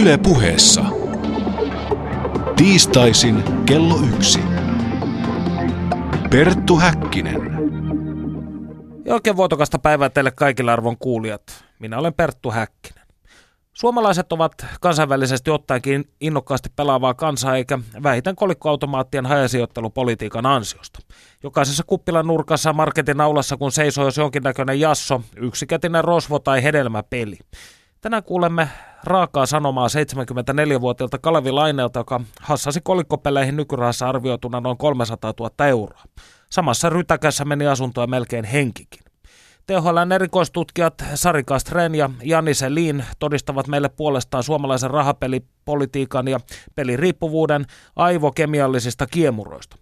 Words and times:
Yle 0.00 0.18
puheessa. 0.18 0.84
Tiistaisin 2.56 3.42
kello 3.66 3.98
yksi. 4.14 4.40
Perttu 6.30 6.76
Häkkinen. 6.76 7.40
Ja 9.04 9.14
oikein 9.14 9.36
vuotokasta 9.36 9.78
päivää 9.78 10.10
teille 10.10 10.30
kaikille 10.30 10.72
arvon 10.72 10.98
kuulijat. 10.98 11.42
Minä 11.80 11.98
olen 11.98 12.14
Perttu 12.14 12.50
Häkkinen. 12.50 13.04
Suomalaiset 13.72 14.32
ovat 14.32 14.52
kansainvälisesti 14.80 15.50
ottaenkin 15.50 16.04
innokkaasti 16.20 16.68
pelaavaa 16.76 17.14
kansaa 17.14 17.56
eikä 17.56 17.78
vähiten 18.02 18.36
kolikkoautomaattien 18.36 19.26
hajasijoittelupolitiikan 19.26 20.46
ansiosta. 20.46 20.98
Jokaisessa 21.42 21.82
kuppilan 21.86 22.26
nurkassa 22.26 22.72
marketin 22.72 23.20
aulassa 23.20 23.56
kun 23.56 23.72
seisoo 23.72 24.04
jos 24.04 24.16
jonkinnäköinen 24.16 24.80
jasso, 24.80 25.22
yksikätinen 25.36 26.04
rosvo 26.04 26.38
tai 26.38 26.62
hedelmäpeli. 26.62 27.38
Tänään 28.04 28.22
kuulemme 28.22 28.68
raakaa 29.04 29.46
sanomaa 29.46 29.86
74-vuotiaalta 29.86 31.18
Kalevi 31.18 31.50
Laineelta, 31.50 32.00
joka 32.00 32.20
hassasi 32.40 32.80
kolikkopeleihin 32.80 33.56
nykyrahassa 33.56 34.08
arvioituna 34.08 34.60
noin 34.60 34.76
300 34.76 35.32
000 35.40 35.66
euroa. 35.66 36.02
Samassa 36.50 36.90
rytäkässä 36.90 37.44
meni 37.44 37.66
asuntoa 37.66 38.06
melkein 38.06 38.44
henkikin. 38.44 39.00
THLn 39.66 40.12
erikoistutkijat 40.12 41.04
Sari 41.14 41.44
Kastren 41.44 41.94
ja 41.94 42.10
Jani 42.22 42.54
Selin 42.54 43.04
todistavat 43.18 43.68
meille 43.68 43.88
puolestaan 43.88 44.44
suomalaisen 44.44 44.90
rahapelipolitiikan 44.90 46.28
ja 46.28 46.40
peliriippuvuuden 46.74 47.64
aivokemiallisista 47.96 49.06
kiemuroista. 49.06 49.76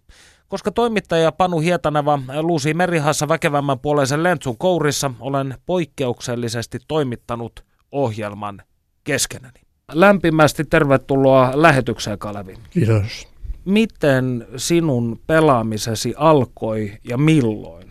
Koska 0.48 0.70
toimittaja 0.70 1.33
Panu 1.33 1.61
Hietaneva 1.61 2.19
luusi 2.41 2.75
merihassa 2.75 3.29
väkevämmän 3.29 3.79
puoleisen 3.79 4.23
lentsun 4.23 4.59
kourissa, 4.59 5.11
olen 5.20 5.55
poikkeuksellisesti 5.67 6.79
toimittanut 6.89 7.72
ohjelman 7.92 8.62
keskenäni. 9.05 9.61
Lämpimästi 9.92 10.64
tervetuloa 10.64 11.53
lähetykseen, 11.55 12.19
Kalevi. 12.19 12.55
Kiitos. 12.70 13.28
Miten 13.64 14.47
sinun 14.56 15.20
pelaamisesi 15.27 16.14
alkoi 16.17 16.92
ja 17.05 17.19
milloin? 17.19 17.91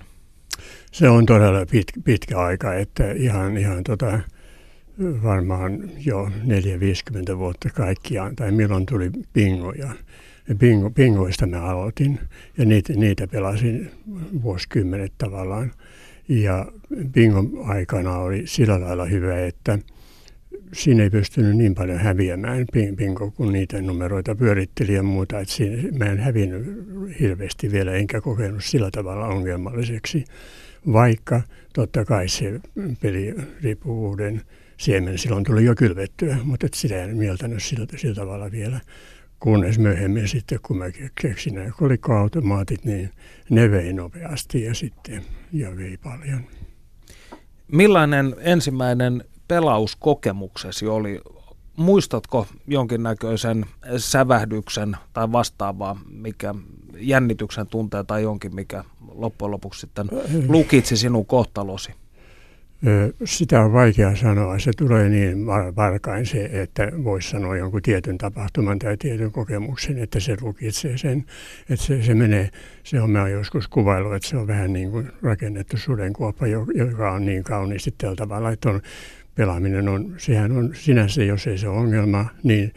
Se 0.91 1.09
on 1.09 1.25
todella 1.25 1.65
pit, 1.71 1.87
pitkä 2.03 2.39
aika, 2.39 2.73
että 2.73 3.11
ihan, 3.11 3.57
ihan 3.57 3.83
tota, 3.83 4.19
varmaan 5.23 5.91
jo 6.05 6.25
4-50 7.33 7.37
vuotta 7.37 7.69
kaikkiaan, 7.69 8.35
tai 8.35 8.51
milloin 8.51 8.85
tuli 8.85 9.11
bingoja. 9.33 9.89
Bingo, 10.57 10.89
bingoista 10.89 11.45
mä 11.47 11.61
aloitin, 11.61 12.19
ja 12.57 12.65
niitä, 12.65 12.93
niitä 12.93 13.27
pelasin 13.27 13.91
vuosikymmenet 14.43 15.13
tavallaan. 15.17 15.71
Ja 16.29 16.65
bingo 17.11 17.63
aikana 17.63 18.17
oli 18.17 18.47
sillä 18.47 18.81
lailla 18.81 19.05
hyvä, 19.05 19.45
että 19.45 19.79
siinä 20.73 21.03
ei 21.03 21.09
pystynyt 21.09 21.57
niin 21.57 21.75
paljon 21.75 21.97
häviämään 21.97 22.65
bingo, 22.95 23.31
kun 23.31 23.53
niitä 23.53 23.81
numeroita 23.81 24.35
pyöritteli 24.35 24.93
ja 24.93 25.03
muuta. 25.03 25.39
Että 25.39 25.53
siinä, 25.53 25.97
mä 25.97 26.05
en 26.05 26.19
hävinnyt 26.19 26.65
hirveästi 27.19 27.71
vielä, 27.71 27.91
enkä 27.91 28.21
kokenut 28.21 28.63
sillä 28.63 28.89
tavalla 28.91 29.27
ongelmalliseksi 29.27 30.25
vaikka 30.93 31.41
totta 31.73 32.05
kai 32.05 32.27
se 32.27 32.59
peliriippuvuuden 33.01 34.41
siemen 34.77 35.17
silloin 35.17 35.43
tuli 35.43 35.65
jo 35.65 35.75
kylvettyä, 35.75 36.37
mutta 36.43 36.65
et 36.65 36.73
sitä 36.73 37.03
en 37.03 37.17
mieltänyt 37.17 37.63
sillä, 37.63 37.85
sillä 37.95 38.15
tavalla 38.15 38.51
vielä. 38.51 38.79
Kunnes 39.39 39.79
myöhemmin 39.79 40.27
sitten, 40.27 40.59
kun 40.61 40.77
mä 40.77 40.85
keksin 41.21 41.55
nämä 41.55 41.71
kolikkoautomaatit, 41.77 42.85
niin 42.85 43.09
ne 43.49 43.71
vei 43.71 43.93
nopeasti 43.93 44.63
ja 44.63 44.73
sitten 44.73 45.21
ja 45.53 45.77
vei 45.77 45.97
paljon. 45.97 46.41
Millainen 47.67 48.35
ensimmäinen 48.39 49.23
pelauskokemuksesi 49.51 50.87
oli? 50.87 51.21
Muistatko 51.75 52.47
jonkinnäköisen 52.67 53.65
sävähdyksen 53.97 54.97
tai 55.13 55.31
vastaavaa, 55.31 55.99
mikä 56.09 56.55
jännityksen 56.97 57.67
tuntee 57.67 58.03
tai 58.03 58.23
jonkin, 58.23 58.55
mikä 58.55 58.83
loppujen 59.11 59.51
lopuksi 59.51 59.79
sitten 59.79 60.07
lukitsi 60.47 60.97
sinun 60.97 61.25
kohtalosi? 61.25 61.91
Sitä 63.25 63.61
on 63.61 63.73
vaikea 63.73 64.15
sanoa. 64.15 64.59
Se 64.59 64.71
tulee 64.77 65.09
niin 65.09 65.45
varkain 65.75 66.25
se, 66.25 66.49
että 66.51 66.91
voisi 67.03 67.29
sanoa 67.29 67.57
jonkun 67.57 67.81
tietyn 67.81 68.17
tapahtuman 68.17 68.79
tai 68.79 68.97
tietyn 68.97 69.31
kokemuksen, 69.31 69.97
että 69.97 70.19
se 70.19 70.37
lukitsee 70.41 70.97
sen. 70.97 71.25
Että 71.69 71.85
se, 71.85 72.03
se 72.03 72.13
menee, 72.13 72.49
se 72.83 73.01
on 73.01 73.09
mä 73.09 73.29
joskus 73.29 73.67
kuvailu, 73.67 74.11
että 74.11 74.27
se 74.27 74.37
on 74.37 74.47
vähän 74.47 74.73
niin 74.73 74.91
kuin 74.91 75.11
rakennettu 75.21 75.77
sudenkuoppa, 75.77 76.47
joka 76.75 77.11
on 77.11 77.25
niin 77.25 77.43
kauniisti 77.43 77.93
tällä 77.97 78.15
tavalla, 78.15 78.51
että 78.51 78.69
on, 78.69 78.81
pelaaminen 79.35 79.89
on, 79.89 80.15
sehän 80.17 80.51
on 80.51 80.71
sinänsä, 80.73 81.23
jos 81.23 81.47
ei 81.47 81.57
se 81.57 81.67
ole 81.67 81.77
ongelma, 81.77 82.25
niin 82.43 82.73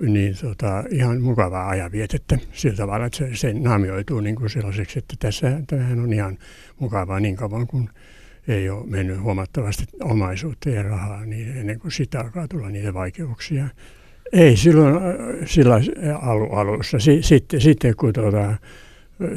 niin 0.00 0.36
tota, 0.40 0.84
ihan 0.90 1.20
mukavaa 1.20 1.68
ajanvietettä 1.68 2.38
sillä 2.52 2.76
tavalla, 2.76 3.06
että 3.06 3.18
se, 3.18 3.30
se 3.34 3.52
naamioituu 3.52 4.20
niin 4.20 4.36
kuin 4.36 4.50
sellaiseksi, 4.50 4.98
että 4.98 5.14
tässä 5.18 5.60
tämähän 5.66 6.00
on 6.00 6.12
ihan 6.12 6.38
mukavaa 6.78 7.20
niin 7.20 7.36
kauan 7.36 7.66
kuin 7.66 7.90
ei 8.48 8.70
ole 8.70 8.86
mennyt 8.86 9.20
huomattavasti 9.20 9.84
omaisuutta 10.02 10.70
ja 10.70 10.82
rahaa, 10.82 11.26
niin 11.26 11.56
ennen 11.56 11.78
kuin 11.78 11.92
sitä 11.92 12.20
alkaa 12.20 12.48
tulla 12.48 12.68
niitä 12.68 12.94
vaikeuksia. 12.94 13.68
Ei 14.32 14.56
silloin 14.56 14.96
sillä 15.44 15.80
alu, 16.22 16.52
alussa. 16.52 16.98
Sitten, 17.20 17.60
sitten 17.60 17.96
kun 17.96 18.12
tuota, 18.12 18.54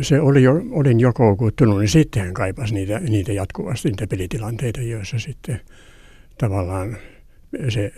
se 0.01 0.21
oli 0.21 0.43
jo, 0.43 0.63
olin 0.71 0.99
jo 0.99 1.13
koukuttunut, 1.13 1.79
niin 1.79 1.89
sitten 1.89 2.23
hän 2.23 2.33
kaipasi 2.33 2.73
niitä, 2.73 2.99
niitä 2.99 3.33
jatkuvasti, 3.33 3.89
niitä 3.89 4.07
pelitilanteita, 4.07 4.81
joissa 4.81 5.19
sitten 5.19 5.61
tavallaan 6.41 6.97
se 7.69 7.93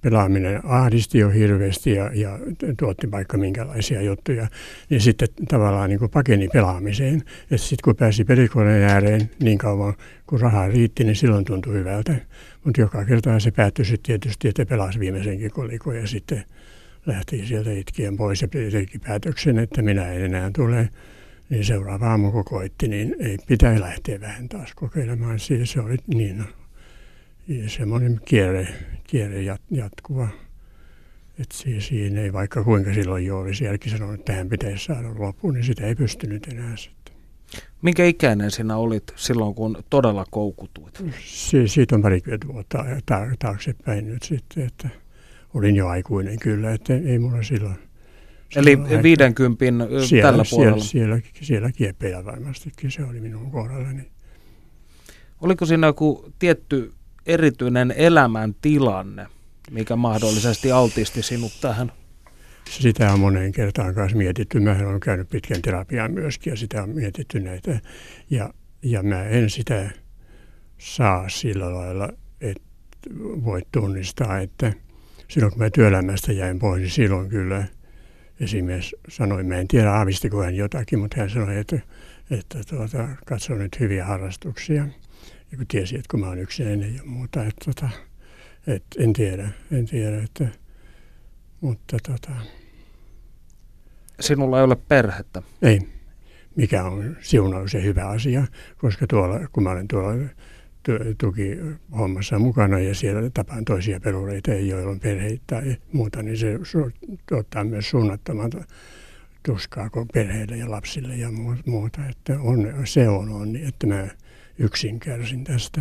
pelaaminen 0.00 0.60
ahdisti 0.64 1.18
jo 1.18 1.30
hirveästi 1.30 1.90
ja, 1.90 2.10
ja 2.14 2.38
tuotti 2.78 3.10
vaikka 3.10 3.38
minkälaisia 3.38 4.02
juttuja, 4.02 4.48
niin 4.90 5.00
sitten 5.00 5.28
tavallaan 5.48 5.90
niin 5.90 5.98
kuin 5.98 6.10
pakeni 6.10 6.48
pelaamiseen. 6.52 7.22
Ja 7.50 7.58
sitten 7.58 7.82
kun 7.84 7.96
pääsi 7.96 8.24
pelikoneen 8.24 8.90
ääreen 8.90 9.30
niin 9.42 9.58
kauan 9.58 9.94
kun 10.26 10.40
rahaa 10.40 10.68
riitti, 10.68 11.04
niin 11.04 11.16
silloin 11.16 11.44
tuntui 11.44 11.74
hyvältä. 11.74 12.14
Mutta 12.64 12.80
joka 12.80 13.04
kerta 13.04 13.40
se 13.40 13.50
päättyi 13.50 13.84
sitten 13.84 14.02
tietysti, 14.06 14.48
että 14.48 14.66
pelasi 14.66 15.00
viimeisenkin 15.00 15.50
kolikon 15.50 15.96
ja 15.96 16.06
sitten 16.06 16.44
lähti 17.06 17.46
sieltä 17.46 17.72
itkien 17.72 18.16
pois 18.16 18.42
ja 18.42 18.48
teki 18.48 18.98
päätöksen, 18.98 19.58
että 19.58 19.82
minä 19.82 20.12
en 20.12 20.24
enää 20.24 20.50
tule. 20.56 20.88
Niin 21.50 21.64
seuraava 21.64 22.10
aamu 22.10 22.32
kun 22.32 22.44
koitti, 22.44 22.88
niin 22.88 23.16
ei 23.18 23.38
pitäisi 23.46 23.80
lähteä 23.80 24.20
vähän 24.20 24.48
taas 24.48 24.74
kokeilemaan. 24.74 25.38
Siis 25.38 25.72
se 25.72 25.80
oli 25.80 25.96
niin 26.06 26.44
semmoinen 27.66 28.20
kierre, 28.24 28.68
kierre 29.06 29.42
jat, 29.42 29.62
jatkuva. 29.70 30.28
Että 31.38 31.54
siinä 31.78 32.20
ei 32.20 32.32
vaikka 32.32 32.64
kuinka 32.64 32.94
silloin 32.94 33.26
jo 33.26 33.38
olisi 33.38 33.64
jälki 33.64 33.90
sanonut, 33.90 34.14
että 34.14 34.32
tähän 34.32 34.48
pitäisi 34.48 34.84
saada 34.84 35.08
loppuun, 35.18 35.54
niin 35.54 35.64
sitä 35.64 35.86
ei 35.86 35.94
pystynyt 35.94 36.48
enää 36.48 36.76
sitten. 36.76 37.14
Minkä 37.82 38.04
ikäinen 38.04 38.50
sinä 38.50 38.76
olit 38.76 39.12
silloin, 39.16 39.54
kun 39.54 39.84
todella 39.90 40.24
koukutuit? 40.30 41.04
Si- 41.24 41.68
siitä 41.68 41.94
on 41.94 42.02
parikymmentä 42.02 42.48
vuotta 42.48 42.84
ta- 43.06 43.26
taaksepäin 43.38 44.06
nyt 44.08 44.22
sitten, 44.22 44.66
että 44.66 44.88
olin 45.54 45.76
jo 45.76 45.88
aikuinen 45.88 46.38
kyllä, 46.38 46.72
että 46.72 46.94
ei 46.94 47.18
mulla 47.18 47.42
silloin. 47.42 47.76
Eli 48.56 48.78
50 49.02 49.64
siellä, 50.06 50.30
tällä 50.30 50.44
puolella? 50.50 50.84
Siellä, 50.84 51.16
siellä, 51.16 51.30
siellä 51.40 51.72
kieppeillä 51.72 52.24
varmastikin 52.24 52.90
se 52.90 53.04
oli 53.04 53.20
minun 53.20 53.50
kohdallani. 53.50 54.10
Oliko 55.40 55.66
siinä 55.66 55.86
joku 55.86 56.32
tietty 56.38 56.92
erityinen 57.26 57.94
elämäntilanne, 57.96 59.26
mikä 59.70 59.96
mahdollisesti 59.96 60.72
altisti 60.72 61.22
sinut 61.22 61.52
tähän? 61.60 61.92
Sitä 62.70 63.12
on 63.12 63.20
moneen 63.20 63.52
kertaan 63.52 63.94
kanssa 63.94 64.18
mietitty. 64.18 64.60
Mä 64.60 64.76
olen 64.86 65.00
käynyt 65.00 65.28
pitkän 65.28 65.62
terapian 65.62 66.12
myöskin 66.12 66.50
ja 66.50 66.56
sitä 66.56 66.82
on 66.82 66.90
mietitty 66.90 67.40
näitä. 67.40 67.80
Ja, 68.30 68.54
ja 68.82 69.02
mä 69.02 69.24
en 69.24 69.50
sitä 69.50 69.90
saa 70.78 71.28
sillä 71.28 71.74
lailla, 71.74 72.08
että 72.40 72.62
voi 73.44 73.62
tunnistaa, 73.72 74.38
että 74.38 74.72
silloin 75.28 75.52
kun 75.52 75.62
mä 75.62 75.70
työelämästä 75.70 76.32
jäin 76.32 76.58
pois, 76.58 76.80
niin 76.80 76.90
silloin 76.90 77.28
kyllä 77.28 77.64
esimies 78.40 78.96
sanoi, 79.08 79.42
mä 79.42 79.56
en 79.56 79.68
tiedä 79.68 79.92
aavistiko 79.92 80.42
hän 80.42 80.54
jotakin, 80.54 80.98
mutta 80.98 81.16
hän 81.20 81.30
sanoi, 81.30 81.56
että, 81.56 81.80
että 82.30 82.58
tuota, 82.68 83.08
katso 83.26 83.54
nyt 83.54 83.80
hyviä 83.80 84.04
harrastuksia 84.04 84.86
niin 85.54 85.58
kuin 85.58 85.68
tiesi, 85.68 85.96
että 85.96 86.08
kun 86.10 86.20
mä 86.20 86.28
oon 86.28 86.38
yksinäinen 86.38 86.94
ja 86.94 87.00
muuta. 87.04 87.44
Että, 87.44 87.64
tota, 87.64 87.88
et 88.66 88.84
en 88.98 89.12
tiedä, 89.12 89.48
en 89.72 89.86
tiedä, 89.86 90.22
että, 90.22 90.48
mutta 91.60 91.96
tota. 92.08 92.30
Sinulla 94.20 94.58
ei 94.58 94.64
ole 94.64 94.76
perhettä? 94.76 95.42
Ei, 95.62 95.80
mikä 96.56 96.84
on 96.84 97.16
siunaus 97.20 97.74
ja 97.74 97.80
hyvä 97.80 98.06
asia, 98.08 98.46
koska 98.78 99.06
tuolla, 99.06 99.48
kun 99.52 99.62
mä 99.62 99.70
olen 99.70 99.88
tuolla 99.88 100.28
tuki 101.20 101.58
hommassa 101.98 102.38
mukana 102.38 102.78
ja 102.78 102.94
siellä 102.94 103.30
tapaan 103.34 103.64
toisia 103.64 104.00
pelureita, 104.00 104.50
joilla 104.50 104.90
on 104.90 105.00
perheitä 105.00 105.42
tai 105.46 105.76
muuta, 105.92 106.22
niin 106.22 106.38
se 106.38 106.58
tuottaa 107.28 107.64
myös 107.64 107.90
suunnattoman 107.90 108.50
tuskaa 109.42 109.90
perheille 110.12 110.56
ja 110.56 110.70
lapsille 110.70 111.16
ja 111.16 111.28
muuta. 111.66 112.00
Että 112.10 112.40
on, 112.40 112.72
se 112.84 113.08
on 113.08 113.28
onni, 113.28 113.64
että 113.64 113.86
mä 113.86 114.08
yksin 114.58 115.00
kärsin 115.00 115.44
tästä. 115.44 115.80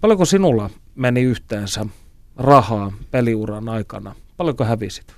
Paljonko 0.00 0.24
sinulla 0.24 0.70
meni 0.94 1.22
yhteensä 1.22 1.86
rahaa 2.36 2.92
peliuran 3.10 3.68
aikana. 3.68 4.14
Paljonko 4.36 4.64
hävisit? 4.64 5.14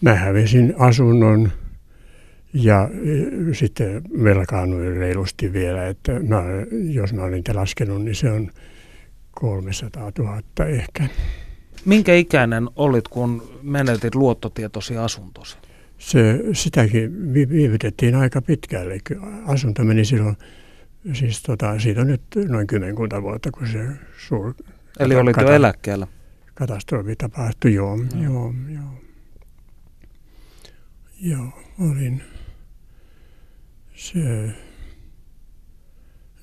Mä 0.00 0.14
hävisin 0.14 0.74
asunnon 0.78 1.52
ja 2.54 2.88
e, 3.50 3.54
sitten 3.54 4.02
velkaannuin 4.24 4.96
reilusti 4.96 5.52
vielä, 5.52 5.86
että 5.86 6.12
mä, 6.12 6.42
jos 6.90 7.12
mä 7.12 7.22
olin 7.22 7.42
laskenut, 7.54 8.02
niin 8.02 8.14
se 8.14 8.30
on 8.30 8.50
300 9.30 10.12
000 10.18 10.40
ehkä. 10.68 11.08
Minkä 11.84 12.14
ikäinen 12.14 12.68
olit, 12.76 13.08
kun 13.08 13.58
menetit 13.62 14.14
luottotietosi 14.14 14.96
asuntosi? 14.96 15.56
Se, 15.98 16.44
sitäkin 16.52 17.34
viivytettiin 17.34 18.14
aika 18.14 18.42
pitkälle. 18.42 18.98
Asunto 19.46 19.84
meni 19.84 20.04
silloin, 20.04 20.36
siis 21.12 21.42
tota, 21.42 21.78
siitä 21.78 22.00
on 22.00 22.06
nyt 22.06 22.22
noin 22.48 22.66
kymmenkunta 22.66 23.22
vuotta, 23.22 23.50
kun 23.50 23.66
se 23.66 23.86
suur... 24.18 24.54
Eli 25.00 25.14
olit 25.14 25.36
jo 25.36 25.52
eläkkeellä? 25.52 26.06
Katastrofi 26.54 27.16
tapahtui, 27.16 27.74
joo, 27.74 27.96
no. 27.96 28.22
joo, 28.22 28.54
joo. 28.68 29.00
Joo, 31.20 31.48
olin 31.80 32.22
se, 33.94 34.18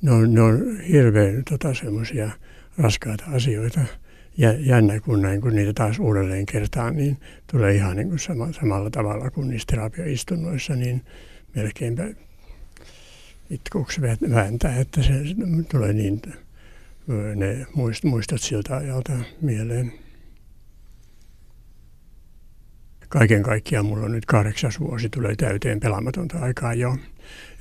ne 0.02 0.12
on, 0.12 0.34
ne 0.34 0.42
on 0.42 0.80
hirveän 0.80 1.44
tota, 1.50 1.74
semmoisia 1.74 2.32
raskaita 2.78 3.24
asioita. 3.28 3.80
Ja 4.38 4.52
jännä, 4.52 5.00
kun 5.00 5.22
näin, 5.22 5.42
kun 5.42 5.56
niitä 5.56 5.74
taas 5.74 6.00
uudelleen 6.00 6.46
kertaan, 6.46 6.96
niin 6.96 7.18
tulee 7.52 7.76
ihan 7.76 7.96
niin 7.96 8.08
kuin 8.08 8.20
sama, 8.20 8.52
samalla 8.52 8.90
tavalla 8.90 9.32
kuin 9.32 9.48
niissä 9.48 9.66
terapiaistunnoissa, 9.70 10.76
niin 10.76 11.06
melkeinpä 11.56 12.04
itkuksi 13.52 14.02
vääntää, 14.32 14.80
että 14.80 15.04
se 15.04 15.14
tulee 15.72 15.94
niin, 15.94 16.22
ne 17.36 17.68
muistot 18.04 18.42
siltä 18.42 18.78
ajalta 18.78 19.14
mieleen 19.42 19.94
kaiken 23.12 23.44
kaikkiaan 23.44 23.86
mulla 23.86 24.06
on 24.06 24.12
nyt 24.12 24.26
kahdeksas 24.26 24.80
vuosi, 24.80 25.10
tulee 25.10 25.36
täyteen 25.36 25.80
pelaamatonta 25.80 26.40
aikaa 26.40 26.74
jo. 26.74 26.98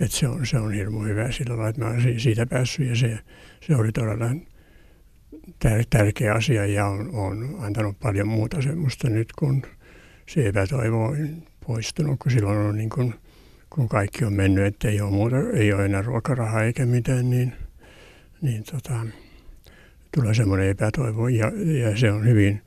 Et 0.01 0.13
se, 0.13 0.29
on, 0.29 0.47
se 0.47 0.59
on 0.59 0.73
hirmu 0.73 1.01
hyvä 1.01 1.33
sillä 1.33 1.57
lailla, 1.57 1.69
että 1.69 1.85
mä 1.85 1.91
olen 1.91 2.21
siitä 2.21 2.47
päässyt 2.47 2.89
ja 2.89 2.97
se, 2.97 3.19
se 3.67 3.77
oli 3.77 3.93
todella 3.93 4.31
tär, 5.59 5.85
tärkeä 5.91 6.35
asia 6.35 6.67
ja 6.67 6.87
on, 6.87 7.11
on 7.15 7.57
antanut 7.61 8.01
paljon 8.01 8.29
muuta 8.29 8.63
semmoista 8.63 9.09
nyt, 9.09 9.33
kun 9.39 9.63
se 10.29 10.49
epätoivo 10.49 11.05
on 11.05 11.43
poistunut, 11.67 12.19
kun 12.19 12.33
silloin 12.33 12.59
on 12.59 12.77
niin 12.77 12.91
kuin, 12.91 13.15
kun 13.71 13.89
kaikki 13.89 14.25
on 14.25 14.33
mennyt, 14.33 14.65
että 14.65 14.89
ei 14.89 15.01
ole, 15.01 15.11
muuta, 15.11 15.37
ei 15.55 15.73
ole 15.73 15.85
enää 15.85 16.03
ruokarahaa 16.03 16.63
eikä 16.63 16.87
mitään, 16.87 17.31
niin, 17.31 17.53
niin 18.43 18.65
tota, 18.73 19.07
tulee 20.15 20.35
semmoinen 20.35 20.69
epätoivo 20.69 21.29
ja, 21.29 21.53
ja 21.81 21.97
se 21.97 22.13
on 22.13 22.27
hyvin, 22.27 22.63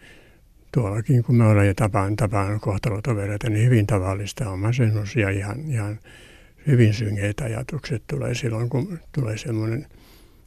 tuollakin, 0.73 1.23
kun 1.23 1.35
me 1.35 1.45
ollaan 1.45 1.67
jo 1.67 1.73
tapaan, 1.73 2.15
tapaan 2.15 2.59
kohtalotovereita, 2.59 3.49
niin 3.49 3.65
hyvin 3.65 3.87
tavallista 3.87 4.49
on 4.49 4.59
masennus 4.59 5.15
ja 5.15 5.29
ihan, 5.29 5.71
ihan 5.71 5.99
hyvin 6.67 6.93
syngeitä 6.93 7.43
ajatukset 7.43 8.03
tulee 8.07 8.35
silloin, 8.35 8.69
kun 8.69 8.99
tulee 9.11 9.37
semmoinen 9.37 9.87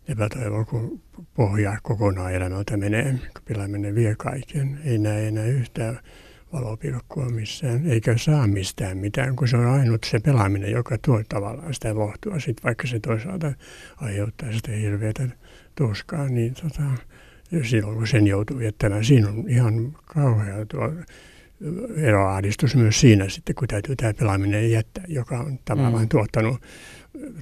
epätoivo, 0.09 0.65
kun 0.65 1.01
pohja 1.35 1.79
kokonaan 1.83 2.35
elämältä 2.35 2.77
menee, 2.77 3.13
kun 3.13 3.43
pilaaminen 3.45 3.95
vie 3.95 4.15
kaiken. 4.15 4.79
Ei 4.85 4.99
näe 4.99 5.29
enää 5.29 5.47
yhtään 5.47 5.99
valopilkkua 6.57 7.25
missään, 7.25 7.87
eikä 7.87 8.17
saa 8.17 8.47
mistään 8.47 8.99
mitään, 8.99 9.37
kun 9.37 9.49
se 9.49 9.57
on 9.57 9.67
ainut 9.67 10.05
se 10.05 10.21
pelaaminen, 10.21 10.71
joka 10.71 10.97
tuo 11.05 11.23
tavallaan 11.29 11.75
sitä 11.75 11.95
lohtua, 11.95 12.41
sit 12.41 12.65
vaikka 12.65 12.87
se 12.87 13.01
toisaalta 13.01 13.53
aiheuttaa 13.97 14.53
sitä 14.53 14.73
hirveätä 14.73 15.29
tuskaa, 15.75 16.29
niin 16.29 16.55
tota, 16.55 16.83
silloin 17.63 17.97
kun 17.97 18.07
sen 18.07 18.27
joutuu 18.27 18.61
jättämään. 18.61 19.05
Siinä 19.05 19.29
on 19.29 19.45
ihan 19.49 19.93
kauhea 20.15 20.67
tuo 20.67 20.93
eroahdistus 21.97 22.77
myös 22.77 23.01
siinä 23.01 23.29
sitten, 23.29 23.55
kun 23.55 23.69
täytyy 23.69 23.97
tämä 23.97 24.15
pelaaminen 24.15 24.71
jättää, 24.71 25.05
joka 25.09 25.39
on 25.39 25.59
tavallaan 25.65 26.05
mm. 26.05 26.09
tuottanut, 26.09 26.63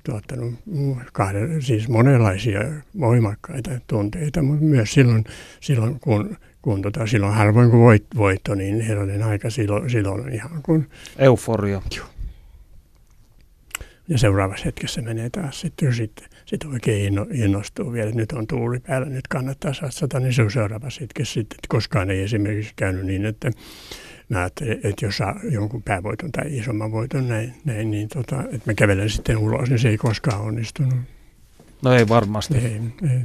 tuottanut 0.05 0.55
kahden, 1.13 1.63
siis 1.63 1.89
monenlaisia 1.89 2.61
voimakkaita 3.01 3.71
tunteita, 3.87 4.43
mutta 4.43 4.65
myös 4.65 4.93
silloin, 4.93 5.25
silloin 5.61 6.01
kun, 6.01 6.37
kun 6.65 6.83
tota, 6.83 7.07
silloin 7.07 7.35
harvoin 7.35 7.71
kun 7.71 7.81
voit, 7.81 8.07
voitto, 8.17 8.55
niin 8.55 8.81
herranen 8.81 9.23
aika 9.23 9.51
silloin, 9.51 9.91
silloin 9.91 10.33
ihan 10.33 10.63
kuin... 10.63 10.91
Euforia. 11.19 11.83
Joo. 11.97 12.07
Ja 14.09 14.19
seuraavassa 14.19 14.65
hetkessä 14.65 15.03
menee 15.03 15.31
taas 15.31 15.61
sitten, 15.61 15.95
sitten 15.95 16.29
sitten 16.47 16.71
oikein 16.71 17.19
innostuu 17.33 17.93
vielä, 17.93 18.09
että 18.09 18.21
nyt 18.21 18.33
on 18.33 18.47
tuuli 18.47 18.81
päällä, 18.81 19.09
nyt 19.09 19.29
kannattaa 19.29 19.75
satsata, 19.75 20.21
niin 20.21 20.33
se 20.33 20.43
on 20.43 20.51
seuraava 20.51 20.91
sitten, 20.91 21.27
sitten 21.27 21.59
koskaan 21.69 22.11
ei 22.11 22.23
esimerkiksi 22.23 22.73
käynyt 22.77 23.07
niin, 23.07 23.27
että 23.27 23.51
mä 24.29 24.39
ajattelin, 24.39 24.73
että 24.73 25.05
jos 25.05 25.17
saa 25.17 25.41
jonkun 25.51 25.83
päävoiton 25.83 26.33
tai 26.33 26.57
isomman 26.57 26.93
voiton 26.93 27.29
näin, 27.29 27.55
näin 27.65 27.91
niin 27.91 28.09
tota, 28.09 28.43
että 28.43 28.71
mä 28.71 28.75
kävelen 28.75 29.11
sitten 29.11 29.37
ulos, 29.37 29.69
niin 29.71 29.79
se 29.79 29.89
ei 29.89 29.97
koskaan 29.97 30.41
onnistunut. 30.41 30.99
No 31.83 31.93
ei 31.93 32.09
varmasti. 32.09 32.59
Ei, 32.59 32.81
ei. 33.11 33.21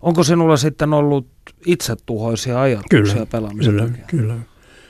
Onko 0.00 0.24
sinulla 0.24 0.56
sitten 0.56 0.92
ollut 0.92 1.33
itsetuhoisia 1.66 2.60
ajatuksia 2.60 3.14
kyllä, 3.14 3.26
pelaamisen 3.26 3.72
Kyllä, 3.72 3.88
takia? 3.88 4.04
kyllä 4.06 4.36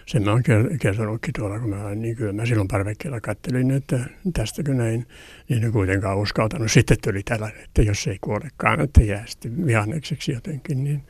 sen 0.06 0.22
mä 0.24 0.30
oon 0.30 0.42
kertonutkin 0.80 1.34
tuolla, 1.38 1.58
kun 1.58 1.70
mä, 1.70 1.94
niin 1.94 2.16
kyllä 2.16 2.32
mä 2.32 2.46
silloin 2.46 2.68
parvekkeella 2.68 3.20
kattelin, 3.20 3.70
että 3.70 4.00
tästäkö 4.32 4.74
näin, 4.74 5.06
niin 5.48 5.64
en 5.64 5.72
kuitenkaan 5.72 6.18
uskaltanut. 6.18 6.72
Sitten 6.72 6.96
tuli 7.04 7.22
tällainen, 7.22 7.64
että 7.64 7.82
jos 7.82 8.06
ei 8.06 8.18
kuolekaan, 8.20 8.80
että 8.80 9.02
jää 9.02 9.24
sitten 9.26 9.66
vihannekseksi 9.66 10.32
jotenkin, 10.32 10.84
niin 10.84 11.02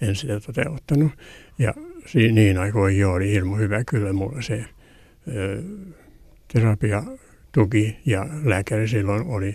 en 0.00 0.16
sitä 0.16 0.40
toteuttanut. 0.40 1.12
Ja 1.58 1.74
niin 2.14 2.58
aikoin 2.58 2.98
jo 2.98 3.12
oli 3.12 3.30
hirmu 3.30 3.56
hyvä 3.56 3.84
kyllä 3.84 4.12
mulla 4.12 4.42
se 4.42 4.64
ö, 5.34 5.62
terapia 6.52 7.02
tuki 7.52 7.96
ja 8.06 8.26
lääkäri 8.44 8.88
silloin 8.88 9.26
oli 9.26 9.54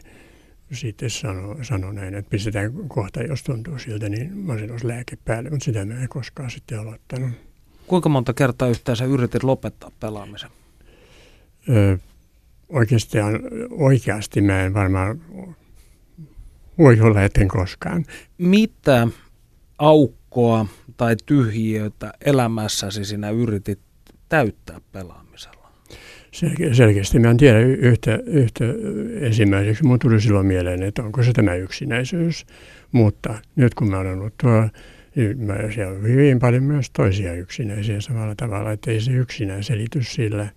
sitten 0.72 1.10
sano, 1.10 1.58
sano 1.62 1.92
näin, 1.92 2.16
että 2.16 2.30
pistetään 2.30 2.74
kohta, 2.88 3.24
jos 3.24 3.44
tuntuu 3.44 3.80
siltä, 3.80 4.10
niin 4.10 4.38
masennuslääke 4.38 5.18
päälle, 5.26 5.50
mutta 5.50 5.64
sitä 5.64 5.86
mä 5.86 6.02
en 6.02 6.10
koskaan 6.10 6.52
sitten 6.52 6.80
aloittanut. 6.80 7.30
Kuinka 7.88 8.10
monta 8.10 8.34
kertaa 8.34 8.68
yhteensä 8.68 9.06
yritit 9.06 9.44
lopettaa 9.44 9.92
pelaamisen? 10.00 10.50
Öö, 11.70 11.98
oikeastaan, 12.70 13.40
oikeasti 13.70 14.42
mä 14.42 14.62
en 14.62 14.74
varmaan 14.74 15.22
voi 16.78 17.00
olla 17.02 17.24
eten 17.24 17.48
koskaan. 17.48 18.06
Mitä 18.38 19.08
aukkoa 19.78 20.66
tai 20.98 21.16
tyhjiötä 21.26 22.14
elämässäsi 22.26 23.06
sinä 23.06 23.30
yritit 23.30 23.80
täyttää 24.30 24.82
pelaamisella? 24.92 25.21
Selke- 26.32 26.74
selkeästi 26.74 27.20
mä 27.20 27.30
en 27.30 27.38
tiedä 27.38 27.60
yhtä, 27.60 28.20
yhtä 28.26 28.66
ensimmäiseksi. 29.22 29.84
Mun 29.84 30.00
tuli 30.00 30.22
silloin 30.22 30.46
mieleen, 30.46 30.84
että 30.84 31.04
onko 31.04 31.24
se 31.24 31.34
tämä 31.34 31.56
yksinäisyys. 31.56 32.46
Mutta 32.92 33.36
nyt 33.56 33.74
kun 33.74 33.90
mä 33.90 34.00
olen 34.00 34.14
ollut 34.14 34.34
tuolla 34.42 34.70
Mä, 35.38 35.72
siellä 35.74 35.94
on 35.94 36.04
hyvin 36.04 36.40
paljon 36.40 36.64
myös 36.64 36.90
toisia 36.90 37.34
yksinäisiä 37.34 38.02
samalla 38.02 38.36
tavalla, 38.36 38.72
että 38.72 38.92
ei 38.92 39.02
se 39.02 39.12
yksinään 39.12 39.64
selitys 39.64 40.14
sillä, 40.14 40.48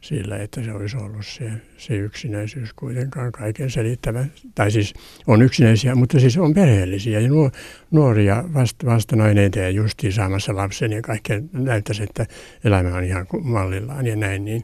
sillä 0.00 0.36
että 0.36 0.62
se 0.62 0.72
olisi 0.72 0.96
ollut 0.96 1.26
se, 1.26 1.50
se 1.76 1.96
yksinäisyys 1.96 2.72
kuitenkaan 2.72 3.32
kaiken 3.32 3.70
selittävä. 3.70 4.26
Tai 4.54 4.70
siis 4.70 4.94
on 5.26 5.42
yksinäisiä, 5.42 5.94
mutta 5.94 6.20
siis 6.20 6.38
on 6.38 6.54
perheellisiä 6.54 7.20
ja 7.20 7.28
nuo, 7.28 7.50
nuoria 7.90 8.44
vasta, 8.54 8.86
vasta 8.86 9.16
noin 9.16 9.38
eteen 9.38 9.74
justiin 9.74 10.12
saamassa 10.12 10.56
lapsen 10.56 10.92
ja 10.92 11.02
kaikkea 11.02 11.40
näyttäisi, 11.52 12.02
että 12.02 12.26
elämä 12.64 12.94
on 12.94 13.04
ihan 13.04 13.26
mallillaan 13.42 14.06
ja 14.06 14.16
näin, 14.16 14.44
niin, 14.44 14.62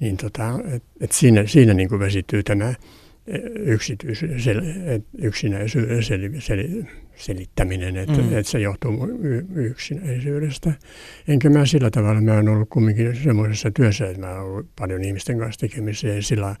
niin 0.00 0.16
tota, 0.16 0.60
et, 0.74 0.82
et 1.00 1.12
siinä, 1.12 1.46
siinä 1.46 1.74
niin 1.74 1.88
kuin 1.88 1.98
vesittyy 1.98 2.42
tämä 2.42 2.74
yksityisyyden, 3.58 5.04
yksinäisyyden 5.18 6.02
sel, 6.02 6.30
sel, 6.38 6.82
selittäminen, 7.16 7.96
että, 7.96 8.22
mm. 8.22 8.38
että 8.38 8.50
se 8.50 8.60
johtuu 8.60 9.08
yksinäisyydestä. 9.54 10.72
Enkä 11.28 11.50
mä 11.50 11.66
sillä 11.66 11.90
tavalla, 11.90 12.20
mä 12.20 12.34
oon 12.34 12.48
ollut 12.48 12.68
kumminkin 12.68 13.16
semmoisessa 13.16 13.70
työssä, 13.70 14.06
että 14.06 14.20
mä 14.20 14.32
oon 14.32 14.44
ollut 14.44 14.66
paljon 14.78 15.04
ihmisten 15.04 15.38
kanssa 15.38 15.60
tekemisissä 15.60 16.08
ja, 16.08 16.22
sillä, 16.22 16.56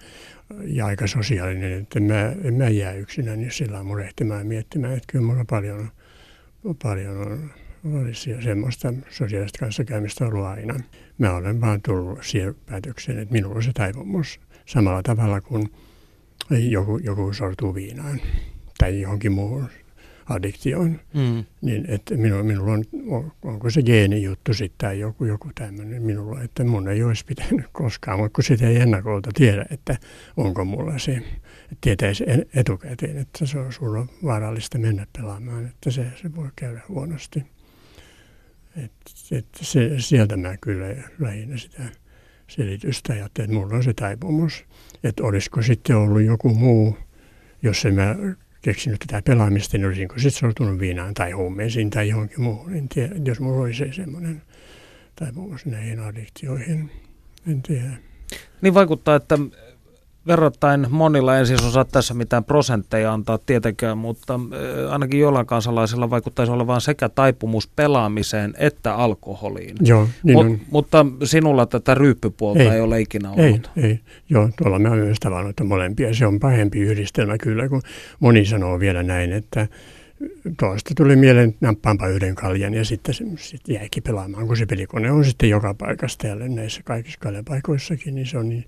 ja 0.64 0.86
aika 0.86 1.06
sosiaalinen, 1.06 1.72
että 1.72 2.00
mä, 2.00 2.32
en 2.44 2.54
mä 2.54 2.68
jää 2.68 2.92
yksinään 2.92 3.40
niin 3.40 3.50
sillä 3.50 3.82
murehtimaan 3.82 4.40
ja 4.40 4.44
miettimään, 4.44 4.92
että 4.92 5.12
kyllä 5.12 5.24
mulla 5.24 5.44
paljon, 5.44 5.88
paljon 6.82 7.16
on 7.16 7.50
olisi 7.94 8.42
semmoista 8.42 8.94
sosiaalista 9.10 9.58
kanssakäymistä 9.58 10.26
ollut 10.26 10.44
aina. 10.44 10.74
Mä 11.18 11.34
olen 11.34 11.60
vaan 11.60 11.82
tullut 11.82 12.18
siihen 12.22 12.54
päätökseen, 12.66 13.18
että 13.18 13.32
minulla 13.32 13.56
on 13.56 13.62
se 13.62 13.72
taipumus 13.72 14.40
samalla 14.66 15.02
tavalla 15.02 15.40
kuin 15.40 15.68
joku, 16.50 16.98
joku 16.98 17.32
sortuu 17.32 17.74
viinaan 17.74 18.20
tai 18.78 19.00
johonkin 19.00 19.32
muuhun 19.32 19.68
addiktioon. 20.28 21.00
Mm. 21.14 21.44
Niin 21.60 21.84
että 21.88 22.16
minulla, 22.16 22.42
minulla 22.42 22.72
on, 22.72 22.84
onko 23.42 23.70
se 23.70 23.82
geenijuttu 23.82 24.54
sitten 24.54 24.88
tai 24.88 25.00
joku, 25.00 25.24
joku 25.24 25.50
tämmöinen 25.54 26.02
minulla, 26.02 26.42
että 26.42 26.64
mun 26.64 26.88
ei 26.88 27.02
olisi 27.02 27.24
pitänyt 27.24 27.66
koskaan, 27.72 28.18
mutta 28.18 28.34
kun 28.34 28.44
sitä 28.44 28.68
ei 28.68 28.76
ennakolta 28.76 29.30
tiedä, 29.34 29.66
että 29.70 29.96
onko 30.36 30.64
mulla 30.64 30.98
se, 30.98 31.12
että 31.12 31.76
tietäisi 31.80 32.24
etukäteen, 32.54 33.18
että 33.18 33.46
se 33.46 33.58
on 33.58 33.72
sulla 33.72 34.06
vaarallista 34.24 34.78
mennä 34.78 35.06
pelaamaan, 35.18 35.66
että 35.66 35.90
se, 35.90 36.06
se 36.22 36.34
voi 36.36 36.48
käydä 36.56 36.80
huonosti. 36.88 37.44
Et, 38.84 38.92
et 39.32 39.46
se, 39.60 39.90
sieltä 39.98 40.36
mä 40.36 40.56
kyllä 40.56 40.86
lähinnä 41.18 41.56
sitä 41.56 41.82
selitystä 42.48 43.12
ajattelin, 43.12 43.50
että 43.50 43.60
mulla 43.60 43.76
on 43.76 43.84
se 43.84 43.92
taipumus. 43.94 44.64
Että 45.04 45.22
olisiko 45.22 45.62
sitten 45.62 45.96
ollut 45.96 46.22
joku 46.22 46.48
muu, 46.48 46.98
jos 47.62 47.84
en 47.84 47.94
mä 47.94 48.16
keksinyt 48.62 49.00
tätä 49.06 49.22
pelaamista, 49.24 49.78
niin 49.78 49.86
olisinko 49.86 50.14
sitten 50.14 50.40
sortunut 50.40 50.78
viinaan 50.80 51.14
tai 51.14 51.30
huumeisiin 51.30 51.90
tai 51.90 52.08
johonkin 52.08 52.40
muuhun. 52.40 52.74
En 52.74 52.88
tiedä, 52.88 53.14
jos 53.24 53.40
mulla 53.40 53.62
olisi 53.62 53.92
semmoinen 53.92 54.42
taipumus 55.16 55.66
näihin 55.66 56.00
addiktioihin. 56.00 56.90
En 57.50 57.62
tiedä. 57.62 57.90
Niin 58.62 58.74
vaikuttaa, 58.74 59.16
että 59.16 59.38
verrattain 60.26 60.86
monilla 60.90 61.38
en 61.38 61.46
siis 61.46 61.64
osaa 61.64 61.84
tässä 61.84 62.14
mitään 62.14 62.44
prosentteja 62.44 63.12
antaa 63.12 63.38
tietenkään, 63.38 63.98
mutta 63.98 64.40
ainakin 64.90 65.20
jollain 65.20 65.46
kansalaisilla 65.46 66.10
vaikuttaisi 66.10 66.52
olevan 66.52 66.80
sekä 66.80 67.08
taipumus 67.08 67.68
pelaamiseen 67.76 68.54
että 68.58 68.94
alkoholiin. 68.94 69.76
Joo, 69.80 70.08
niin 70.22 70.38
on. 70.38 70.58
Mutta 70.70 71.06
sinulla 71.24 71.66
tätä 71.66 71.94
ryyppypuolta 71.94 72.62
ei, 72.62 72.68
ei 72.68 72.80
ole 72.80 73.00
ikinä 73.00 73.30
ollut. 73.30 73.70
Ei, 73.76 73.84
ei. 73.84 74.00
Joo, 74.30 74.48
tuolla 74.58 74.78
mä 74.78 74.90
myös 74.90 75.20
tavannut, 75.20 75.50
että 75.50 75.64
molempia. 75.64 76.14
Se 76.14 76.26
on 76.26 76.40
pahempi 76.40 76.80
yhdistelmä 76.80 77.38
kyllä, 77.38 77.68
kun 77.68 77.82
moni 78.20 78.44
sanoo 78.44 78.80
vielä 78.80 79.02
näin, 79.02 79.32
että 79.32 79.68
tuosta 80.60 80.94
tuli 80.96 81.16
mieleen, 81.16 81.48
että 81.48 81.66
nappaanpa 81.66 82.08
yhden 82.08 82.34
kaljan 82.34 82.74
ja 82.74 82.84
sitten 82.84 83.14
se 83.14 83.24
sit 83.36 83.68
jäikin 83.68 84.02
pelaamaan, 84.02 84.46
kun 84.46 84.56
se 84.56 84.66
pelikone 84.66 85.10
on 85.10 85.24
sitten 85.24 85.50
joka 85.50 85.74
paikassa 85.74 86.18
täällä 86.18 86.48
näissä 86.48 86.80
kaikissa 86.84 87.18
kaljapaikoissakin, 87.20 88.14
niin 88.14 88.26
se 88.26 88.38
on 88.38 88.48
niin, 88.48 88.64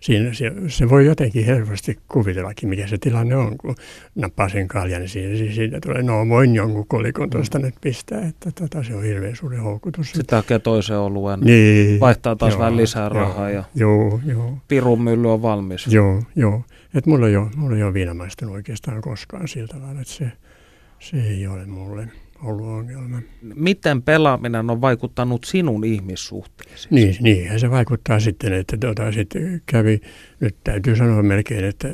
siinä, 0.00 0.34
se, 0.34 0.52
se 0.68 0.88
voi 0.88 1.06
jotenkin 1.06 1.44
helposti 1.44 1.98
kuvitellakin, 2.08 2.68
mikä 2.68 2.86
se 2.86 2.98
tilanne 2.98 3.36
on, 3.36 3.58
kun 3.58 3.74
nappaa 4.14 4.48
sen 4.48 4.68
kaljan, 4.68 5.00
niin 5.00 5.08
siinä, 5.08 5.54
siinä 5.54 5.80
tulee, 5.80 6.02
no 6.02 6.28
voin 6.28 6.54
jonkun 6.54 6.86
kolikon 6.86 7.30
tuosta 7.30 7.58
mm. 7.58 7.64
nyt 7.64 7.74
pistää, 7.80 8.28
että 8.28 8.50
tota, 8.50 8.82
se 8.82 8.94
on 8.94 9.02
hirveän 9.02 9.36
suuri 9.36 9.56
houkutus. 9.56 10.12
Sitten 10.12 10.36
hakee 10.36 10.58
toisen 10.58 10.98
oluen, 10.98 11.40
niin, 11.40 12.00
vaihtaa 12.00 12.36
taas 12.36 12.52
joo, 12.52 12.58
vähän 12.60 12.76
lisää 12.76 13.08
rahaa 13.08 13.50
joo, 13.50 13.58
ja 13.58 13.64
joo, 13.74 14.20
joo. 14.26 14.58
pirun 14.68 15.02
mylly 15.02 15.32
on 15.32 15.42
valmis. 15.42 15.86
Joo, 15.86 16.22
joo. 16.36 16.64
Että 16.94 17.10
mulla 17.10 17.28
ei 17.28 17.36
ole, 17.36 17.50
mulla 17.56 17.76
ei 17.76 17.82
ole 17.82 17.94
viinamaistunut 17.94 18.54
oikeastaan 18.54 19.00
koskaan 19.00 19.48
siltä 19.48 19.74
tavalla, 19.74 20.00
että 20.00 20.12
se, 20.12 20.32
se 21.02 21.16
ei 21.28 21.46
ole 21.46 21.66
mulle 21.66 22.08
ollut 22.42 22.66
ongelma. 22.66 23.22
Miten 23.54 24.02
pelaaminen 24.02 24.70
on 24.70 24.80
vaikuttanut 24.80 25.44
sinun 25.44 25.84
ihmissuhteisiin? 25.84 26.94
Niin, 26.94 27.16
niinhän 27.20 27.60
se 27.60 27.70
vaikuttaa 27.70 28.20
sitten, 28.20 28.52
että 28.52 28.76
tuota, 28.76 29.12
sitten 29.12 29.62
kävi, 29.66 30.00
nyt 30.40 30.56
täytyy 30.64 30.96
sanoa 30.96 31.22
melkein, 31.22 31.64
että, 31.64 31.88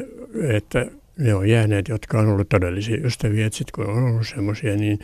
että 0.48 0.86
ne 1.18 1.34
on 1.34 1.48
jääneet, 1.48 1.88
jotka 1.88 2.18
on 2.18 2.28
ollut 2.28 2.48
todellisia 2.48 3.06
ystäviä, 3.06 3.46
että 3.46 3.58
sitten 3.58 3.72
kun 3.74 3.94
on 3.94 4.04
ollut 4.04 4.28
semmoisia, 4.28 4.76
niin, 4.76 4.98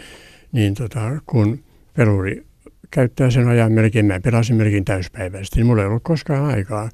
niin 0.53 0.75
tota, 0.75 1.21
kun 1.27 1.65
peluri 1.97 2.47
käyttää 2.91 3.31
sen 3.31 3.49
ajan 3.49 3.73
melkein, 3.73 4.07
mä 4.07 4.21
pelasin 4.21 4.57
melkein 4.57 4.85
täyspäiväisesti, 4.85 5.57
niin 5.57 5.67
mulla 5.67 5.83
ei 5.83 5.89
ollut 5.89 6.03
koskaan 6.03 6.45
aikaa 6.45 6.91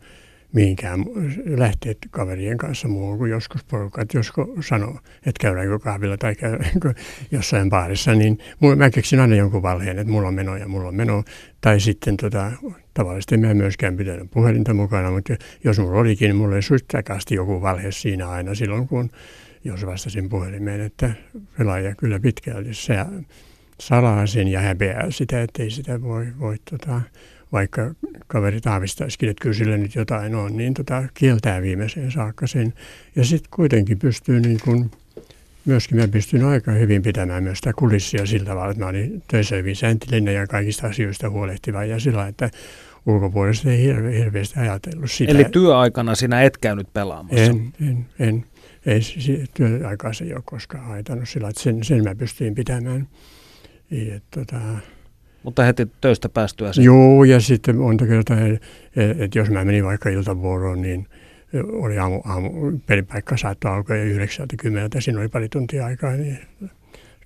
mihinkään 0.53 1.05
lähteä 1.47 1.95
kaverien 2.11 2.59
kanssa 2.59 2.89
muuhun 2.89 3.19
kuin 3.19 3.31
joskus 3.31 3.65
porukat, 3.65 4.15
josko 4.15 4.49
sanoo, 4.61 4.99
että 5.27 5.41
käydäänkö 5.41 5.79
kahvilla 5.79 6.17
tai 6.17 6.35
käydäänkö 6.35 6.95
jossain 7.31 7.71
baarissa, 7.71 8.15
niin 8.15 8.39
mä 8.77 8.91
keksin 8.91 9.21
aina 9.21 9.37
jonkun 9.37 9.63
valheen, 9.63 9.99
että 9.99 10.13
mulla 10.13 10.29
on 10.29 10.35
meno 10.35 10.57
ja 10.57 10.69
mulla 10.69 10.89
on 10.89 10.95
meno. 10.95 11.25
Tai 11.61 11.81
sitten 11.81 12.17
tota, 12.17 12.53
tavallisesti 12.95 13.37
mä 13.37 13.51
en 13.51 13.57
myöskään 13.57 13.97
pitänyt 13.97 14.31
puhelinta 14.31 14.75
mukana, 14.75 15.11
mutta 15.11 15.37
jos 15.65 15.79
mulla 15.79 16.01
olikin, 16.01 16.27
niin 16.27 16.37
mulla 16.37 16.55
oli 16.55 16.63
suittakasti 16.63 17.35
joku 17.35 17.63
valhe 17.63 17.93
siinä 17.93 18.29
aina 18.29 18.55
silloin, 18.55 18.89
kun 18.89 19.11
jos 19.65 19.87
vastasin 19.87 20.29
puhelimeen, 20.29 20.81
että 20.81 21.11
pelaaja 21.59 21.95
kyllä 21.95 22.21
pitkälti 22.21 22.75
se 22.75 22.95
salaa 23.81 24.27
sen 24.27 24.49
ja 24.49 24.61
häpeää 24.61 25.11
sitä, 25.11 25.43
ettei 25.43 25.71
sitä 25.71 26.03
voi, 26.03 26.27
voi 26.39 26.57
tota, 26.71 27.01
vaikka 27.53 27.95
kaverit 28.27 28.67
aavistaisikin, 28.67 29.29
että 29.29 29.43
kyllä 29.43 29.55
sille 29.55 29.79
nyt 29.79 29.95
jotain 29.95 30.35
on, 30.35 30.57
niin 30.57 30.75
tota, 30.75 31.05
kieltää 31.15 31.63
viimeiseen 31.63 32.13
saakka 32.13 32.47
sen. 32.47 32.75
Ja 33.17 33.25
sitten 33.25 33.51
kuitenkin 33.51 33.99
pystyy 33.99 34.41
niin 34.41 34.59
kuin, 34.65 34.91
myöskin 35.65 35.99
mä 35.99 36.09
pystyn 36.09 36.45
aika 36.45 36.73
hyvin 36.73 37.03
pitämään 37.03 37.43
myös 37.43 37.59
sitä 37.59 37.73
kulissia 37.73 38.27
sillä 38.27 38.47
tavalla, 38.47 38.71
että 38.71 38.85
mä 38.85 38.89
olin 38.89 39.23
töissä 39.29 39.57
hyvin 39.57 39.77
sääntilinen 39.77 40.35
ja 40.35 40.47
kaikista 40.47 40.87
asioista 40.87 41.31
huolehtiva 41.31 41.85
ja 41.85 42.01
sillä 42.01 42.29
että 42.29 42.51
ulkopuolesta 43.07 43.71
ei 43.71 43.83
hirve, 43.83 44.19
hirveästi 44.19 44.61
ajatellut 44.61 45.11
sitä. 45.11 45.33
Eli 45.33 45.45
työaikana 45.45 46.15
sinä 46.15 46.43
et 46.43 46.59
käynyt 46.59 46.93
pelaamassa? 46.93 47.45
En, 47.45 47.73
en, 47.81 48.07
en. 48.19 48.45
Ei 48.87 49.01
työaikaa 49.55 50.13
se 50.13 50.25
ei 50.25 50.35
ole 50.35 50.43
koskaan 50.45 50.85
haitannut 50.85 51.29
sillä, 51.29 51.49
että 51.49 51.63
sen, 51.63 51.85
sen 51.85 52.05
mä 52.05 52.15
pystyin 52.15 52.55
pitämään. 52.55 53.09
Ja, 53.91 54.21
tota, 54.31 54.61
mutta 55.43 55.63
heti 55.63 55.89
töistä 56.01 56.29
päästyä 56.29 56.73
sen. 56.73 56.85
Joo, 56.85 57.25
ja 57.25 57.41
sitten 57.41 57.77
monta 57.77 58.07
kertaa, 58.07 58.37
että 59.19 59.39
jos 59.39 59.51
mä 59.51 59.65
menin 59.65 59.85
vaikka 59.85 60.09
iltavuoroon, 60.09 60.83
niin 60.83 61.07
oli 61.73 61.99
aamu, 61.99 62.21
aamu 62.25 62.51
pelipaikka 62.87 63.37
saattoi 63.37 63.71
alkaa 63.71 63.97
jo 63.97 64.05
yhdeksältä 64.05 64.57
kymmeneltä, 64.61 65.01
siinä 65.01 65.21
oli 65.21 65.29
pari 65.29 65.49
tuntia 65.49 65.87
aikaa, 65.87 66.13
niin 66.13 66.39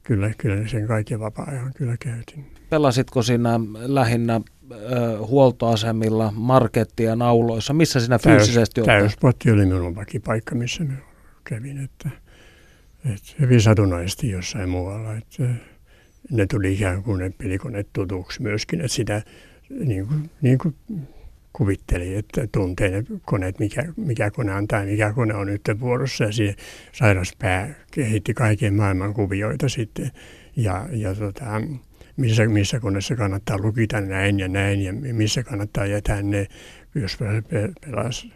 kyllä, 0.03 0.31
kyllä 0.39 0.69
sen 0.69 0.87
kaiken 0.87 1.21
vapaa-ajan 1.21 1.73
kyllä 1.77 1.97
käytin. 2.01 2.47
Pelasitko 2.71 3.23
sinä 3.23 3.61
lähinnä 3.75 4.41
ö, 4.73 5.19
huoltoasemilla, 5.19 6.33
markettien 6.37 7.19
nauloissa, 7.19 7.75
missä 7.75 8.01
sinä 8.01 8.19
fyysisesti 8.19 8.81
olet? 8.81 8.87
Täyspotti 8.87 9.51
oli 9.51 9.67
minun 9.67 9.95
vakipaikka, 9.95 10.55
missä 10.55 10.85
mä 10.85 10.95
kävin, 11.45 11.85
että, 11.85 12.11
että 13.05 13.33
hyvin 13.41 13.61
satunnaisesti 13.61 14.31
jossain 14.31 14.69
muualla, 14.69 15.15
että 15.17 15.45
ne 16.31 16.47
tuli 16.47 16.73
ikään 16.73 17.03
kuin 17.03 17.19
ne 17.19 17.31
pelikoneet 17.39 17.89
tutuksi 17.93 18.43
myöskin, 18.43 18.81
että 18.81 18.95
sitä 18.95 19.23
niin 19.71 20.07
kuin, 20.07 20.31
niin 20.43 20.59
kuin 20.59 20.75
kuvitteli, 21.53 22.15
että 22.15 22.49
tuntee 22.53 22.91
ne 22.91 23.05
koneet, 23.23 23.59
mikä, 23.59 23.85
mikä 23.97 24.31
kone 24.31 24.53
antaa 24.53 24.85
mikä 24.85 25.13
kone 25.13 25.35
on 25.35 25.47
nyt 25.47 25.63
vuorossa. 25.81 26.25
Ja 26.25 26.33
se 26.33 26.55
sairaspää 26.93 27.75
kehitti 27.91 28.35
kaiken 28.35 28.75
maailman 28.75 29.15
kuvioita 29.15 29.69
sitten. 29.69 30.11
Ja, 30.57 30.89
ja 30.93 31.15
tota, 31.15 31.63
missä, 32.17 32.47
missä 32.47 32.81
koneessa 32.81 33.17
kannattaa 33.17 33.59
lukita 33.59 34.01
näin 34.01 34.39
ja 34.39 34.49
näin 34.49 34.83
ja 34.83 34.93
missä 34.93 35.43
kannattaa 35.43 35.87
jättää 35.87 36.23
ne, 36.23 36.47
jos 36.95 37.19
pelas 37.81 38.29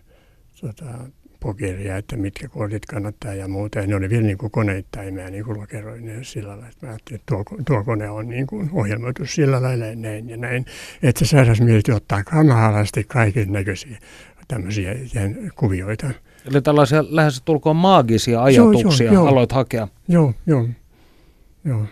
tota, 0.60 1.10
pokeria, 1.40 1.96
että 1.96 2.16
mitkä 2.16 2.48
kortit 2.48 2.86
kannattaa 2.86 3.34
ja 3.34 3.48
muuta. 3.48 3.78
Ja 3.78 3.86
ne 3.86 3.96
oli 3.96 4.10
vielä 4.10 4.26
niin 4.26 4.38
kuin 4.38 4.50
koneittain, 4.50 5.14
mä 5.14 5.30
niin 5.30 5.44
kuin 5.44 5.60
lokeroin 5.60 6.06
ne 6.06 6.24
sillä 6.24 6.48
lailla, 6.48 6.68
että 6.68 6.86
mä 6.86 6.92
ajattelin, 6.92 7.20
että 7.20 7.34
tuo, 7.34 7.44
tuo 7.66 7.84
kone 7.84 8.10
on 8.10 8.28
niin 8.28 8.46
kuin 8.46 8.70
ohjelmoitu 8.72 9.26
sillä 9.26 9.62
lailla 9.62 9.86
ja 9.86 9.96
näin 9.96 10.28
ja 10.28 10.36
näin. 10.36 10.66
Että 11.02 11.18
se 11.18 11.24
sairausmieli 11.28 11.82
ottaa 11.94 12.24
kamahalasti 12.24 13.04
kaiken 13.04 13.52
näköisiä 13.52 13.98
tämmöisiä 14.48 14.94
kuvioita. 15.56 16.10
Eli 16.50 16.62
tällaisia 16.62 17.04
lähes 17.08 17.42
tulkoon 17.44 17.76
maagisia 17.76 18.42
ajatuksia 18.42 19.06
joo, 19.06 19.14
joo, 19.14 19.26
aloit 19.26 19.52
hakea. 19.52 19.88
Joo, 20.08 20.34
joo, 20.46 20.68
joo. 21.64 21.86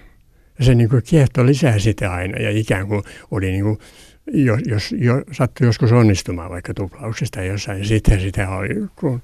Ja 0.58 0.64
se 0.64 0.74
niin 0.74 0.88
kuin 0.88 1.02
kiehto 1.02 1.46
lisää 1.46 1.78
sitä 1.78 2.12
aina 2.12 2.38
ja 2.38 2.50
ikään 2.50 2.86
kuin 2.88 3.02
oli 3.30 3.50
niin 3.50 3.64
kuin 3.64 3.78
jos, 4.26 4.60
jos 4.66 4.94
jo, 4.98 5.22
sattui 5.32 5.66
joskus 5.66 5.92
onnistumaan 5.92 6.50
vaikka 6.50 6.74
tuplauksesta 6.74 7.42
jossain, 7.42 7.76
niin 7.76 7.88
sitten 7.88 8.20
sitä 8.20 8.50
oli, 8.50 8.68
kun 8.96 9.22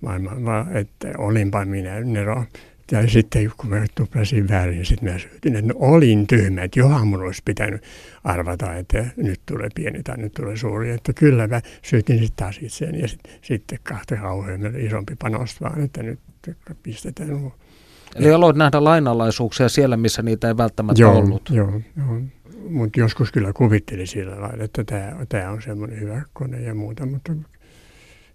maailman, 0.00 0.76
että 0.76 1.08
olinpa 1.18 1.64
minä 1.64 2.00
Nero. 2.00 2.44
Ja 2.92 3.08
sitten 3.08 3.52
kun 3.56 3.70
mä 3.70 3.84
tuplasin 3.94 4.48
väärin, 4.48 4.74
niin 4.74 4.86
sitten 4.86 5.12
mä 5.12 5.18
syytin, 5.18 5.56
että 5.56 5.72
no, 5.72 5.74
olin 5.78 6.26
tyhmä, 6.26 6.62
että 6.62 6.78
johan 6.78 7.08
mun 7.08 7.22
olisi 7.22 7.42
pitänyt 7.44 7.82
arvata, 8.24 8.74
että 8.74 9.06
nyt 9.16 9.40
tulee 9.46 9.68
pieni 9.74 10.02
tai 10.02 10.16
nyt 10.16 10.34
tulee 10.34 10.56
suuri. 10.56 10.90
Että 10.90 11.12
kyllä 11.12 11.46
mä 11.46 11.60
syytin 11.82 12.18
sitten 12.18 12.36
taas 12.36 12.58
itseäni 12.62 13.00
ja 13.00 13.08
sit, 13.08 13.20
sitten 13.42 13.78
kahta 13.82 14.16
kauhean 14.16 14.60
isompi 14.80 15.16
panos 15.18 15.60
vaan, 15.60 15.84
että 15.84 16.02
nyt 16.02 16.18
pistetään. 16.82 17.52
Eli 18.14 18.32
aloit 18.32 18.56
nähdä 18.56 18.84
lainalaisuuksia 18.84 19.68
siellä, 19.68 19.96
missä 19.96 20.22
niitä 20.22 20.48
ei 20.48 20.56
välttämättä 20.56 21.02
joo, 21.02 21.18
ollut. 21.18 21.50
Joo, 21.50 21.80
joo 21.96 22.20
mutta 22.68 23.00
joskus 23.00 23.32
kyllä 23.32 23.52
kuvitteli 23.52 24.06
sillä 24.06 24.40
lailla, 24.40 24.64
että 24.64 24.84
tämä, 24.84 25.16
tämä 25.28 25.50
on 25.50 25.62
semmoinen 25.62 26.00
hyvä 26.00 26.22
kone 26.32 26.60
ja 26.60 26.74
muuta, 26.74 27.06
mutta 27.06 27.32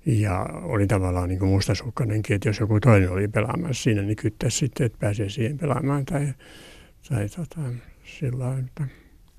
ja 0.05 0.45
oli 0.61 0.87
tavallaan 0.87 1.29
niin 1.29 1.45
mustasukkainenkin, 1.45 2.35
että 2.35 2.49
jos 2.49 2.59
joku 2.59 2.79
toinen 2.79 3.11
oli 3.11 3.27
pelaamassa 3.27 3.83
siinä, 3.83 4.01
niin 4.01 4.15
kyttäisi 4.15 4.57
sitten, 4.57 4.85
että 4.85 4.97
pääsee 4.99 5.29
siihen 5.29 5.57
pelaamaan 5.57 6.05
tai, 6.05 6.33
tai 7.09 7.29
tota, 7.29 7.61
sillä 8.03 8.45
lailla. 8.45 8.59
Että. 8.59 8.87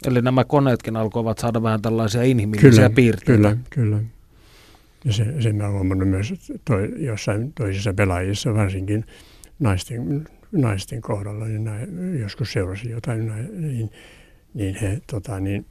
Eli 0.06 0.22
nämä 0.22 0.44
koneetkin 0.44 0.96
alkoivat 0.96 1.38
saada 1.38 1.62
vähän 1.62 1.82
tällaisia 1.82 2.22
inhimillisiä 2.22 2.70
kyllä, 2.70 2.90
piirteitä. 2.90 3.42
Kyllä, 3.42 3.56
kyllä. 3.70 3.98
Ja 5.04 5.12
se, 5.12 5.42
sen 5.42 5.56
mä 5.56 5.70
huomannut 5.70 6.08
myös 6.08 6.34
toi, 6.64 6.92
jossain 6.96 7.52
toisissa 7.52 7.94
pelaajissa, 7.94 8.54
varsinkin 8.54 9.04
naisten, 9.58 10.26
naisten 10.52 11.00
kohdalla, 11.02 11.44
niin 11.44 11.64
näin, 11.64 12.20
joskus 12.20 12.52
seurasin 12.52 12.90
jotain, 12.90 13.32
niin 13.52 13.90
niin 14.54 14.74
he 14.74 15.00
tota, 15.10 15.40
niin, 15.40 15.66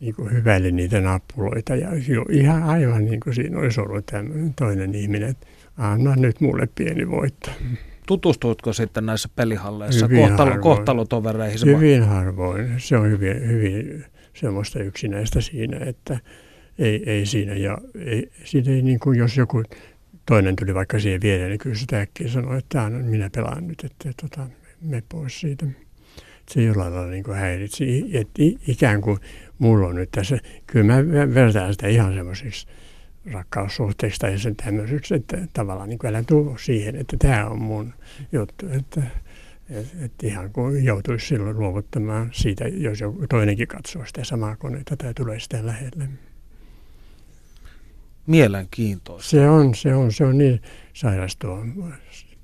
niin 0.00 0.14
kuin 0.14 0.32
hyväili 0.32 0.72
niitä 0.72 1.00
nappuloita. 1.00 1.76
Ja 1.76 1.88
ihan 2.30 2.62
aivan 2.62 3.04
niin 3.04 3.20
kuin 3.20 3.34
siinä 3.34 3.58
olisi 3.58 3.80
ollut 3.80 4.06
tämmöinen 4.06 4.54
toinen 4.54 4.94
ihminen, 4.94 5.28
että 5.28 5.46
anna 5.76 6.16
nyt 6.16 6.40
mulle 6.40 6.68
pieni 6.74 7.10
voitto. 7.10 7.50
tutustuitko 8.06 8.72
sitten 8.72 9.06
näissä 9.06 9.28
pelihalleissa 9.36 10.06
Hyvin 10.06 10.20
kohtalo, 10.20 10.50
harvoin. 10.50 10.60
kohtalotovereihin? 10.60 11.58
Hyvin 11.66 12.02
harvoin. 12.02 12.74
Se 12.78 12.96
on 12.96 13.10
hyvin, 13.10 13.48
hyvin 13.48 14.04
semmoista 14.34 14.82
yksinäistä 14.82 15.40
siinä, 15.40 15.78
että 15.78 16.18
ei, 16.78 17.10
ei 17.10 17.26
siinä. 17.26 17.54
Ja 17.54 17.78
ei, 17.94 18.30
siinä 18.44 18.72
ei 18.72 18.82
niin 18.82 18.98
kuin 19.00 19.18
jos 19.18 19.36
joku 19.36 19.62
toinen 20.26 20.56
tuli 20.56 20.74
vaikka 20.74 21.00
siihen 21.00 21.20
viereen, 21.20 21.48
niin 21.50 21.58
kyllä 21.58 21.76
sitä 21.76 22.00
äkkiä 22.00 22.28
sanoi, 22.28 22.58
että 22.58 22.90
minä 22.90 23.30
pelaan 23.34 23.66
nyt, 23.66 23.84
että 23.84 24.10
tota, 24.22 24.46
me 24.80 25.02
pois 25.08 25.40
siitä. 25.40 25.66
Se 26.50 26.62
jollain 26.62 26.94
lailla 26.94 27.10
niin 27.10 27.24
kuin 27.24 27.36
häiritsi. 27.36 28.04
Että 28.12 28.42
ikään 28.68 29.00
kuin 29.00 29.18
mulla 29.58 29.86
on 29.86 29.94
nyt 29.94 30.10
tässä, 30.10 30.38
kyllä 30.66 30.84
mä 30.84 31.04
vertaan 31.34 31.72
sitä 31.72 31.86
ihan 31.86 32.14
semmoisiksi 32.14 32.66
rakkaussuhteiksi 33.32 34.20
tai 34.20 34.38
sen 34.38 34.56
tämmöiseksi, 34.56 35.14
että 35.14 35.38
tavallaan 35.52 35.88
niin 35.88 35.98
kuin 35.98 36.08
älä 36.08 36.22
tuu 36.22 36.58
siihen, 36.58 36.96
että 36.96 37.16
tämä 37.16 37.46
on 37.46 37.62
mun 37.62 37.94
juttu, 38.32 38.66
että 38.70 39.02
että 39.70 40.04
et 40.04 40.12
ihan 40.22 40.52
kuin 40.52 40.84
joutuisi 40.84 41.26
silloin 41.26 41.58
luovuttamaan 41.58 42.30
siitä, 42.32 42.68
jos 42.68 43.00
joku 43.00 43.26
toinenkin 43.28 43.68
katsoo 43.68 44.06
sitä 44.06 44.24
samaa 44.24 44.56
koneita 44.56 44.96
tai 44.96 45.14
tulee 45.14 45.40
sitä 45.40 45.66
lähelle. 45.66 46.08
Mielenkiintoista. 48.26 49.30
Se 49.30 49.48
on, 49.48 49.74
se 49.74 49.94
on, 49.94 50.12
se 50.12 50.24
on 50.24 50.38
niin 50.38 50.62
sairas 50.92 51.36
tuo 51.36 51.64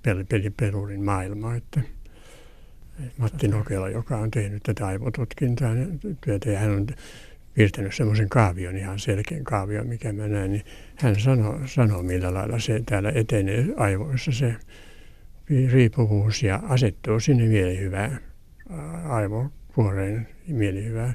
peli, 0.02 0.24
peliperurin 0.24 1.04
maailma, 1.04 1.54
että 1.54 1.80
Matti 3.18 3.48
Nokela, 3.48 3.88
joka 3.88 4.16
on 4.16 4.30
tehnyt 4.30 4.62
tätä 4.62 4.86
aivotutkintaa 4.86 5.74
työtä 6.20 6.50
ja 6.50 6.58
hän 6.58 6.70
on 6.70 6.86
piirtänyt 7.54 7.94
semmoisen 7.94 8.28
kaavion, 8.28 8.76
ihan 8.76 8.98
selkeän 8.98 9.44
kaavion, 9.44 9.86
mikä 9.86 10.12
mä 10.12 10.28
näen, 10.28 10.52
niin 10.52 10.64
hän 10.96 11.20
sanoo, 11.20 11.60
sanoo 11.66 12.02
millä 12.02 12.34
lailla 12.34 12.58
se 12.58 12.82
täällä 12.86 13.12
etenee 13.14 13.66
aivoissa 13.76 14.32
se 14.32 14.56
riippuvuus 15.72 16.42
ja 16.42 16.60
asettuu 16.68 17.20
sinne 17.20 17.46
mielihyvään 17.46 18.20
aivokuoreen 19.08 20.28
mielihyvään 20.48 21.14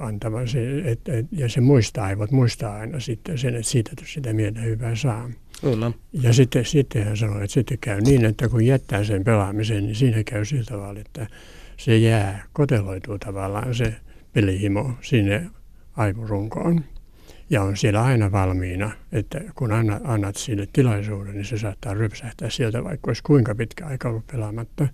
antamaan 0.00 0.48
se, 0.48 0.78
että, 0.84 1.12
ja 1.32 1.48
se 1.48 1.60
muistaa, 1.60 2.06
aivot 2.06 2.30
muistaa 2.30 2.74
aina 2.74 3.00
sitten 3.00 3.38
sen, 3.38 3.54
että 3.54 3.70
siitä 3.70 3.90
sitä 4.04 4.32
mielihyvää 4.32 4.94
saa. 4.94 5.30
Kyllä. 5.60 5.92
Ja 6.12 6.32
sitten, 6.32 6.64
sitten 6.64 7.04
hän 7.04 7.16
sanoi, 7.16 7.44
että 7.44 7.54
sitten 7.54 7.78
käy 7.78 8.00
niin, 8.00 8.24
että 8.24 8.48
kun 8.48 8.66
jättää 8.66 9.04
sen 9.04 9.24
pelaamisen, 9.24 9.84
niin 9.84 9.96
siinä 9.96 10.24
käy 10.24 10.44
sillä 10.44 10.64
tavalla, 10.64 11.00
että 11.00 11.26
se 11.76 11.96
jää, 11.96 12.44
koteloituu 12.52 13.18
tavallaan 13.18 13.74
se 13.74 13.94
pelihimo 14.32 14.90
sinne 15.00 15.46
aivorunkoon. 15.96 16.84
Ja 17.50 17.62
on 17.62 17.76
siellä 17.76 18.04
aina 18.04 18.32
valmiina, 18.32 18.90
että 19.12 19.40
kun 19.54 19.72
annat, 19.72 20.02
annat 20.04 20.36
sille 20.36 20.68
tilaisuuden, 20.72 21.34
niin 21.34 21.44
se 21.44 21.58
saattaa 21.58 21.94
rypsähtää 21.94 22.50
sieltä, 22.50 22.84
vaikka 22.84 23.10
olisi 23.10 23.22
kuinka 23.22 23.54
pitkä 23.54 23.86
aika 23.86 24.08
ollut 24.08 24.26
pelaamatta. 24.26 24.88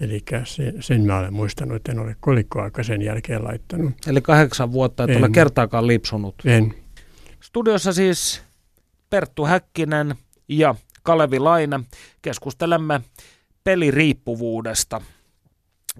Eli 0.00 0.22
sen, 0.44 0.74
sen 0.80 1.06
mä 1.06 1.18
olen 1.18 1.34
muistanut, 1.34 1.76
että 1.76 1.92
en 1.92 1.98
ole 1.98 2.16
kolikkoaika 2.20 2.82
sen 2.82 3.02
jälkeen 3.02 3.44
laittanut. 3.44 3.92
Eli 4.06 4.20
kahdeksan 4.20 4.72
vuotta 4.72 5.04
et 5.04 5.10
en. 5.10 5.18
ole 5.18 5.30
kertaakaan 5.30 5.86
lipsunut. 5.86 6.34
En. 6.44 6.74
Studiossa 7.40 7.92
siis 7.92 8.42
Perttu 9.10 9.44
Häkkinen 9.44 10.14
ja 10.48 10.74
Kalevi 11.02 11.38
Laine. 11.38 11.80
Keskustelemme 12.22 13.00
peliriippuvuudesta. 13.64 15.00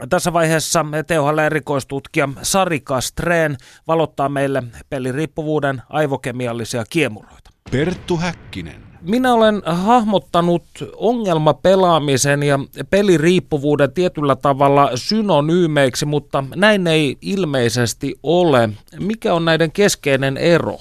Tässä 0.08 0.32
vaiheessa 0.32 0.84
THL 1.06 1.38
erikoistutkija 1.38 2.28
Sari 2.42 2.80
Kastreen 2.80 3.56
valottaa 3.86 4.28
meille 4.28 4.62
peliriippuvuuden 4.90 5.82
aivokemiallisia 5.88 6.84
kiemuroita. 6.90 7.50
Perttu 7.70 8.16
Häkkinen. 8.16 8.88
Minä 9.00 9.34
olen 9.34 9.62
hahmottanut 9.64 10.64
ongelmapelaamisen 10.96 12.42
ja 12.42 12.58
peliriippuvuuden 12.90 13.92
tietyllä 13.92 14.36
tavalla 14.36 14.90
synonyymeiksi, 14.94 16.06
mutta 16.06 16.44
näin 16.56 16.86
ei 16.86 17.16
ilmeisesti 17.22 18.14
ole. 18.22 18.70
Mikä 19.00 19.34
on 19.34 19.44
näiden 19.44 19.72
keskeinen 19.72 20.36
ero? 20.36 20.78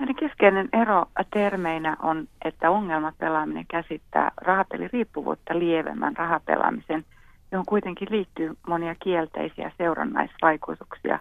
Näiden 0.00 0.16
keskeinen 0.16 0.68
ero 0.72 1.04
termeinä 1.32 1.96
on, 2.02 2.28
että 2.44 2.70
ongelmapelaaminen 2.70 3.64
käsittää 3.68 4.32
rahapeliriippuvuutta 4.36 5.58
lievemmän 5.58 6.16
rahapelaamisen, 6.16 7.04
johon 7.52 7.66
kuitenkin 7.66 8.08
liittyy 8.10 8.56
monia 8.68 8.94
kielteisiä 8.94 9.72
seurannaisvaikutuksia, 9.78 11.18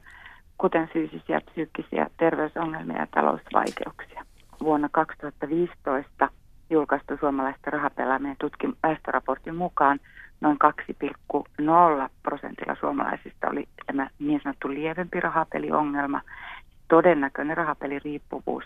kuten 0.57 0.89
fyysisiä, 0.93 1.41
psyykkisiä 1.51 2.07
terveysongelmia 2.17 2.97
ja 2.97 3.07
talousvaikeuksia 3.11 4.25
vuonna 4.63 4.89
2015 4.91 6.29
julkaistu 6.69 7.17
suomalaista 7.19 7.71
rahapelaaminen 7.71 8.37
väestöraportin 8.83 9.55
mukaan 9.55 9.99
noin 10.41 10.57
2,0 12.03 12.09
prosentilla 12.23 12.75
suomalaisista 12.79 13.49
oli 13.49 13.67
tämä 13.85 14.09
niin 14.19 14.39
sanottu 14.43 14.69
lievempi 14.69 15.19
rahapeliongelma. 15.19 16.21
Todennäköinen 16.89 17.57
rahapeliriippuvuus 17.57 18.63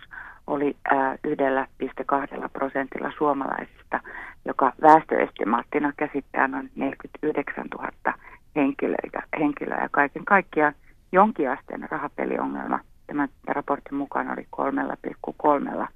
oli 0.47 0.75
1,2 0.93 2.49
prosentilla 2.53 3.12
suomalaisista, 3.17 3.99
joka 4.45 4.73
väestöestimaattina 4.81 5.93
käsittää 5.97 6.47
noin 6.47 6.71
49 6.75 7.65
000 7.77 7.91
henkilöä, 8.55 9.23
henkilöä. 9.39 9.81
Ja 9.81 9.89
kaiken 9.91 10.25
kaikkiaan 10.25 10.73
jonkinasteinen 11.12 11.91
rahapeliongelma– 11.91 12.79
tämän 13.07 13.29
raportin 13.47 13.95
mukaan 13.95 14.31
oli 14.31 14.47
3,3 15.31 15.88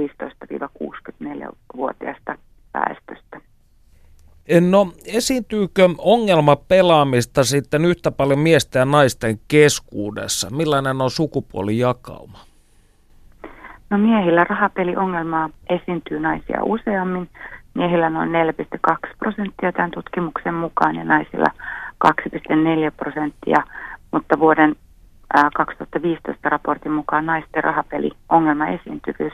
15-64-vuotiaasta 0.00 2.38
väestöstä. 2.74 3.40
No 4.70 4.92
esiintyykö 5.06 5.88
ongelma 5.98 6.56
pelaamista 6.56 7.44
sitten 7.44 7.84
yhtä 7.84 8.10
paljon 8.10 8.38
miesten 8.38 8.80
ja 8.80 8.84
naisten 8.84 9.40
keskuudessa? 9.48 10.50
Millainen 10.50 11.00
on 11.00 11.10
sukupuolijakauma? 11.10 12.38
No 13.90 13.98
miehillä 13.98 14.44
rahapeliongelmaa 14.44 15.50
esiintyy 15.68 16.20
naisia 16.20 16.64
useammin. 16.64 17.28
Miehillä 17.74 18.10
noin 18.10 18.30
4,2 18.90 19.14
prosenttia 19.18 19.72
tämän 19.72 19.90
tutkimuksen 19.90 20.54
mukaan 20.54 20.96
ja 20.96 21.04
naisilla 21.04 21.46
2,4 22.06 22.92
prosenttia, 22.96 23.62
mutta 24.12 24.38
vuoden 24.38 24.76
2015 25.56 26.48
raportin 26.48 26.92
mukaan 26.92 27.26
naisten 27.26 27.64
rahapeliongelma 27.64 28.66
esiintyvyys 28.66 29.32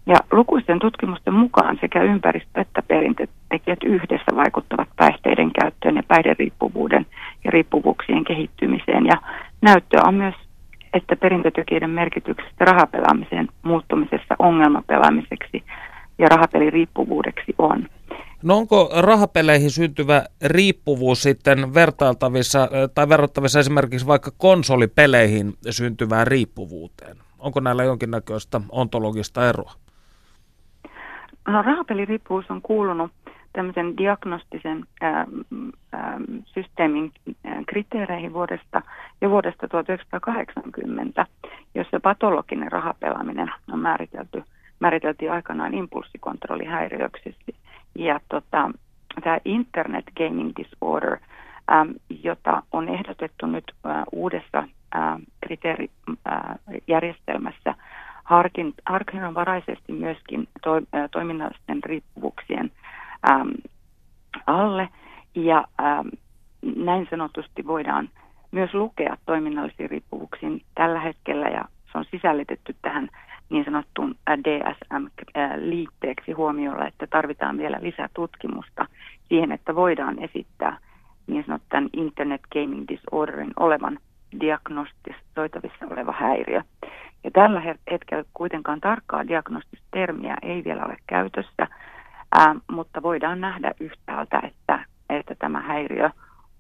Ja 0.06 0.16
lukuisten 0.32 0.80
tutkimusten 0.80 1.34
mukaan 1.34 1.78
sekä 1.82 2.04
ympäristö- 2.04 2.62
että 2.62 2.82
perintötekijät 2.82 3.84
yhdessä 3.84 4.36
vaikuttavat 4.36 4.88
päihteiden 4.96 5.52
käyttöön 5.62 5.96
ja 5.96 6.04
päihderiippuvuuden 6.08 7.06
ja 7.44 7.52
riippuvuuksien 7.52 8.24
kehittymiseen. 8.24 9.06
Ja 9.06 9.18
näyttöä 9.62 10.02
on 10.08 10.16
myös, 10.16 10.36
että 10.94 11.16
perintötekijöiden 11.16 11.90
merkityksestä 11.90 12.66
rahapelaamiseen 12.66 13.48
muuttumisessa 13.64 14.36
ongelmapelaamiseksi 14.40 15.64
ja 16.18 16.28
rahapeliriippuvuudeksi 16.28 17.56
on. 17.58 17.88
No 18.46 18.58
onko 18.58 18.90
rahapeleihin 19.02 19.72
syntyvä 19.72 20.24
riippuvuus 20.46 21.24
sitten 21.24 21.74
vertailtavissa 21.74 22.70
tai 22.96 23.10
verrattavissa 23.10 23.60
esimerkiksi 23.60 24.08
vaikka 24.08 24.32
konsolipeleihin 24.38 25.54
syntyvään 25.70 26.28
riippuvuuteen? 26.28 27.18
Onko 27.40 27.60
näillä 27.60 27.84
jonkinnäköistä 27.84 28.62
ontologista 28.70 29.50
eroa? 29.50 29.72
No 31.48 31.62
rahapeliriippuvuus 31.62 32.52
on 32.52 32.62
kuulunut 32.62 33.12
tämmöisen 33.54 33.98
diagnostisen 33.98 34.86
ää, 35.02 35.28
ää, 35.94 36.20
systeemin 36.46 37.12
kriteereihin 37.68 38.34
vuodesta 38.34 38.82
jo 39.22 39.30
vuodesta 39.30 39.68
1980, 39.68 41.26
jossa 41.76 42.00
patologinen 42.00 42.72
rahapelaaminen 42.72 43.52
on 43.72 43.80
määritelty, 43.80 44.44
määriteltiin 44.80 45.32
aikanaan 45.32 45.74
impulssikontrollihäiriöksi. 45.74 47.36
Ja 47.96 48.20
tota, 48.30 48.72
tämä 49.24 49.38
Internet 49.46 50.06
Gaming 50.18 50.52
Disorder, 50.58 51.18
ää, 51.68 51.86
jota 52.24 52.64
on 52.72 52.90
ehdotettu 52.90 53.46
nyt 53.46 53.74
ää, 53.84 54.04
uudessa 54.12 54.68
kriteerijärjestelmässä, 55.42 57.76
harkin, 58.24 58.74
harkinnanvaraisesti 58.86 59.94
myöskin 59.94 60.48
to, 60.64 60.76
ä, 60.76 60.80
toiminnallisten 61.12 61.84
riippuvuuksien 61.84 62.72
äm, 63.30 63.52
alle. 64.48 64.90
Ja 65.36 65.68
äm, 65.82 66.10
näin 66.76 67.08
sanotusti 67.10 67.68
voidaan 67.68 68.10
myös 68.52 68.74
lukea 68.74 69.18
toiminnallisiin 69.26 69.90
riippuvuuksiin 69.90 70.62
tällä 70.76 71.00
hetkellä 71.00 71.48
ja 71.48 71.66
se 71.92 71.98
on 71.98 72.06
sisällytetty 72.12 72.76
tähän 72.82 73.10
niin 73.50 73.66
sanottuun 73.66 74.16
DSM-liitteeksi 74.30 76.32
huomiolla, 76.32 76.88
että 76.88 77.08
tarvitaan 77.08 77.58
vielä 77.58 77.78
lisää 77.82 78.10
tutkimusta 78.14 78.86
siihen, 79.30 79.52
että 79.52 79.76
voidaan 79.76 80.24
esittää 80.24 80.78
niin 81.28 81.46
sanotun 81.46 81.90
Internet 81.94 82.42
Gaming 82.54 82.86
Disorderin 82.88 83.54
olevan 83.60 84.00
diagnostisoitavissa 84.40 85.86
oleva 85.92 86.12
häiriö. 86.12 86.62
Ja 87.24 87.32
tällä 87.32 87.62
hetkellä 87.92 88.24
kuitenkaan 88.34 88.82
tarkkaa 88.82 89.28
diagnostista 89.28 89.86
termiä 89.92 90.38
ei 90.42 90.64
vielä 90.64 90.86
ole 90.86 90.98
käytössä, 91.08 91.68
ää, 92.32 92.56
mutta 92.72 93.02
voidaan 93.02 93.42
nähdä 93.42 93.72
yhtäältä, 93.80 94.42
että, 94.44 94.86
että 95.10 95.36
tämä 95.40 95.62
häiriö 95.62 96.10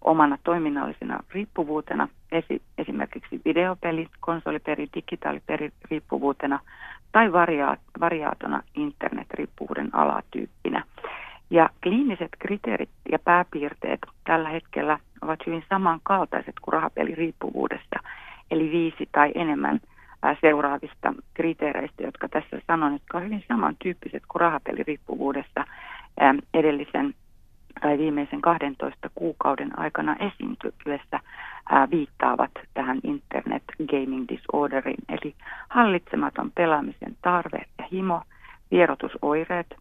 omana 0.05 0.37
toiminnallisena 0.43 1.19
riippuvuutena, 1.33 2.07
esi, 2.31 2.61
esimerkiksi 2.77 3.41
videopeli, 3.45 4.07
konsoliperi, 4.19 4.87
digitaaliperi 4.95 5.71
riippuvuutena 5.91 6.59
tai 7.11 7.31
varia, 7.31 7.77
variaatona 7.99 8.63
internetriippuvuuden 8.75 9.95
alatyyppinä. 9.95 10.83
Ja 11.49 11.69
kliiniset 11.83 12.29
kriteerit 12.39 12.89
ja 13.11 13.19
pääpiirteet 13.19 13.99
tällä 14.23 14.49
hetkellä 14.49 14.99
ovat 15.21 15.39
hyvin 15.45 15.63
samankaltaiset 15.69 16.55
kuin 16.61 16.73
rahapeliriippuvuudessa, 16.73 17.99
eli 18.51 18.71
viisi 18.71 19.09
tai 19.11 19.31
enemmän– 19.35 19.79
seuraavista 20.41 21.13
kriteereistä, 21.33 22.03
jotka 22.03 22.29
tässä 22.29 22.61
sanon, 22.67 22.93
jotka 22.93 23.17
ovat 23.17 23.25
hyvin 23.25 23.43
samantyyppiset 23.47 24.23
kuin 24.27 24.39
rahapeliriippuvuudessa 24.39 25.65
edellisen 26.53 27.13
tai 27.81 27.97
viimeisen 27.97 28.41
12 28.41 29.09
kuukauden 29.15 29.79
aikana 29.79 30.15
esiintyessä 30.15 31.19
viittaavat 31.91 32.51
tähän 32.73 32.99
Internet 33.03 33.63
Gaming 33.89 34.25
Disorderiin, 34.29 35.03
eli 35.09 35.35
hallitsematon 35.69 36.51
pelaamisen 36.51 37.15
tarve 37.21 37.65
ja 37.77 37.85
himo, 37.91 38.21
vierotusoireet, 38.71 39.75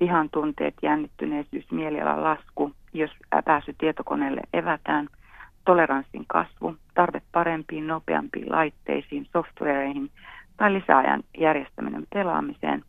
vihan 0.00 0.30
tunteet, 0.30 0.74
jännittyneisyys, 0.82 1.70
mielialan 1.70 2.24
lasku, 2.24 2.72
jos 2.92 3.10
pääsy 3.44 3.74
tietokoneelle 3.78 4.40
evätään– 4.52 5.08
toleranssin 5.64 6.24
kasvu, 6.26 6.76
tarve 6.94 7.22
parempiin, 7.32 7.86
nopeampiin 7.86 8.52
laitteisiin, 8.52 9.26
softwareihin 9.32 10.10
tai 10.56 10.72
lisäajan 10.72 11.22
järjestäminen 11.38 12.06
pelaamiseen, 12.14 12.84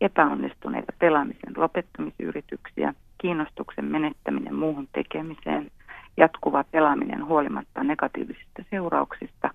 epäonnistuneita 0.00 0.92
pelaamisen 0.98 1.52
lopettamisyrityksiä, 1.56 2.94
kiinnostuksen 3.18 3.84
menettäminen 3.84 4.54
muuhun 4.54 4.88
tekemiseen, 4.92 5.70
jatkuva 6.16 6.64
pelaaminen 6.64 7.26
huolimatta 7.26 7.84
negatiivisista 7.84 8.62
seurauksista, 8.70 9.50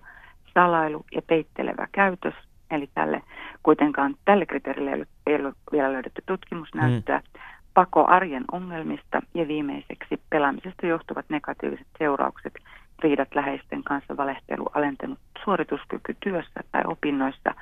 salailu 0.54 1.04
ja 1.14 1.22
peittelevä 1.22 1.88
käytös, 1.92 2.34
eli 2.70 2.90
tälle 2.94 3.22
kuitenkaan 3.62 4.14
tälle 4.24 4.46
kriteerille 4.46 5.06
ei 5.26 5.34
ole 5.34 5.52
vielä 5.72 5.92
löydetty 5.92 6.22
tutkimusnäyttöä, 6.26 7.18
mm. 7.18 7.40
Pako 7.74 8.06
arjen 8.06 8.44
ongelmista 8.52 9.22
ja 9.34 9.48
viimeiseksi 9.48 10.20
pelaamisesta 10.30 10.86
johtuvat 10.86 11.24
negatiiviset 11.28 11.86
seuraukset, 11.98 12.54
riidat 12.98 13.34
läheisten 13.34 13.82
kanssa, 13.82 14.16
valehtelu, 14.16 14.66
alentunut 14.74 15.18
suorituskyky 15.44 16.16
työssä 16.20 16.60
tai 16.72 16.82
opinnoissa 16.86 17.54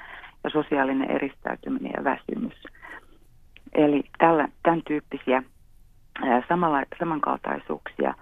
ja 0.45 0.51
sosiaalinen 0.51 1.11
eristäytyminen 1.11 1.93
ja 1.97 2.05
väsymys. 2.05 2.63
Eli 3.75 4.05
tällä, 4.19 4.49
tämän 4.63 4.83
tyyppisiä 4.87 5.43
ää, 6.23 6.43
samalla, 6.49 6.83
samankaltaisuuksia 6.99 8.15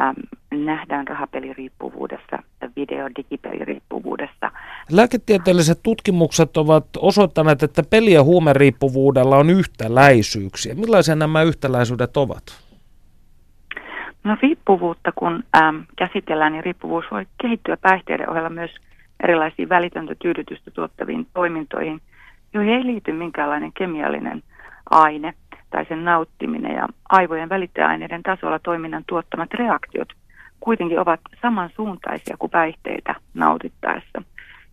ähm, 0.00 0.64
nähdään 0.64 1.08
rahapeliriippuvuudessa, 1.08 2.38
video- 2.76 3.10
digipeliriippuvuudessa. 3.16 4.50
Lääketieteelliset 4.90 5.80
tutkimukset 5.82 6.56
ovat 6.56 6.86
osoittaneet, 6.98 7.62
että 7.62 7.82
peli- 7.90 8.12
ja 8.12 8.22
huumeriippuvuudella 8.22 9.36
on 9.36 9.50
yhtäläisyyksiä. 9.50 10.74
Millaisia 10.74 11.14
nämä 11.14 11.42
yhtäläisyydet 11.42 12.16
ovat? 12.16 12.42
No 14.24 14.36
riippuvuutta 14.42 15.12
kun 15.12 15.44
ähm, 15.56 15.76
käsitellään, 15.96 16.52
niin 16.52 16.64
riippuvuus 16.64 17.04
voi 17.10 17.26
kehittyä 17.42 17.76
päihteiden 17.76 18.30
ohella 18.30 18.50
myös 18.50 18.70
erilaisiin 19.22 19.68
välitöntä 19.68 20.14
tyydytystä 20.14 20.70
tuottaviin 20.70 21.26
toimintoihin, 21.34 22.00
joihin 22.54 22.74
ei 22.74 22.86
liity 22.86 23.12
minkäänlainen 23.12 23.72
kemiallinen 23.72 24.42
aine 24.90 25.34
tai 25.70 25.86
sen 25.88 26.04
nauttiminen 26.04 26.76
ja 26.76 26.88
aivojen 27.08 27.48
välittäjäaineiden 27.48 28.22
tasolla 28.22 28.58
toiminnan 28.58 29.04
tuottamat 29.06 29.54
reaktiot 29.54 30.08
kuitenkin 30.62 31.00
ovat 31.00 31.20
samansuuntaisia 31.42 32.36
kuin 32.38 32.50
päihteitä 32.50 33.14
nautittaessa. 33.34 34.22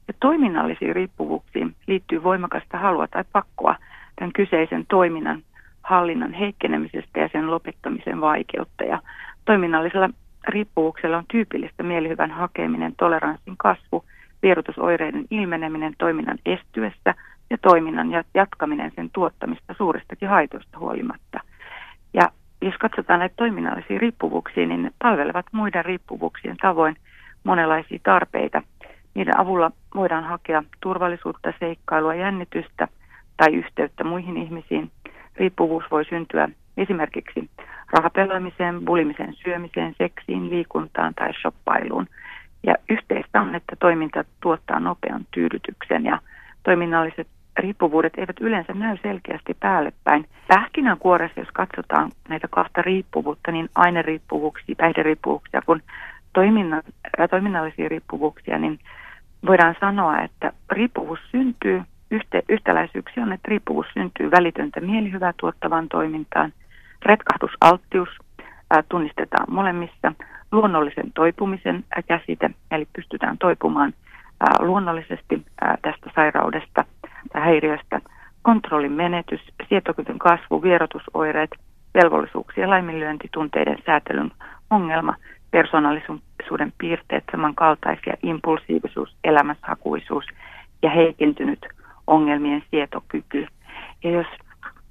Ja 0.08 0.14
toiminnallisiin 0.20 0.96
riippuvuuksiin 0.96 1.76
liittyy 1.88 2.24
voimakasta 2.24 2.78
halua 2.78 3.08
tai 3.08 3.24
pakkoa 3.32 3.76
tämän 4.16 4.34
kyseisen 4.34 4.86
toiminnan 4.90 5.44
hallinnan 5.84 6.34
heikkenemisestä 6.34 7.20
ja 7.20 7.30
sen 7.32 7.52
lopettamisen 7.52 8.22
vaikeutta. 8.22 8.84
Ja 8.84 9.00
toiminnallisella 9.46 10.10
riippuvuuksella 10.48 11.18
on 11.18 11.26
tyypillistä 11.32 11.84
mielihyvän 11.84 12.32
hakeminen, 12.32 12.94
toleranssin 12.98 13.58
kasvu, 13.58 14.06
vierotusoireiden 14.44 15.26
ilmeneminen 15.32 15.94
toiminnan 15.98 16.38
estyessä 16.46 17.16
ja 17.50 17.58
toiminnan 17.58 18.08
jatkaminen 18.34 18.92
sen 18.96 19.10
tuottamista 19.14 19.74
suuristakin 19.78 20.30
haitoista 20.30 20.80
huolimatta. 20.80 21.40
Ja 22.14 22.30
jos 22.62 22.76
katsotaan 22.80 23.20
näitä 23.20 23.36
toiminnallisia 23.38 24.00
riippuvuuksia, 24.00 24.68
niin 24.68 24.84
ne 24.84 24.92
palvelevat 25.00 25.46
muiden 25.52 25.86
riippuvuuksien 25.86 26.58
tavoin 26.58 26.96
monenlaisia 27.44 28.00
tarpeita. 28.04 28.62
Niiden 29.14 29.40
avulla 29.40 29.72
voidaan 29.96 30.24
hakea 30.24 30.64
turvallisuutta, 30.82 31.54
seikkailua, 31.60 32.16
jännitystä 32.16 32.88
tai 33.38 33.54
yhteyttä 33.56 34.04
muihin 34.04 34.38
ihmisiin. 34.38 34.92
Riippuvuus 35.36 35.84
voi 35.92 36.06
syntyä 36.06 36.50
esimerkiksi 36.78 37.50
rahapelaamiseen, 37.92 38.86
bulimiseen, 38.86 39.34
syömiseen, 39.34 39.96
seksiin, 39.98 40.50
liikuntaan 40.50 41.14
tai 41.14 41.34
shoppailuun. 41.42 42.08
Ja 42.64 42.76
yhteistä 42.90 43.42
on, 43.42 43.56
että 43.56 43.76
toiminta 43.80 44.24
tuottaa 44.42 44.80
nopean 44.80 45.26
tyydytyksen 45.32 46.06
ja 46.06 46.20
toiminnalliset 46.64 47.28
riippuvuudet 47.58 48.14
eivät 48.18 48.40
yleensä 48.40 48.74
näy 48.74 48.98
selkeästi 49.04 49.54
päälle 49.60 49.94
päin. 50.04 50.26
Pähkinänkuoressa, 50.48 51.40
jos 51.40 51.50
katsotaan 51.54 52.12
näitä 52.30 52.48
kahta 52.48 52.82
riippuvuutta, 52.82 53.52
niin 53.52 53.70
aineriippuvuuksia, 53.76 54.76
päihderiippuvuuksia 54.78 55.62
kuin 55.66 55.84
toiminnan, 56.34 56.84
toiminnallisia 57.30 57.90
riippuvuuksia, 57.90 58.58
niin 58.58 58.80
voidaan 59.46 59.76
sanoa, 59.80 60.22
että 60.22 60.54
riippuvuus 60.72 61.20
syntyy, 61.32 61.82
yhtä, 62.12 62.42
yhtäläisyyksiä 62.50 63.24
on, 63.24 63.34
että 63.34 63.48
riippuvuus 63.50 63.88
syntyy 63.94 64.32
välitöntä 64.32 64.80
mielihyvää 64.82 65.34
tuottavaan 65.40 65.88
toimintaan, 65.90 66.54
retkahdusalttius 67.06 68.10
ää, 68.72 68.84
tunnistetaan 68.90 69.54
molemmissa, 69.54 70.14
luonnollisen 70.52 71.12
toipumisen 71.14 71.84
käsite, 72.08 72.50
eli 72.72 72.88
pystytään 72.94 73.38
toipumaan– 73.38 73.94
ää, 74.40 74.56
luonnollisesti 74.60 75.46
ää, 75.62 75.78
tästä 75.82 76.12
sairaudesta 76.16 76.86
tai 77.34 77.42
häiriöstä, 77.42 78.02
kontrollin 78.42 78.92
menetys, 78.92 79.42
sietokyvyn 79.70 80.20
kasvu, 80.20 80.62
vierotusoireet, 80.62 81.50
velvollisuuksien 81.94 82.70
laiminlyönti, 82.70 83.30
tunteiden 83.32 83.78
säätelyn 83.86 84.32
ongelma, 84.70 85.16
persoonallisuuden 85.52 86.74
piirteet, 86.78 87.24
samankaltaisia, 87.32 88.14
impulsiivisuus, 88.24 89.16
elämäshakuisuus 89.24 90.26
ja 90.82 90.90
heikentynyt 90.90 91.66
ongelmien 92.08 92.64
sietokyky. 92.72 93.48
Ja 94.04 94.12
jos 94.12 94.28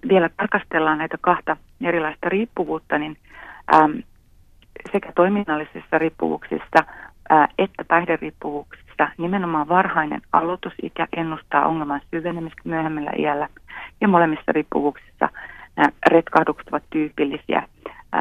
vielä 0.08 0.30
tarkastellaan 0.36 0.98
näitä 0.98 1.18
kahta 1.20 1.56
erilaista 1.84 2.28
riippuvuutta, 2.28 2.98
niin 2.98 3.16
sekä 4.92 5.12
toiminnallisissa 5.14 5.98
riippuvuuksissa 5.98 6.84
ää, 7.30 7.48
että 7.58 7.84
päihderiippuvuuksissa 7.84 9.08
nimenomaan 9.18 9.68
varhainen 9.68 10.20
aloitusikä 10.32 11.08
ennustaa 11.16 11.66
ongelman 11.66 12.00
syvenemistä 12.10 12.62
myöhemmällä 12.64 13.10
iällä. 13.18 13.48
Ja 14.00 14.08
molemmissa 14.08 14.52
riippuvuuksissa 14.52 15.28
nämä 15.76 15.88
retkahdukset 16.10 16.68
ovat 16.68 16.82
tyypillisiä, 16.90 17.62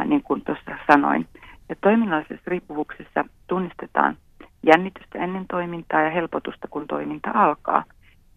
niin 0.06 0.24
kuin 0.24 0.41
tuossa 0.41 0.72
sanoin. 0.91 1.26
Ja 1.70 1.76
toiminnallisissa 1.82 2.43
riippuvuuksissa 2.48 3.26
tunnistetaan 3.48 4.17
jännitystä 4.63 5.20
ennen 5.20 5.46
toimintaa 5.50 6.02
ja 6.02 6.10
helpotusta, 6.10 6.67
kun 6.67 6.88
toiminta 6.88 7.32
alkaa. 7.34 7.84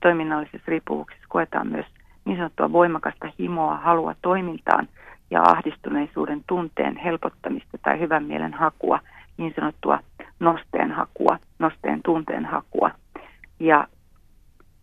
Toiminnallisissa 0.00 0.64
riippuvuuksissa 0.66 1.26
koetaan 1.28 1.66
myös 1.66 1.86
niin 2.24 2.36
sanottua 2.36 2.72
voimakasta 2.72 3.32
himoa, 3.38 3.76
halua 3.76 4.14
toimintaan 4.22 4.88
ja 5.30 5.42
ahdistuneisuuden 5.42 6.44
tunteen 6.46 6.96
helpottamista 6.96 7.78
tai 7.82 8.00
hyvän 8.00 8.24
mielen 8.24 8.54
hakua, 8.54 9.00
niin 9.36 9.52
sanottua 9.56 9.98
nosteen 10.40 10.92
hakua, 10.92 11.38
nosteen 11.58 12.00
tunteen 12.04 12.44
hakua. 12.44 12.90
Ja 13.60 13.86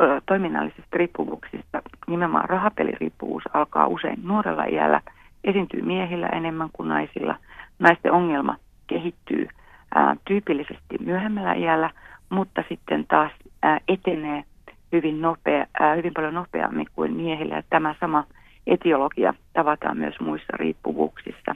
ö, 0.02 0.22
toiminnallisista 0.26 0.98
riippuvuuksista 0.98 1.82
nimenomaan 2.08 2.50
rahapeliriippuvuus 2.50 3.44
alkaa 3.54 3.88
usein 3.88 4.20
nuorella 4.24 4.64
iällä, 4.64 5.02
esiintyy 5.44 5.82
miehillä 5.82 6.28
enemmän 6.28 6.70
kuin 6.74 6.90
naisilla. 6.90 7.36
Naisten 7.80 8.12
ongelma 8.12 8.56
kehittyy 8.88 9.48
ää, 9.96 10.16
tyypillisesti 10.26 10.98
myöhemmällä 11.00 11.54
iällä, 11.54 11.90
mutta 12.30 12.64
sitten 12.70 13.06
taas 13.08 13.32
ää, 13.64 13.80
etenee 13.88 14.44
hyvin, 14.92 15.22
nopea, 15.22 15.66
ää, 15.80 15.96
hyvin 15.96 16.14
paljon 16.14 16.34
nopeammin 16.34 16.88
kuin 16.96 17.14
miehillä. 17.14 17.56
Ja 17.56 17.64
tämä 17.70 17.96
sama 18.00 18.24
etiologia 18.67 19.34
tavataan 19.53 19.97
myös 19.97 20.19
muissa 20.19 20.58
riippuvuuksissa. 20.58 21.56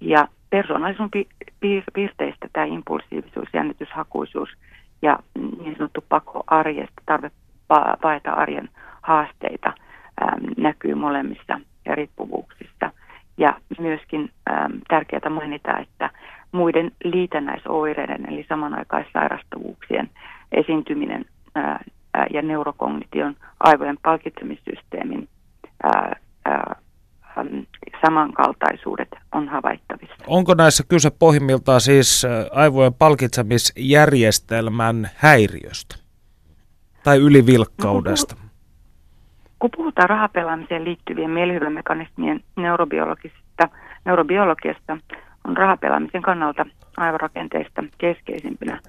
Ja 0.00 0.28
persoonallisuuden 0.50 1.24
piirteistä 1.92 2.48
tämä 2.52 2.66
impulsiivisuus, 2.66 3.48
jännityshakuisuus 3.52 4.48
ja 5.02 5.18
niin 5.62 5.76
sanottu 5.76 6.04
pako 6.08 6.44
arjesta, 6.46 7.02
tarve 7.06 7.30
paeta 8.02 8.32
arjen 8.32 8.68
haasteita 9.02 9.72
näkyy 10.56 10.94
molemmissa 10.94 11.60
riippuvuuksissa. 11.86 12.90
Ja 13.38 13.60
myöskin 13.78 14.30
äm, 14.50 14.80
tärkeää 14.88 15.30
mainita, 15.30 15.78
että 15.78 16.10
muiden 16.52 16.92
liitännäisoireiden 17.04 18.32
eli 18.32 18.46
samanaikaissairastavuuksien 18.48 20.10
esiintyminen 20.52 21.24
ää, 21.54 21.84
ja 22.30 22.42
neurokognition 22.42 23.36
aivojen 23.60 23.98
palkitsemissysteemin 24.02 25.28
ää, 25.82 26.16
samankaltaisuudet 28.06 29.08
on 29.32 29.48
havaittavissa. 29.48 30.14
Onko 30.26 30.54
näissä 30.54 30.84
kyse 30.88 31.10
pohjimmiltaan 31.10 31.80
siis 31.80 32.26
aivojen 32.52 32.94
palkitsemisjärjestelmän 32.94 35.10
häiriöstä 35.16 35.96
tai 37.04 37.18
ylivilkkaudesta? 37.18 38.34
No, 38.34 38.40
kun 39.58 39.70
puhutaan 39.76 40.10
rahapelaamiseen 40.10 40.84
liittyvien 40.84 41.30
mielihyvämekanismien 41.30 42.44
neurobiologisesta, 42.56 43.68
neurobiologiasta, 44.04 44.98
on 45.48 45.56
rahapelaamisen 45.56 46.22
kannalta 46.22 46.66
aivorakenteista 46.96 47.84
keskeisimpinä 47.98 48.80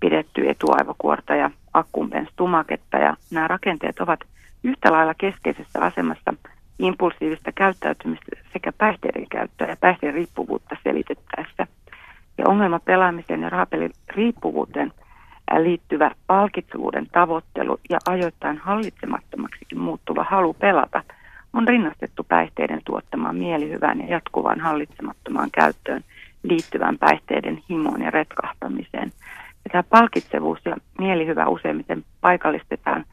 pidetty 0.00 0.50
etuaivokuorta 0.50 1.34
ja 1.34 1.50
akkumpensstumaketta. 1.72 2.96
Ja 2.96 3.16
nämä 3.30 3.48
rakenteet 3.48 4.00
ovat 4.00 4.20
yhtä 4.62 4.92
lailla 4.92 5.14
keskeisessä 5.14 5.80
asemassa 5.80 6.34
impulsiivista 6.78 7.52
käyttäytymistä 7.52 8.36
sekä 8.52 8.72
päihteiden 8.72 9.26
käyttöä 9.28 9.68
ja 9.68 9.76
päihteiden 9.76 10.14
riippuvuutta 10.14 10.76
selitettäessä. 10.82 11.66
Ja 12.38 12.44
ongelma 12.48 12.78
pelaamiseen 12.78 13.42
ja 13.42 13.50
rahapelin 13.50 13.90
riippuvuuteen 14.08 14.92
liittyvä 15.58 16.10
palkitsevuuden 16.26 17.06
tavoittelu 17.12 17.80
ja 17.90 17.98
ajoittain 18.06 18.58
hallitsemattomaksikin 18.58 19.78
muuttuva 19.78 20.24
halu 20.24 20.54
pelata 20.54 21.02
on 21.52 21.68
rinnastettu 21.68 22.24
päihteiden 22.24 22.80
tuottamaan 22.84 23.36
mielihyvään 23.36 23.98
ja 23.98 24.06
jatkuvaan 24.06 24.60
hallitsemattomaan 24.60 25.50
käyttöön 25.50 26.04
liittyvän 26.42 26.98
päihteiden 26.98 27.62
himoon 27.70 28.02
ja 28.02 28.10
retkahtamiseen. 28.10 29.12
Ja 29.64 29.70
tämä 29.72 29.82
palkitsevuus 29.82 30.58
ja 30.64 30.76
mielihyvä 30.98 31.46
useimmiten 31.46 32.04
paikallistetaan 32.20 33.04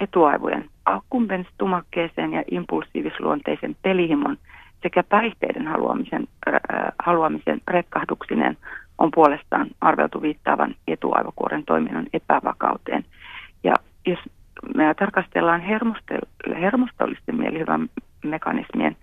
etuaivojen 0.00 0.70
akkumpenstumakkeeseen 0.84 2.32
ja 2.32 2.42
impulsiivisluonteisen 2.50 3.76
pelihimon 3.82 4.36
sekä 4.82 5.02
päihteiden 5.02 5.66
haluamisen, 5.66 6.28
äh, 6.48 6.60
haluamisen 6.98 7.60
retkahduksinen 7.68 8.56
on 8.98 9.10
puolestaan 9.14 9.66
arveltu 9.80 10.22
viittaavan 10.22 10.74
etuaivokuoren 10.88 11.64
toiminnan 11.64 12.06
epävakauteen. 12.12 13.04
Ja 13.64 13.74
jos 14.06 14.18
me 14.74 14.94
tarkastellaan 14.94 15.60
hermostollisten 16.60 17.36
mielihyvän 17.36 17.88
mekanismien 18.24 18.96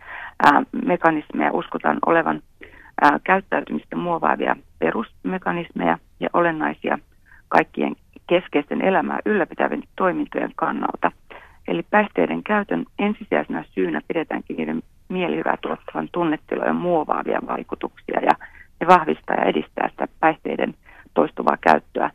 ää, 0.44 0.64
mekanismeja, 0.86 1.52
uskotaan 1.52 1.98
olevan 2.06 2.42
ää, 3.02 3.20
käyttäytymistä 3.24 3.96
muovaavia 3.96 4.56
perusmekanismeja 4.80 5.98
ja 6.20 6.30
olennaisia 6.34 6.98
kaikkien 7.48 7.96
keskeisten 8.28 8.82
elämää 8.82 9.20
ylläpitävien 9.26 9.84
toimintojen 9.96 10.52
kannalta. 10.56 11.12
Eli 11.68 11.84
päihteiden 11.90 12.44
käytön 12.44 12.86
ensisijaisena 13.00 13.64
syynä 13.72 14.02
pidetäänkin 14.08 14.58
niiden 14.58 14.84
mielihyvää 15.10 15.58
tuottavan 15.62 16.10
tunnetilojen 16.12 16.76
muovaavia 16.76 17.40
vaikutuksia 17.48 18.20
ja 18.20 18.32
ne 18.80 18.88
vahvistaa 18.88 19.36
ja 19.36 19.44
edistää 19.44 19.90
sitä 19.90 20.08
päihteiden 20.20 20.74
toistuvaa 21.14 21.58
käyttöä 21.62 22.10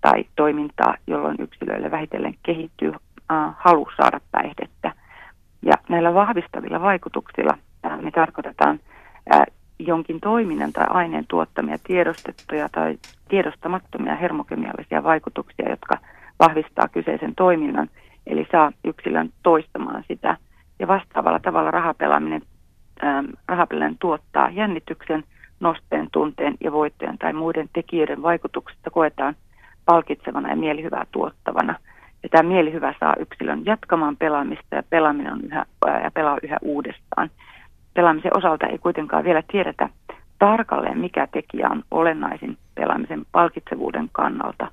tai 0.00 0.24
toimintaa, 0.36 0.94
jolloin 1.06 1.36
yksilöille 1.38 1.90
vähitellen 1.90 2.34
kehittyy 2.42 2.92
halu 3.56 3.88
saada 3.96 4.20
päihdettä. 4.32 4.92
Ja 5.62 5.74
näillä 5.88 6.14
vahvistavilla 6.14 6.80
vaikutuksilla 6.80 7.58
me 8.02 8.10
tarkoitetaan 8.10 8.80
jonkin 9.86 10.20
toiminnan 10.20 10.72
tai 10.72 10.86
aineen 10.88 11.24
tuottamia 11.28 11.78
tiedostettuja 11.86 12.68
tai 12.68 12.98
tiedostamattomia 13.28 14.16
hermokemiallisia 14.16 15.02
vaikutuksia, 15.02 15.70
jotka 15.70 15.98
vahvistaa 16.38 16.88
kyseisen 16.88 17.34
toiminnan, 17.34 17.88
eli 18.26 18.46
saa 18.52 18.72
yksilön 18.84 19.30
toistamaan 19.42 20.04
sitä. 20.08 20.36
Ja 20.78 20.86
vastaavalla 20.88 21.38
tavalla 21.38 21.70
rahapelaaminen, 21.70 22.42
ähm, 23.04 23.26
rahapelaaminen 23.48 23.98
tuottaa 23.98 24.50
jännityksen, 24.50 25.24
nosteen, 25.60 26.08
tunteen 26.12 26.54
ja 26.60 26.72
voittojen 26.72 27.18
tai 27.18 27.32
muiden 27.32 27.68
tekijöiden 27.72 28.22
vaikutuksesta 28.22 28.90
koetaan 28.90 29.34
palkitsevana 29.84 30.50
ja 30.50 30.56
mielihyvää 30.56 31.06
tuottavana. 31.12 31.74
Ja 32.22 32.28
tämä 32.28 32.48
mielihyvä 32.48 32.94
saa 33.00 33.14
yksilön 33.18 33.62
jatkamaan 33.64 34.16
pelaamista 34.16 34.76
ja 34.76 34.82
pelaaminen 34.90 35.32
on 35.32 35.40
yhä, 35.44 35.66
ja 36.02 36.10
pelaa 36.10 36.38
yhä 36.42 36.56
uudestaan 36.62 37.30
pelaamisen 37.94 38.36
osalta 38.36 38.66
ei 38.66 38.78
kuitenkaan 38.78 39.24
vielä 39.24 39.42
tiedetä 39.52 39.88
tarkalleen, 40.38 40.98
mikä 40.98 41.28
tekijä 41.32 41.68
on 41.70 41.82
olennaisin 41.90 42.58
pelaamisen 42.74 43.22
palkitsevuuden 43.32 44.08
kannalta. 44.12 44.68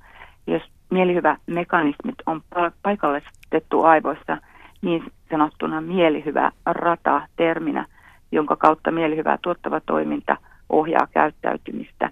Jos 0.46 0.62
mielihyvä 0.90 1.36
mekanismit 1.46 2.14
on 2.26 2.40
paikallistettu 2.82 3.82
aivoissa 3.82 4.38
niin 4.82 5.04
sanottuna 5.30 5.80
mielihyvä 5.80 6.52
rata 6.66 7.22
terminä, 7.36 7.86
jonka 8.32 8.56
kautta 8.56 8.90
mielihyvää 8.90 9.38
tuottava 9.42 9.80
toiminta 9.80 10.36
ohjaa 10.68 11.06
käyttäytymistä. 11.06 12.10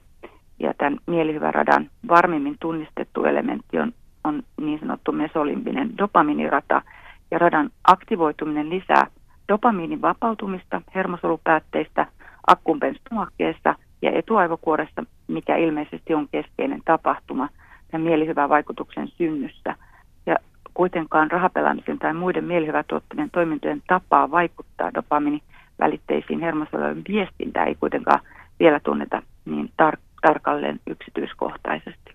Ja 0.58 0.74
tämän 0.78 0.98
mielihyvän 1.06 1.54
radan 1.54 1.90
varmimmin 2.08 2.56
tunnistettu 2.60 3.24
elementti 3.24 3.78
on, 3.78 3.92
on 4.24 4.42
niin 4.60 4.80
sanottu 4.80 5.12
mesolimbinen 5.12 5.98
dopaminirata, 5.98 6.82
ja 7.30 7.38
radan 7.38 7.70
aktivoituminen 7.84 8.70
lisää 8.70 9.06
dopamiinin 9.50 10.02
vapautumista 10.02 10.82
hermosolupäätteistä, 10.94 12.06
akkumpenstumakkeesta 12.46 13.74
ja 14.02 14.10
etuaivokuoresta, 14.10 15.04
mikä 15.28 15.56
ilmeisesti 15.56 16.14
on 16.14 16.28
keskeinen 16.32 16.82
tapahtuma 16.84 17.48
ja 17.92 17.98
mielihyvän 17.98 18.48
vaikutuksen 18.48 19.08
synnyssä. 19.08 19.76
Ja 20.26 20.36
kuitenkaan 20.74 21.30
rahapelaamisen 21.30 21.98
tai 21.98 22.14
muiden 22.14 22.44
mielihyvää 22.44 22.84
tuottavien 22.88 23.30
toimintojen 23.30 23.82
tapaa 23.86 24.30
vaikuttaa 24.30 24.94
dopamiini 24.94 25.42
välitteisiin 25.80 26.40
hermosolujen 26.40 27.02
viestintää 27.08 27.64
ei 27.64 27.74
kuitenkaan 27.74 28.20
vielä 28.60 28.80
tunneta 28.80 29.22
niin 29.44 29.70
tar- 29.82 30.00
tarkalleen 30.22 30.80
yksityiskohtaisesti. 30.86 32.14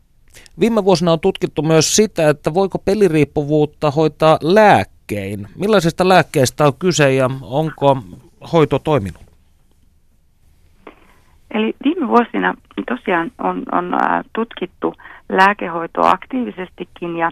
Viime 0.60 0.86
vuosina 0.86 1.12
on 1.12 1.19
tutkittu 1.19 1.62
myös 1.62 1.95
sitä, 1.95 2.30
että 2.30 2.54
voiko 2.54 2.80
peliriippuvuutta 2.80 3.91
hoitaa 3.91 4.38
lääkkein. 5.11 5.47
Millaisista 5.55 6.07
lääkkeistä 6.07 6.65
on 6.65 6.73
kyse 6.79 7.13
ja 7.13 7.29
onko 7.41 7.97
hoito 8.53 8.79
toiminut? 8.79 9.21
Eli 11.51 11.75
viime 11.83 12.07
vuosina 12.07 12.53
tosiaan 12.87 13.31
on, 13.37 13.63
on 13.71 13.95
tutkittu 14.33 14.93
lääkehoitoa 15.29 16.09
aktiivisestikin 16.09 17.17
ja 17.17 17.31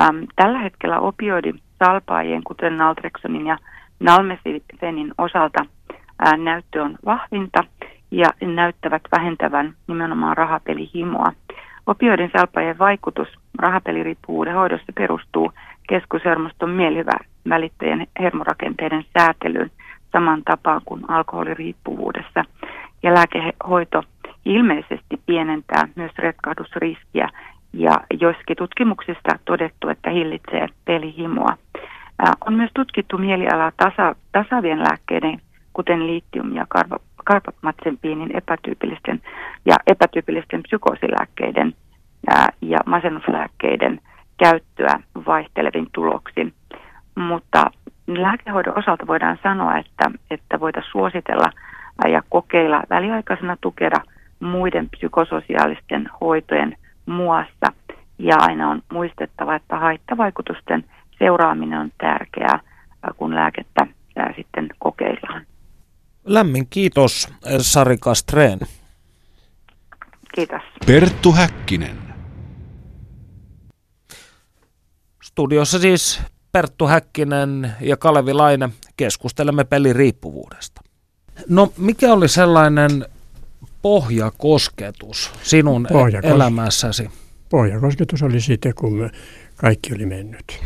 äm, 0.00 0.26
tällä 0.36 0.58
hetkellä 0.58 0.98
opioidisalpaajien, 0.98 2.44
kuten 2.44 2.76
naltreksonin 2.76 3.46
ja 3.46 3.58
nalmefenin 4.00 5.12
osalta 5.18 5.66
ää, 6.18 6.36
näyttö 6.36 6.82
on 6.82 6.98
vahvinta 7.04 7.64
ja 8.10 8.28
näyttävät 8.40 9.02
vähentävän 9.12 9.74
nimenomaan 9.86 10.36
rahapelihimoa. 10.36 11.32
Opioidin 11.86 12.30
salpaajien 12.36 12.78
vaikutus 12.78 13.28
rahapeliriippuvuuden 13.58 14.54
hoidossa 14.54 14.92
perustuu 14.94 15.52
keskushermoston 15.88 16.70
mielihyvä 16.70 17.12
välittäjien 17.48 18.06
hermorakenteiden 18.20 19.04
säätelyyn 19.18 19.70
saman 20.12 20.42
tapaan 20.44 20.80
kuin 20.84 21.10
alkoholiriippuvuudessa. 21.10 22.44
Ja 23.02 23.14
lääkehoito 23.14 24.02
ilmeisesti 24.44 25.20
pienentää 25.26 25.88
myös 25.94 26.12
retkahdusriskiä 26.18 27.28
ja 27.72 28.00
joissakin 28.20 28.56
tutkimuksista 28.56 29.38
todettu, 29.44 29.88
että 29.88 30.10
hillitsee 30.10 30.66
pelihimoa. 30.84 31.56
On 32.46 32.54
myös 32.54 32.70
tutkittu 32.74 33.18
mielialaa 33.18 33.72
tasa, 33.76 34.14
tasavien 34.32 34.78
lääkkeiden, 34.78 35.40
kuten 35.72 36.06
litium- 36.06 36.54
ja 36.54 36.66
karpamatsenpiinin 37.24 38.36
epätyypillisten 38.36 39.22
ja 39.66 39.74
epätyypillisten 39.86 40.62
psykoosilääkkeiden 40.62 41.74
ää, 42.30 42.48
ja 42.60 42.78
masennuslääkkeiden 42.86 44.00
käyttöä 44.38 45.00
vaihtelevin 45.26 45.86
tuloksin. 45.94 46.54
Mutta 47.14 47.70
lääkehoidon 48.06 48.78
osalta 48.78 49.06
voidaan 49.06 49.38
sanoa, 49.42 49.78
että, 49.78 50.10
että 50.30 50.60
voitaisiin 50.60 50.92
suositella 50.92 51.52
ja 52.12 52.22
kokeilla 52.28 52.82
väliaikaisena 52.90 53.56
tukena 53.60 54.04
muiden 54.40 54.88
psykososiaalisten 54.90 56.08
hoitojen 56.20 56.76
muassa. 57.06 57.72
Ja 58.18 58.36
aina 58.38 58.70
on 58.70 58.82
muistettava, 58.92 59.56
että 59.56 59.78
haittavaikutusten 59.78 60.84
seuraaminen 61.18 61.78
on 61.78 61.90
tärkeää, 61.98 62.60
kun 63.16 63.34
lääkettä 63.34 63.86
sitten 64.36 64.68
kokeillaan. 64.78 65.46
Lämmin 66.24 66.66
kiitos 66.70 67.28
Sari 67.58 67.96
Kastreen. 68.00 68.58
Kiitos. 70.34 70.62
Perttu 70.86 71.32
Häkkinen. 71.32 72.05
Studiossa 75.36 75.78
siis 75.78 76.20
Perttu 76.52 76.86
Häkkinen 76.86 77.72
ja 77.80 77.96
Kalevi 77.96 78.32
Laine 78.32 78.68
keskustelemme 78.96 79.64
peliriippuvuudesta. 79.64 80.80
No 81.48 81.72
mikä 81.78 82.12
oli 82.12 82.28
sellainen 82.28 83.06
pohjakosketus 83.82 85.32
sinun 85.42 85.86
Pohjakos- 85.92 86.26
elämässäsi? 86.30 87.10
Pohjakosketus 87.48 88.22
oli 88.22 88.40
sitten, 88.40 88.74
kun 88.74 89.10
kaikki 89.56 89.94
oli 89.94 90.06
mennyt. 90.06 90.60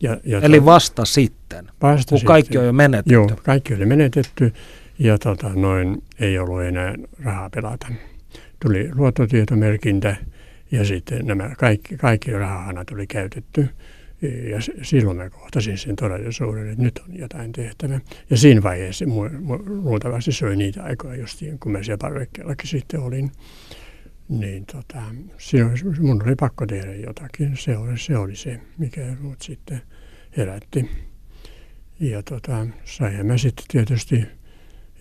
Ja, 0.00 0.16
ja 0.24 0.40
Eli 0.40 0.58
to, 0.58 0.64
vasta 0.64 1.04
sitten, 1.04 1.66
vasta 1.82 2.08
kun 2.08 2.18
sitten. 2.18 2.26
kaikki 2.26 2.58
on 2.58 2.66
jo 2.66 2.72
menetetty. 2.72 3.12
Joo, 3.12 3.30
kaikki 3.42 3.74
oli 3.74 3.86
menetetty 3.86 4.52
ja 4.98 5.18
tota, 5.18 5.48
noin 5.48 6.02
ei 6.20 6.38
ollut 6.38 6.62
enää 6.62 6.94
rahaa 7.24 7.50
pelata. 7.50 7.86
Tuli 8.62 8.90
luottotietomerkintä 8.94 10.16
ja 10.70 10.84
sitten 10.84 11.26
nämä 11.26 11.50
kaikki, 11.58 11.96
kaikki 11.96 12.32
rahahana 12.32 12.84
tuli 12.84 13.06
käytetty. 13.06 13.68
Ja 14.50 14.58
silloin 14.82 15.16
mä 15.16 15.30
kohtasin 15.30 15.78
sen 15.78 15.96
todellisuuden, 15.96 16.68
että 16.68 16.82
nyt 16.82 16.98
on 16.98 17.18
jotain 17.18 17.52
tehtävä. 17.52 18.00
Ja 18.30 18.36
siinä 18.36 18.62
vaiheessa 18.62 19.04
luultavasti 19.66 20.32
se 20.32 20.46
oli 20.46 20.56
niitä 20.56 20.82
aikoja 20.82 21.20
justiin, 21.20 21.58
kun 21.58 21.72
mä 21.72 21.82
siellä 21.82 21.98
parvekkeellakin 21.98 22.68
sitten 22.68 23.00
olin. 23.00 23.32
Niin 24.28 24.66
tota, 24.66 25.02
mun 26.00 26.22
oli 26.26 26.34
pakko 26.34 26.66
tehdä 26.66 26.94
jotakin. 26.94 27.56
Se 27.56 27.76
oli 27.76 27.98
se, 27.98 28.16
oli 28.16 28.36
se 28.36 28.60
mikä 28.78 29.16
mut 29.20 29.42
sitten 29.42 29.82
herätti. 30.36 30.90
Ja 32.00 32.22
tota, 32.22 32.66
sain 32.84 33.26
mä 33.26 33.38
sitten 33.38 33.64
tietysti 33.68 34.26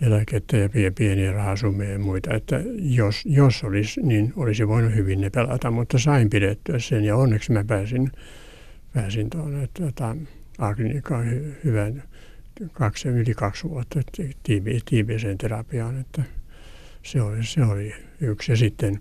eläkettä 0.02 0.58
ja 0.58 0.70
pieniä 0.98 1.32
rahasummia 1.32 1.92
ja 1.92 2.00
muita, 2.00 2.34
että 2.34 2.62
jos, 2.80 3.22
jos 3.26 3.64
olisi, 3.64 4.02
niin 4.02 4.34
olisi 4.36 4.68
voinut 4.68 4.96
hyvin 4.96 5.22
ne 5.22 5.30
pelata, 5.30 5.72
mutta 5.72 6.00
sain 6.00 6.30
pidettyä 6.30 6.80
sen 6.80 7.04
ja 7.04 7.16
onneksi 7.16 7.52
mä 7.52 7.64
pääsin 7.64 8.12
pääsin 8.94 9.30
tuonne 9.30 9.70
tuota, 9.74 10.16
Agnikaan 10.58 11.30
hy, 11.30 11.56
hyvän 11.64 12.04
kaksi, 12.74 13.08
yli 13.08 13.34
kaksi 13.34 13.70
vuotta 13.70 14.00
tiivi, 14.44 14.80
tiiviiseen 14.86 15.38
terapiaan, 15.38 16.00
että 16.00 16.24
se 17.04 17.22
oli, 17.22 17.44
se 17.44 17.64
oli 17.64 17.94
yksi. 18.22 18.52
Ja 18.52 18.56
sitten 18.56 19.00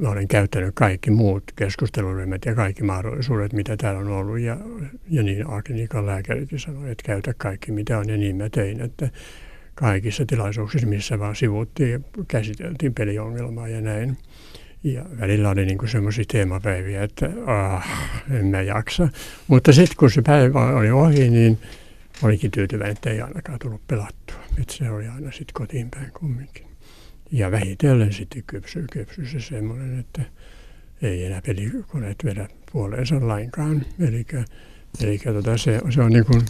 mä 0.00 0.08
olen 0.08 0.28
käyttänyt 0.28 0.74
kaikki 0.74 1.10
muut 1.10 1.44
keskusteluryhmät 1.56 2.44
ja 2.44 2.54
kaikki 2.54 2.82
mahdollisuudet, 2.82 3.52
mitä 3.52 3.76
täällä 3.76 4.00
on 4.00 4.08
ollut. 4.08 4.38
Ja, 4.38 4.56
ja 5.08 5.22
niin 5.22 5.50
Agnikan 5.50 6.06
lääkäritkin 6.06 6.58
sanoi, 6.58 6.90
että 6.90 7.06
käytä 7.06 7.34
kaikki, 7.38 7.72
mitä 7.72 7.98
on. 7.98 8.08
Ja 8.08 8.16
niin 8.16 8.36
mä 8.36 8.48
tein, 8.48 8.80
että 8.80 9.10
kaikissa 9.80 10.24
tilaisuuksissa, 10.26 10.86
missä 10.86 11.18
vaan 11.18 11.36
sivuttiin, 11.36 12.04
käsiteltiin 12.28 12.94
peliongelmaa 12.94 13.68
ja 13.68 13.80
näin. 13.80 14.18
Ja 14.84 15.04
välillä 15.20 15.50
oli 15.50 15.66
niin 15.66 15.88
semmoisia 15.88 16.24
teemapäiviä, 16.32 17.02
että 17.02 17.30
ah, 17.46 17.86
en 18.30 18.46
mä 18.46 18.62
jaksa. 18.62 19.08
Mutta 19.48 19.72
sitten 19.72 19.96
kun 19.96 20.10
se 20.10 20.22
päivä 20.22 20.66
oli 20.66 20.90
ohi, 20.90 21.30
niin 21.30 21.58
olikin 22.22 22.50
tyytyväinen, 22.50 22.92
että 22.92 23.10
ei 23.10 23.20
ainakaan 23.20 23.58
tullut 23.58 23.86
pelattua. 23.88 24.36
Että 24.60 24.74
se 24.74 24.90
oli 24.90 25.08
aina 25.08 25.30
sitten 25.30 25.54
kotiin 25.54 25.90
päin 25.90 26.12
kumminkin. 26.12 26.66
Ja 27.32 27.50
vähitellen 27.50 28.12
sitten 28.12 28.42
kypsyy, 28.46 28.86
kypsyy 28.92 29.26
se 29.26 29.40
semmoinen, 29.40 29.98
että 29.98 30.22
ei 31.02 31.24
enää 31.24 31.42
pelikoneet 31.46 32.24
vedä 32.24 32.48
puoleensa 32.72 33.28
lainkaan. 33.28 33.86
Eli, 35.00 35.18
tota 35.18 35.56
se, 35.56 35.80
se 35.90 36.00
on 36.00 36.12
niin 36.12 36.24
kuin 36.24 36.42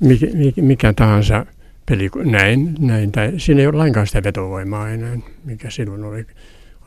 mikä, 0.00 0.26
mikä 0.62 0.92
tahansa 0.92 1.46
peli, 1.86 2.10
näin, 2.24 2.74
näin 2.78 3.12
tai 3.12 3.32
siinä 3.36 3.60
ei 3.60 3.66
ole 3.66 3.76
lainkaan 3.76 4.06
sitä 4.06 4.22
vetovoimaa 4.22 4.88
enää, 4.88 5.16
mikä 5.44 5.70
silloin 5.70 6.04
oli 6.04 6.26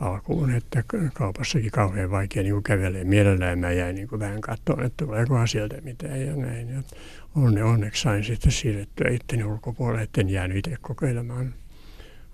alkuun, 0.00 0.50
että 0.50 0.84
kaupassakin 1.14 1.70
kauhean 1.70 2.10
vaikea 2.10 2.42
niin 2.42 2.62
kävelee. 2.62 3.04
Mielellään 3.04 3.58
mä 3.58 3.72
jäin 3.72 3.94
niin 3.94 4.08
vähän 4.20 4.40
katsomaan, 4.40 4.86
että 4.86 5.04
tuleeko 5.04 5.46
sieltä 5.46 5.80
mitään 5.80 6.26
ja 6.26 6.36
näin. 6.36 6.68
Ja 6.68 6.82
onne, 7.34 7.64
onneksi 7.64 8.02
sain 8.02 8.24
sitten 8.24 8.52
siirrettyä 8.52 9.10
itteni 9.10 9.44
ulkopuolelle, 9.44 10.02
etten 10.02 10.30
jäänyt 10.30 10.56
itse 10.56 10.76
kokeilemaan. 10.80 11.54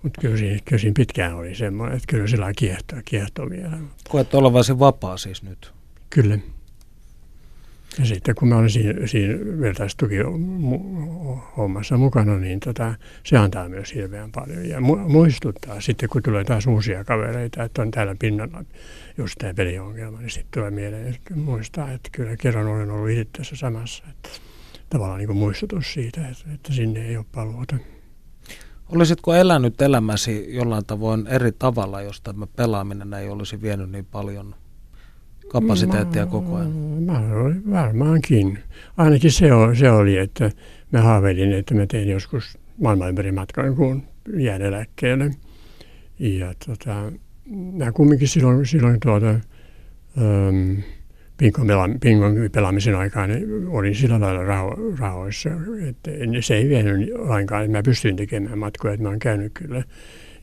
Mutta 0.03 0.21
kyllä, 0.21 0.37
siinä, 0.37 0.59
kyllä 0.65 0.79
siinä 0.79 0.93
pitkään 0.97 1.35
oli 1.35 1.55
semmoinen, 1.55 1.97
että 1.97 2.07
kyllä 2.07 2.27
sillä 2.27 2.53
kiehtoo, 2.55 2.99
kiehtoo 3.05 3.49
vielä. 3.49 3.77
Koet 4.09 4.33
olevansi 4.33 4.79
vapaa 4.79 5.17
siis 5.17 5.43
nyt? 5.43 5.73
Kyllä. 6.09 6.37
Ja 7.99 8.05
sitten 8.05 8.35
kun 8.35 8.47
mä 8.47 8.57
olin 8.57 8.69
siinä, 8.69 9.07
siinä 9.07 9.33
vertaistuki-hommassa 9.59 11.97
mukana, 11.97 12.37
niin 12.37 12.59
tota, 12.59 12.95
se 13.23 13.37
antaa 13.37 13.69
myös 13.69 13.95
hirveän 13.95 14.31
paljon. 14.31 14.69
Ja 14.69 14.79
mu- 14.79 15.09
muistuttaa 15.09 15.81
sitten, 15.81 16.09
kun 16.09 16.23
tulee 16.23 16.43
taas 16.43 16.67
uusia 16.67 17.03
kavereita, 17.03 17.63
että 17.63 17.81
on 17.81 17.91
täällä 17.91 18.15
pinnalla 18.19 18.63
just 19.17 19.35
tämä 19.39 19.53
peliongelma, 19.53 20.19
niin 20.19 20.29
sitten 20.29 20.51
tulee 20.53 20.71
mieleen, 20.71 21.07
että 21.07 21.35
muistaa, 21.35 21.91
että 21.91 22.09
kyllä 22.11 22.37
kerran 22.37 22.67
olen 22.67 22.91
ollut 22.91 23.09
itse 23.09 23.25
tässä 23.37 23.55
samassa. 23.55 24.03
Että 24.09 24.29
tavallaan 24.89 25.17
niin 25.17 25.27
kuin 25.27 25.37
muistutus 25.37 25.93
siitä, 25.93 26.27
että, 26.27 26.43
että 26.53 26.73
sinne 26.73 27.07
ei 27.07 27.17
ole 27.17 27.25
paluuta. 27.31 27.75
Olisitko 28.89 29.33
elänyt 29.33 29.81
elämäsi 29.81 30.55
jollain 30.55 30.85
tavoin 30.85 31.27
eri 31.27 31.51
tavalla, 31.51 32.01
jos 32.01 32.21
tämä 32.21 32.47
pelaaminen 32.47 33.13
ei 33.13 33.29
olisi 33.29 33.61
vienyt 33.61 33.91
niin 33.91 34.05
paljon 34.05 34.55
kapasiteettia 35.47 36.25
koko 36.25 36.55
ajan? 36.55 36.71
Mä, 36.71 37.21
varmaankin. 37.71 38.59
Ainakin 38.97 39.31
se, 39.31 39.53
oli, 39.53 39.75
se 39.75 39.91
oli, 39.91 40.17
että 40.17 40.51
mä 40.91 41.01
haaveilin, 41.01 41.53
että 41.53 41.73
mä 41.73 41.85
tein 41.85 42.09
joskus 42.09 42.57
maailman 42.81 43.09
ympäri 43.09 43.31
matkan, 43.31 43.75
kun 43.75 44.03
jään 44.37 44.61
eläkkeelle. 44.61 45.31
Ja 46.19 46.53
tota, 46.65 47.11
mä 47.73 47.91
kumminkin 47.91 48.27
silloin, 48.27 48.65
silloin 48.65 48.99
tuota, 48.99 49.29
um, 50.17 50.83
pingon, 51.37 51.67
pela, 51.67 51.89
pingon 52.01 52.35
pelaamisen 52.51 52.95
aikaan 52.95 53.29
olin 53.67 53.95
sillä 53.95 54.19
lailla 54.19 54.43
raho, 54.43 54.77
rahoissa, 54.99 55.49
että 55.89 56.11
se 56.41 56.55
ei 56.55 56.69
vienyt 56.69 57.09
lainkaan, 57.15 57.63
että 57.63 57.77
mä 57.77 57.83
pystyin 57.83 58.15
tekemään 58.15 58.57
matkoja, 58.57 58.93
että 58.93 59.03
mä 59.03 59.09
oon 59.09 59.19
käynyt 59.19 59.51
kyllä 59.53 59.83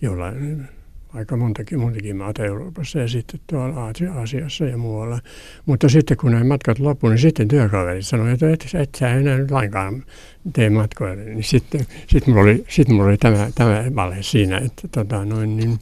jollain 0.03 0.69
aika 1.15 1.37
montakin, 1.37 1.81
montakin 1.81 2.17
maata 2.17 2.45
Euroopassa 2.45 2.99
ja 2.99 3.09
sitten 3.09 3.41
tuolla 3.47 3.93
Aasiassa 4.15 4.65
ja 4.65 4.77
muualla. 4.77 5.21
Mutta 5.67 5.89
sitten 5.89 6.17
kun 6.17 6.31
nämä 6.31 6.45
matkat 6.45 6.79
loppuivat, 6.79 7.15
niin 7.15 7.23
sitten 7.23 7.49
työkaverit 7.49 8.07
sanoivat, 8.07 8.43
että 8.43 8.51
et, 8.51 8.83
et 8.83 8.95
sä 8.95 9.09
enää 9.09 9.37
nyt 9.37 9.51
lainkaan 9.51 10.05
tee 10.53 10.71
matkoja. 10.71 11.17
Niin 11.17 11.45
sitten 11.45 11.87
sit 12.07 12.27
mulla 12.27 12.41
oli, 12.41 12.65
sit 12.69 12.89
mulla 12.89 13.09
oli 13.09 13.17
tämä, 13.17 13.51
tämä 13.55 13.85
valhe 13.95 14.23
siinä, 14.23 14.59
että 14.59 14.89
tota, 14.89 15.25
noin, 15.25 15.57
niin, 15.57 15.79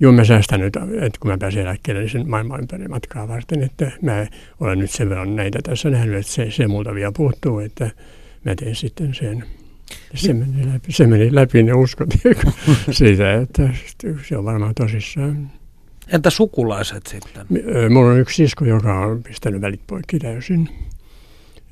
joo 0.00 0.12
mä 0.12 0.24
säästän 0.24 0.60
nyt, 0.60 0.76
että 0.76 1.18
kun 1.20 1.30
mä 1.30 1.38
pääsen 1.38 1.62
eläkkeelle 1.62 2.00
niin 2.00 2.10
sen 2.10 2.30
maailman 2.30 2.60
ympäri 2.60 2.88
matkaa 2.88 3.28
varten, 3.28 3.62
että 3.62 3.90
mä 4.02 4.26
olen 4.60 4.78
nyt 4.78 4.90
sen 4.90 5.08
verran 5.08 5.36
näitä 5.36 5.58
tässä 5.62 5.90
nähnyt, 5.90 6.16
että 6.16 6.32
se, 6.32 6.50
se 6.50 6.68
multa 6.68 6.94
vielä 6.94 7.12
puuttuu, 7.16 7.58
että 7.58 7.90
mä 8.44 8.54
teen 8.54 8.74
sitten 8.74 9.14
sen. 9.14 9.44
Se 10.14 10.32
meni 10.32 10.66
läpi, 10.72 10.92
se 10.92 11.06
meni 11.06 11.34
läpi 11.34 11.62
ne 11.62 11.72
uskot 11.72 12.08
siitä, 12.90 13.34
että 13.34 13.68
se 14.28 14.36
on 14.36 14.44
varmaan 14.44 14.74
tosissaan. 14.74 15.50
Entä 16.08 16.30
sukulaiset 16.30 17.06
sitten? 17.06 17.46
Mulla 17.90 18.10
on 18.10 18.18
yksi 18.18 18.36
sisko, 18.36 18.64
joka 18.64 19.00
on 19.00 19.22
pistänyt 19.22 19.60
välit 19.60 19.80
poikki 19.86 20.18
täysin. 20.18 20.68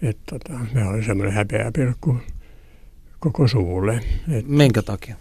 Että 0.02 0.22
tota, 0.30 0.60
me 0.74 0.88
oli 0.88 1.04
semmoinen 1.04 1.34
häpeä 1.34 1.70
pilkku 1.72 2.16
koko 3.18 3.48
suvulle. 3.48 4.00
Et 4.32 4.48
Minkä 4.48 4.82
takia? 4.82 5.16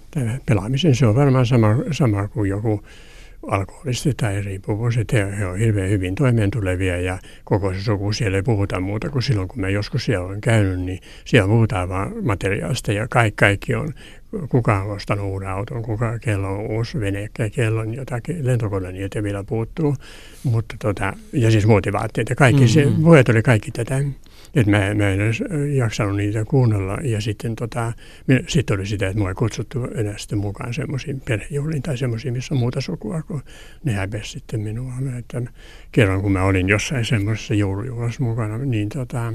Pelaamisen 0.45 0.95
se 0.95 1.05
on 1.05 1.15
varmaan 1.15 1.45
sama, 1.45 1.75
sama 1.91 2.27
kuin 2.27 2.49
joku 2.49 2.83
alkoholisti 3.47 4.13
tai 4.17 4.41
riippuvuus, 4.41 4.97
että 4.97 5.17
he, 5.17 5.37
he 5.37 5.45
on 5.45 5.57
hirveän 5.57 5.89
hyvin 5.89 6.15
toimeentulevia 6.15 7.01
ja 7.01 7.19
koko 7.43 7.73
se 7.73 7.81
suku 7.81 8.13
siellä 8.13 8.37
ei 8.37 8.43
puhuta 8.43 8.79
muuta 8.79 9.09
kuin 9.09 9.23
silloin, 9.23 9.47
kun 9.47 9.61
mä 9.61 9.69
joskus 9.69 10.05
siellä 10.05 10.25
olen 10.25 10.41
käynyt, 10.41 10.79
niin 10.79 10.99
siellä 11.25 11.47
puhutaan 11.47 11.89
vaan 11.89 12.11
materiaalista 12.25 12.91
ja 12.91 13.07
kaikki, 13.07 13.35
kaikki 13.35 13.75
on, 13.75 13.93
kuka 14.49 14.81
on 14.81 14.91
ostanut 14.91 15.25
uuden 15.25 15.49
auton, 15.49 15.83
kuka 15.83 16.19
kello 16.19 16.47
on 16.47 16.59
uusi 16.59 16.99
vene, 16.99 17.29
kello 17.51 17.81
on 17.81 17.93
jotakin, 17.93 18.45
lentokone 18.45 18.91
niitä 18.91 19.23
vielä 19.23 19.43
puuttuu, 19.43 19.95
mutta 20.43 20.75
tota, 20.79 21.13
ja 21.33 21.51
siis 21.51 21.67
motivaatteet 21.67 22.29
ja 22.29 22.35
kaikki, 22.35 22.61
mm-hmm. 22.61 22.93
se, 22.93 23.03
puheet 23.03 23.29
oli 23.29 23.41
kaikki 23.41 23.71
tätä. 23.71 24.01
Että 24.55 24.71
mä, 24.71 24.77
mä 24.77 25.09
en 25.09 25.21
edes 25.21 25.43
jaksanut 25.75 26.15
niitä 26.15 26.45
kuunnella. 26.45 26.97
Ja 27.03 27.21
sitten 27.21 27.55
tota, 27.55 27.93
sit 28.47 28.71
oli 28.71 28.85
sitä, 28.85 29.07
että 29.07 29.19
mua 29.19 29.29
ei 29.29 29.35
kutsuttu 29.35 29.83
enää 29.95 30.17
sitten 30.17 30.39
mukaan 30.39 30.73
semmoisiin 30.73 31.21
perhejuhliin 31.21 31.81
tai 31.81 31.97
semmoisiin, 31.97 32.33
missä 32.33 32.53
on 32.53 32.59
muuta 32.59 32.81
sukua, 32.81 33.21
kun 33.21 33.41
ne 33.83 33.93
häpesi 33.93 34.31
sitten 34.31 34.61
minua. 34.61 34.93
Että 35.19 35.41
kerran 35.91 36.21
kun 36.21 36.31
mä 36.31 36.43
olin 36.43 36.69
jossain 36.69 37.05
semmoisessa 37.05 37.53
joulujuhlassa 37.53 38.23
mukana, 38.23 38.57
niin 38.57 38.89
tota, 38.89 39.33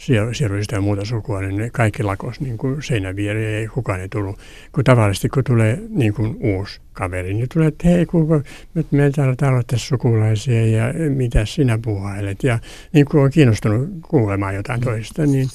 siellä, 0.00 0.34
siellä 0.34 0.54
oli 0.54 0.62
sitä 0.62 0.80
muuta 0.80 1.04
sukua, 1.04 1.40
niin 1.40 1.56
ne 1.56 1.70
kaikki 1.70 2.02
lakos 2.02 2.40
niin 2.40 2.58
kuin 2.58 2.82
seinän 2.82 3.16
viereen, 3.16 3.54
ei 3.54 3.66
kukaan 3.66 4.00
ei 4.00 4.08
tullut. 4.08 4.38
Kun 4.72 4.84
tavallisesti 4.84 5.28
kun 5.28 5.44
tulee 5.44 5.78
niin 5.88 6.14
kuin 6.14 6.36
uusi 6.40 6.80
kaveri, 6.92 7.34
niin 7.34 7.48
tulee, 7.54 7.68
että 7.68 7.88
hei, 7.88 8.06
kuka, 8.06 8.40
nyt 8.74 8.92
me 8.92 9.10
täällä, 9.10 9.34
täällä 9.36 9.62
tässä 9.66 9.86
sukulaisia 9.86 10.66
ja 10.66 10.84
mitä 11.08 11.44
sinä 11.44 11.78
puhailet. 11.82 12.42
Ja 12.42 12.58
niin 12.92 13.06
kuin 13.06 13.24
on 13.24 13.30
kiinnostunut 13.30 13.88
kuulemaan 14.08 14.54
jotain 14.54 14.80
toista, 14.80 15.26
niin 15.26 15.48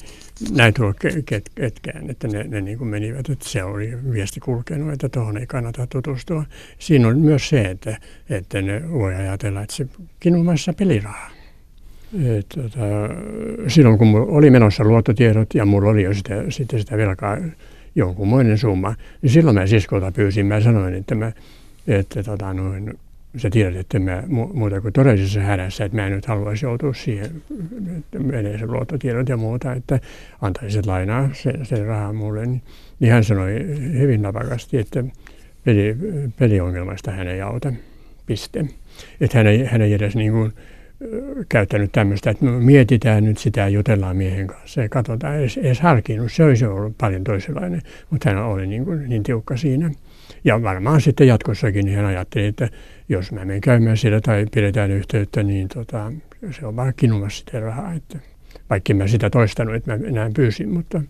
näin 0.50 0.74
ket, 1.26 1.50
ketkään, 1.54 2.10
että 2.10 2.28
ne, 2.28 2.44
ne 2.44 2.60
niin 2.60 2.78
kuin 2.78 2.88
menivät, 2.88 3.30
että 3.30 3.48
se 3.48 3.64
oli 3.64 3.92
viesti 4.12 4.40
kulkenut, 4.40 4.92
että 4.92 5.08
tuohon 5.08 5.36
ei 5.36 5.46
kannata 5.46 5.86
tutustua. 5.86 6.44
Siinä 6.78 7.08
on 7.08 7.18
myös 7.18 7.48
se, 7.48 7.60
että, 7.60 7.98
että 8.30 8.62
ne 8.62 8.90
voi 8.90 9.14
ajatella, 9.14 9.62
että 9.62 9.76
se 9.76 9.86
kinumassa 10.20 10.72
pelirahaa. 10.72 11.35
Et, 12.38 12.46
tota, 12.48 12.80
silloin 13.68 13.98
kun 13.98 14.14
oli 14.16 14.50
menossa 14.50 14.84
luottotiedot 14.84 15.54
ja 15.54 15.64
mulla 15.64 15.90
oli 15.90 16.02
jo 16.02 16.14
sitä, 16.14 16.44
sitten 16.48 16.80
sitä 16.80 16.96
velkaa 16.96 17.36
jonkunmoinen 17.94 18.58
summa, 18.58 18.94
niin 19.22 19.30
silloin 19.30 19.54
mä 19.54 19.66
siskolta 19.66 20.12
pyysin, 20.12 20.46
mä 20.46 20.60
sanoin, 20.60 20.94
että, 20.94 21.14
mä, 21.14 21.32
että 21.86 22.22
tota, 22.22 22.54
noin, 22.54 22.98
sä 23.36 23.50
tiedät, 23.50 23.76
että 23.76 23.98
mä 23.98 24.22
muuta 24.28 24.80
kuin 24.80 24.92
todellisessa 24.92 25.40
hädässä, 25.40 25.84
että 25.84 25.96
mä 25.96 26.06
en 26.06 26.12
nyt 26.12 26.26
haluaisi 26.26 26.66
joutua 26.66 26.94
siihen, 26.94 27.42
että 27.98 28.18
menee 28.18 28.58
se 28.58 28.66
luottotiedot 28.66 29.28
ja 29.28 29.36
muuta, 29.36 29.72
että 29.72 30.00
antaisit 30.42 30.86
lainaa 30.86 31.28
sen, 31.32 31.66
sen 31.66 31.86
rahaa 31.86 32.12
mulle. 32.12 32.46
Niin, 32.46 32.62
niin 33.00 33.12
hän 33.12 33.24
sanoi 33.24 33.66
hyvin 33.92 34.22
napakasti, 34.22 34.78
että 34.78 35.04
peli, 35.64 35.96
peliongelmasta 36.38 37.10
hän 37.10 37.28
ei 37.28 37.40
auta, 37.40 37.72
piste. 38.26 38.66
Että 39.20 39.38
hän 39.38 39.46
ei, 39.46 39.64
hän 39.64 39.82
ei 39.82 39.92
edes 39.94 40.16
niin 40.16 40.32
kuin, 40.32 40.52
käyttänyt 41.48 41.92
tämmöistä, 41.92 42.30
että 42.30 42.44
mietitään 42.44 43.24
nyt 43.24 43.38
sitä 43.38 43.60
ja 43.60 43.68
jutellaan 43.68 44.16
miehen 44.16 44.46
kanssa 44.46 44.80
ja 44.80 44.88
katsotaan, 44.88 45.38
edes, 45.38 45.56
edes 45.56 45.80
harkinnut. 45.80 46.32
Se 46.32 46.44
olisi 46.44 46.64
ollut 46.64 46.98
paljon 46.98 47.24
toisenlainen, 47.24 47.82
mutta 48.10 48.30
hän 48.30 48.44
oli 48.44 48.66
niin, 48.66 48.84
kuin, 48.84 49.08
niin 49.08 49.22
tiukka 49.22 49.56
siinä. 49.56 49.90
Ja 50.44 50.62
varmaan 50.62 51.00
sitten 51.00 51.28
jatkossakin 51.28 51.84
niin 51.84 51.96
hän 51.96 52.06
ajatteli, 52.06 52.46
että 52.46 52.68
jos 53.08 53.32
mä 53.32 53.44
menen 53.44 53.60
käymään 53.60 53.96
siellä 53.96 54.20
tai 54.20 54.46
pidetään 54.54 54.90
yhteyttä, 54.90 55.42
niin 55.42 55.68
tota, 55.68 56.12
se 56.50 56.66
on 56.66 56.76
vaan 56.76 56.92
kinumassa 56.96 57.38
sitä 57.38 57.60
rahaa. 57.60 57.92
Että, 57.92 58.18
vaikka 58.70 58.94
mä 58.94 59.06
sitä 59.06 59.30
toistanut, 59.30 59.74
että 59.74 59.96
mä 59.96 60.08
enää 60.08 60.30
pyysin, 60.36 60.68
mutta, 60.68 61.02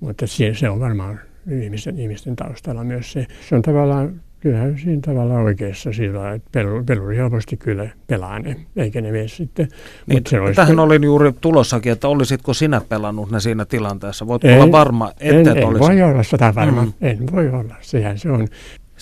mutta 0.00 0.26
se, 0.26 0.70
on 0.70 0.80
varmaan 0.80 1.20
ihmisten, 1.62 1.98
ihmisten 1.98 2.36
taustalla 2.36 2.84
myös 2.84 3.12
se. 3.12 3.26
Se 3.48 3.54
on 3.54 3.62
tavallaan 3.62 4.20
kyllähän 4.42 4.78
siinä 4.78 5.00
tavalla 5.04 5.34
oikeassa 5.34 5.92
sillä 5.92 6.32
että 6.32 6.60
peluri, 6.86 7.16
helposti 7.16 7.56
kyllä 7.56 7.88
pelaa 8.06 8.38
ne, 8.38 8.56
eikä 8.76 9.00
ne 9.00 9.12
mene 9.12 9.28
sitten. 9.28 9.68
Niin, 10.06 10.22
se 10.28 10.40
olisi... 10.40 10.56
Tähän 10.56 10.78
olin 10.78 11.04
juuri 11.04 11.32
tulossakin, 11.40 11.92
että 11.92 12.08
olisitko 12.08 12.54
sinä 12.54 12.80
pelannut 12.88 13.30
ne 13.30 13.40
siinä 13.40 13.64
tilanteessa? 13.64 14.26
Voit 14.26 14.44
en, 14.44 14.62
olla 14.62 14.72
varma, 14.72 15.10
että 15.20 15.50
en, 15.50 15.58
en 15.58 15.66
olisi. 15.66 15.80
voi 15.80 16.02
olla 16.02 16.22
sitä 16.22 16.54
varma, 16.54 16.84
mm. 16.84 16.92
en 17.00 17.18
voi 17.32 17.48
olla, 17.48 17.74
sehän 17.80 18.18
se 18.18 18.30
on. 18.30 18.48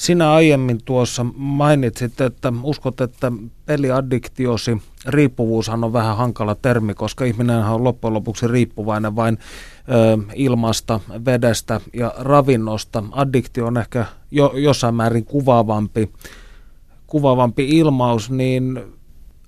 Sinä 0.01 0.33
aiemmin 0.33 0.81
tuossa 0.85 1.27
mainitsit, 1.35 2.21
että 2.21 2.53
uskot, 2.63 3.01
että 3.01 3.33
peliaddiktiosi, 3.67 4.83
riippuvuushan 5.07 5.85
on 5.85 5.93
vähän 5.93 6.17
hankala 6.17 6.55
termi, 6.55 6.95
koska 6.95 7.25
ihminen 7.25 7.65
on 7.65 7.85
loppujen 7.85 8.15
lopuksi 8.15 8.49
riippuvainen 8.49 9.17
vain 9.17 9.39
ö, 9.39 10.19
ilmasta, 10.35 11.01
vedestä 11.25 11.81
ja 11.95 12.15
ravinnosta. 12.19 13.05
Addiktio 13.13 13.67
on 13.67 13.77
ehkä 13.77 14.07
jo, 14.31 14.53
jossain 14.55 14.95
määrin 14.95 15.25
kuvaavampi, 15.25 16.11
kuvaavampi 17.07 17.69
ilmaus, 17.69 18.31
niin 18.31 18.83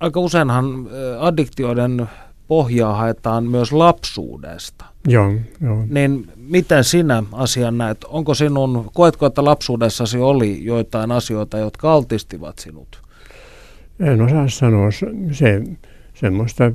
aika 0.00 0.20
useinhan 0.20 0.88
addiktioiden 1.18 2.10
pohjaa 2.48 2.94
haetaan 2.94 3.44
myös 3.44 3.72
lapsuudesta. 3.72 4.91
Joo, 5.08 5.32
joo. 5.60 5.84
Niin 5.90 6.28
miten 6.36 6.84
sinä 6.84 7.22
asian 7.32 7.78
näet? 7.78 8.04
Onko 8.04 8.34
sinun, 8.34 8.90
koetko, 8.94 9.26
että 9.26 9.44
lapsuudessasi 9.44 10.18
oli 10.18 10.64
joitain 10.64 11.12
asioita, 11.12 11.58
jotka 11.58 11.92
altistivat 11.92 12.58
sinut? 12.58 13.02
En 14.00 14.22
osaa 14.22 14.48
sanoa. 14.48 14.90
Se, 15.32 15.62
semmoista 16.14 16.72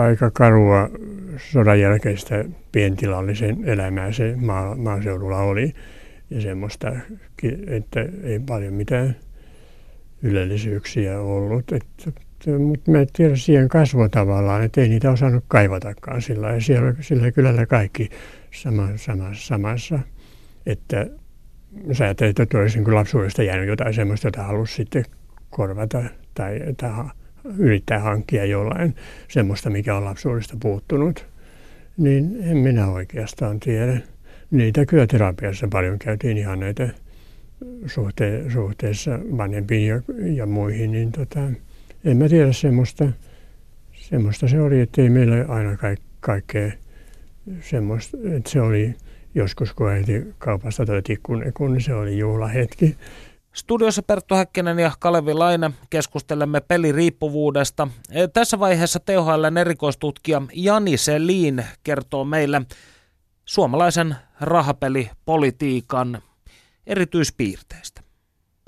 aika 0.00 0.30
karua 0.30 0.88
sodan 1.52 1.80
jälkeistä 1.80 2.44
pientilallisen 2.72 3.64
elämää 3.64 4.12
se 4.12 4.36
maa, 4.36 4.74
maaseudulla 4.74 5.38
oli. 5.38 5.72
Ja 6.30 6.40
semmoista, 6.40 6.92
että 7.66 8.00
ei 8.22 8.38
paljon 8.38 8.74
mitään 8.74 9.16
ylellisyyksiä 10.22 11.20
ollut. 11.20 11.72
Että 11.72 12.12
mutta 12.58 12.90
mä 12.90 13.00
en 13.00 13.06
tiedä 13.12 13.36
siihen 13.36 13.68
kasvoi 13.68 14.10
tavallaan, 14.10 14.62
että 14.62 14.80
ei 14.80 14.88
niitä 14.88 15.10
osannut 15.10 15.44
kaivatakaan 15.48 16.22
sillä 16.22 16.50
ja 16.50 16.60
siellä, 16.60 16.94
sillä 17.00 17.32
kylällä 17.32 17.66
kaikki 17.66 18.08
sama, 18.54 18.88
sama, 18.96 19.28
samassa. 19.32 19.98
Että 20.66 21.06
sä 21.92 22.04
ajattelet, 22.04 22.40
että 22.40 22.58
olisin 22.58 22.84
kuin 22.84 22.94
lapsuudesta 22.94 23.42
jäänyt 23.42 23.68
jotain 23.68 23.94
semmoista, 23.94 24.26
jota 24.26 24.42
halusi 24.42 24.74
sitten 24.74 25.04
korvata 25.50 26.02
tai, 26.34 26.60
tai 26.76 26.90
yrittää 27.58 27.98
hankkia 27.98 28.44
jollain 28.44 28.94
semmoista, 29.28 29.70
mikä 29.70 29.96
on 29.96 30.04
lapsuudesta 30.04 30.56
puuttunut. 30.62 31.26
Niin 31.96 32.36
en 32.42 32.56
minä 32.56 32.86
oikeastaan 32.86 33.60
tiedä. 33.60 34.00
Niitä 34.50 34.86
kyllä 34.86 35.06
terapiassa 35.06 35.68
paljon 35.72 35.98
käytiin 35.98 36.38
ihan 36.38 36.60
näitä 36.60 36.88
suhte, 37.86 38.50
suhteessa 38.50 39.18
vanhempiin 39.36 39.88
ja, 39.88 40.02
ja 40.34 40.46
muihin, 40.46 40.92
niin 40.92 41.12
tota, 41.12 41.40
en 42.06 42.16
mä 42.16 42.28
tiedä 42.28 42.52
semmoista. 42.52 43.04
Semmoista 43.92 44.48
se 44.48 44.60
oli, 44.60 44.80
että 44.80 45.02
ei 45.02 45.10
meillä 45.10 45.44
aina 45.48 45.76
kaik, 45.76 46.00
kaikkea 46.20 46.72
semmoista, 47.60 48.16
että 48.36 48.50
se 48.50 48.60
oli 48.60 48.94
joskus 49.34 49.72
kun 49.72 49.88
äiti 49.88 50.34
kaupasta 50.38 50.86
toi 50.86 51.02
tikkunekun, 51.02 51.72
niin 51.72 51.82
se 51.82 51.94
oli 51.94 52.18
juhlahetki. 52.18 52.96
Studiossa 53.52 54.02
Perttu 54.02 54.34
Häkkinen 54.34 54.78
ja 54.78 54.92
Kalevi 54.98 55.34
Laine 55.34 55.70
keskustelemme 55.90 56.60
peliriippuvuudesta. 56.60 57.88
E, 58.10 58.28
tässä 58.28 58.58
vaiheessa 58.58 59.00
THLn 59.00 59.58
erikoistutkija 59.58 60.42
Jani 60.54 60.96
Selin 60.96 61.64
kertoo 61.84 62.24
meille 62.24 62.62
suomalaisen 63.44 64.16
rahapelipolitiikan 64.40 66.22
erityispiirteistä. 66.86 68.00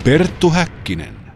Perttu 0.05 0.51
Häkkinen. 0.51 1.28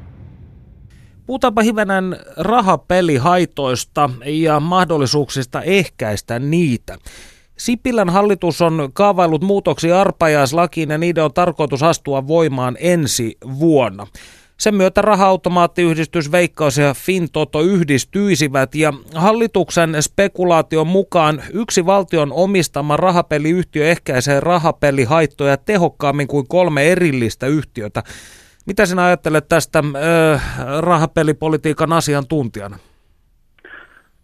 Puhutaanpa 1.33 1.63
hivenen 1.63 2.17
rahapelihaitoista 2.37 4.11
ja 4.25 4.61
mahdollisuuksista 4.61 5.63
ehkäistä 5.63 6.39
niitä. 6.39 6.99
Sipilän 7.59 8.11
hallitus 8.11 8.63
on 8.63 8.91
kaavaillut 8.93 9.43
muutoksia 9.43 10.01
arpajaislakiin 10.01 10.91
ja 10.91 10.99
niiden 10.99 11.25
on 11.25 11.33
tarkoitus 11.33 11.83
astua 11.83 12.27
voimaan 12.27 12.77
ensi 12.81 13.37
vuonna. 13.59 14.07
Sen 14.57 14.75
myötä 14.75 15.03
raha-automaattiyhdistys 15.03 16.33
Veikkaus 16.33 16.79
ja 16.79 16.95
Fintoto 16.95 17.61
yhdistyisivät 17.61 18.75
ja 18.75 18.93
hallituksen 19.15 19.97
spekulaation 20.01 20.87
mukaan 20.87 21.43
yksi 21.53 21.87
valtion 21.87 22.33
omistama 22.33 22.97
rahapeliyhtiö 22.97 23.91
ehkäisee 23.91 24.41
rahapelihaittoja 24.41 25.57
tehokkaammin 25.57 26.29
kuin 26.29 26.49
kolme 26.49 26.93
erillistä 26.93 27.47
yhtiötä. 27.47 28.03
Mitä 28.67 28.87
sinä 28.87 29.05
ajattelet 29.05 29.49
tästä 29.49 29.79
äh, 29.79 30.43
rahapelipolitiikan 30.81 31.93
asiantuntijana? 31.93 32.77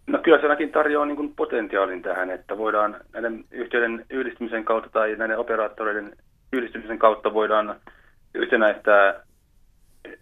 No 0.07 0.19
kyllä 0.23 0.37
se 0.37 0.43
ainakin 0.43 0.71
tarjoaa 0.71 1.05
niin 1.05 1.15
kuin 1.15 1.35
potentiaalin 1.35 2.01
tähän, 2.01 2.29
että 2.31 2.57
voidaan 2.57 2.97
näiden 3.13 3.45
yhtiöiden 3.51 4.05
yhdistymisen 4.09 4.65
kautta 4.65 4.89
tai 4.89 5.15
näiden 5.15 5.37
operaattoreiden 5.37 6.13
yhdistymisen 6.53 6.99
kautta 6.99 7.33
voidaan 7.33 7.75
yhtenäistää 8.33 9.23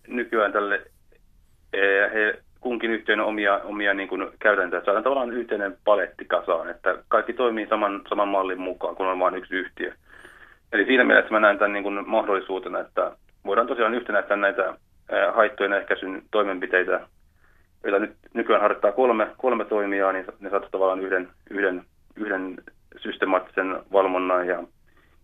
nykyään 0.08 0.52
tälle 0.52 0.82
he 2.14 2.40
kunkin 2.60 2.92
yhtiön 2.92 3.20
omia, 3.20 3.60
omia 3.64 3.94
niin 3.94 4.10
kuin 4.10 4.28
käytäntöjä. 4.40 4.82
Saadaan 4.86 5.04
tavallaan 5.04 5.34
yhteinen 5.34 5.78
paletti 5.86 6.26
kasaan, 6.26 6.70
että 6.70 6.98
kaikki 7.08 7.34
toimii 7.34 7.68
saman, 7.68 8.02
saman 8.10 8.28
mallin 8.28 8.62
mukaan, 8.62 8.96
kun 8.96 9.08
on 9.08 9.20
vain 9.20 9.36
yksi 9.36 9.56
yhtiö. 9.56 9.94
Eli 10.74 10.86
siinä 10.86 11.04
mielessä 11.04 11.32
mä 11.32 11.40
näen 11.40 11.58
tämän 11.58 11.74
niin 11.74 11.84
kuin 11.84 12.10
mahdollisuutena, 12.10 12.80
että 12.80 13.12
voidaan 13.48 13.68
tosiaan 13.68 13.94
yhtenäistää 13.94 14.38
näitä 14.38 14.74
haittojen 15.34 15.74
ehkäisyn 15.74 16.22
toimenpiteitä, 16.32 17.00
joita 17.84 18.00
nyt 18.00 18.16
nykyään 18.34 18.62
harjoittaa 18.62 18.92
kolme, 18.92 19.28
kolme 19.38 19.66
toimijaa, 19.66 20.12
niin 20.12 20.26
ne 20.26 20.50
saattavat 20.50 20.72
tavallaan 20.72 21.02
yhden, 21.02 21.30
yhden, 21.50 21.84
yhden 22.16 22.58
systemaattisen 22.98 23.80
valvonnan 23.92 24.48
ja, 24.48 24.64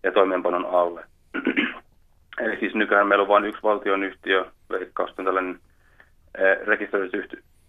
ja 0.02 0.12
toimeenpanon 0.12 0.66
alle. 0.66 1.04
Eli 2.40 2.56
siis 2.60 2.74
nykyään 2.74 3.06
meillä 3.06 3.22
on 3.22 3.28
vain 3.28 3.44
yksi 3.44 3.62
valtionyhtiö, 3.62 4.44
Veikkaus 4.70 5.14
on 5.18 5.24
tällainen 5.24 5.58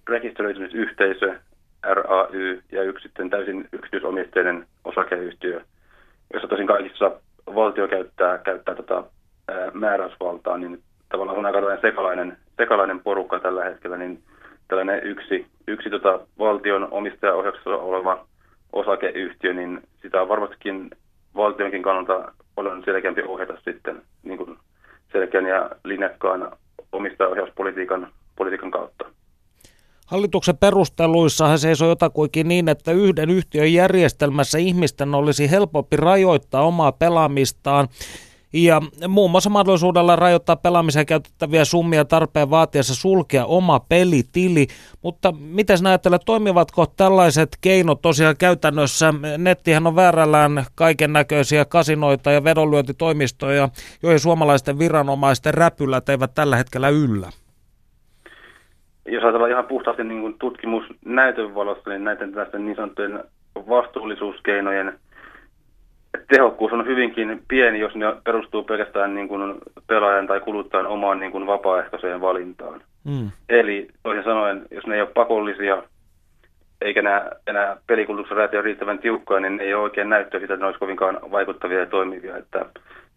rekisteröitynyt 0.07 0.73
yhteisö, 0.73 1.35
RAY, 1.83 2.63
ja 2.71 2.83
yksi 2.83 3.03
sitten 3.03 3.29
täysin 3.29 3.67
yksityisomisteinen 3.71 4.67
osakeyhtiö, 4.85 5.61
jossa 6.33 6.47
tosin 6.47 6.67
kaikissa 6.67 7.11
valtio 7.55 7.87
käyttää, 7.87 8.37
käyttää 8.37 8.75
tota, 8.75 9.03
määräysvaltaa, 9.73 10.57
niin 10.57 10.81
tavallaan 11.09 11.37
on 11.37 11.45
aika 11.45 11.59
sekalainen, 11.81 12.37
sekalainen 12.57 12.99
porukka 12.99 13.39
tällä 13.39 13.63
hetkellä, 13.63 13.97
niin 13.97 14.23
tällainen 14.67 15.03
yksi, 15.03 15.45
yksi 15.67 15.89
tota 15.89 16.19
valtion 16.39 16.87
omistajaohjauksessa 16.91 17.69
oleva 17.69 18.25
osakeyhtiö, 18.73 19.53
niin 19.53 19.81
sitä 20.01 20.21
on 20.21 20.29
varmastikin 20.29 20.89
valtionkin 21.35 21.83
kannalta 21.83 22.31
paljon 22.55 22.83
selkeämpi 22.85 23.21
ohjata 23.21 23.57
sitten 23.63 24.01
niin 24.23 24.37
kuin 24.37 24.57
selkeän 25.11 25.45
ja 25.45 25.69
linjakkaan 25.83 26.51
omistajaohjauspolitiikan 26.91 28.07
politiikan 28.35 28.71
kautta. 28.71 29.05
Hallituksen 30.05 30.57
perusteluissa 30.57 31.47
hän 31.47 31.59
seisoo 31.59 31.89
jotakuinkin 31.89 32.47
niin, 32.47 32.69
että 32.69 32.91
yhden 32.91 33.29
yhtiön 33.29 33.73
järjestelmässä 33.73 34.57
ihmisten 34.57 35.15
olisi 35.15 35.51
helpompi 35.51 35.95
rajoittaa 35.95 36.61
omaa 36.61 36.91
pelaamistaan 36.91 37.87
ja 38.55 38.81
muun 39.07 39.31
muassa 39.31 39.49
mahdollisuudella 39.49 40.15
rajoittaa 40.15 40.55
pelaamiseen 40.55 41.05
käytettäviä 41.05 41.65
summia 41.65 42.05
tarpeen 42.05 42.49
vaatiessa 42.49 42.95
sulkea 42.95 43.45
oma 43.45 43.79
pelitili. 43.79 44.67
Mutta 45.01 45.31
miten 45.31 45.77
sinä 45.77 45.89
ajattelet, 45.89 46.21
toimivatko 46.25 46.85
tällaiset 46.97 47.49
keinot 47.61 48.01
tosiaan 48.01 48.35
käytännössä? 48.39 49.13
Nettihän 49.37 49.87
on 49.87 49.95
väärällään 49.95 50.65
kaiken 50.75 51.13
näköisiä 51.13 51.65
kasinoita 51.65 52.31
ja 52.31 52.43
vedonlyöntitoimistoja, 52.43 53.69
joihin 54.03 54.19
suomalaisten 54.19 54.79
viranomaisten 54.79 55.53
räpylät 55.53 56.09
eivät 56.09 56.31
tällä 56.35 56.55
hetkellä 56.55 56.89
yllä 56.89 57.29
jos 59.07 59.23
ajatellaan 59.23 59.51
ihan 59.51 59.65
puhtaasti 59.65 60.03
niin 60.03 60.39
tutkimusnäytön 60.39 61.55
valossa, 61.55 61.89
niin 61.89 62.03
näiden 62.03 62.31
tällaisten 62.31 62.65
niin 62.65 62.75
sanottujen 62.75 63.23
vastuullisuuskeinojen 63.55 64.99
tehokkuus 66.27 66.71
on 66.71 66.85
hyvinkin 66.85 67.43
pieni, 67.47 67.79
jos 67.79 67.95
ne 67.95 68.05
perustuu 68.23 68.63
pelkästään 68.63 69.15
niin 69.15 69.27
kuin 69.27 69.55
pelaajan 69.87 70.27
tai 70.27 70.39
kuluttajan 70.39 70.87
omaan 70.87 71.19
niin 71.19 71.31
kuin 71.31 71.47
vapaaehtoiseen 71.47 72.21
valintaan. 72.21 72.81
Mm. 73.03 73.31
Eli 73.49 73.87
toisin 74.03 74.23
sanoen, 74.23 74.65
jos 74.71 74.87
ne 74.87 74.95
ei 74.95 75.01
ole 75.01 75.09
pakollisia, 75.13 75.83
eikä 76.81 77.01
nämä, 77.01 77.31
nämä 77.45 77.77
pelikulutuksen 77.87 78.37
räätiä 78.37 78.61
riittävän 78.61 78.99
tiukkoja, 78.99 79.39
niin 79.39 79.59
ei 79.59 79.73
ole 79.73 79.83
oikein 79.83 80.09
näyttöä 80.09 80.39
siitä, 80.39 80.53
että 80.53 80.63
ne 80.63 80.67
olisi 80.67 80.79
kovinkaan 80.79 81.19
vaikuttavia 81.31 81.79
ja 81.79 81.85
toimivia. 81.85 82.37
Että 82.37 82.65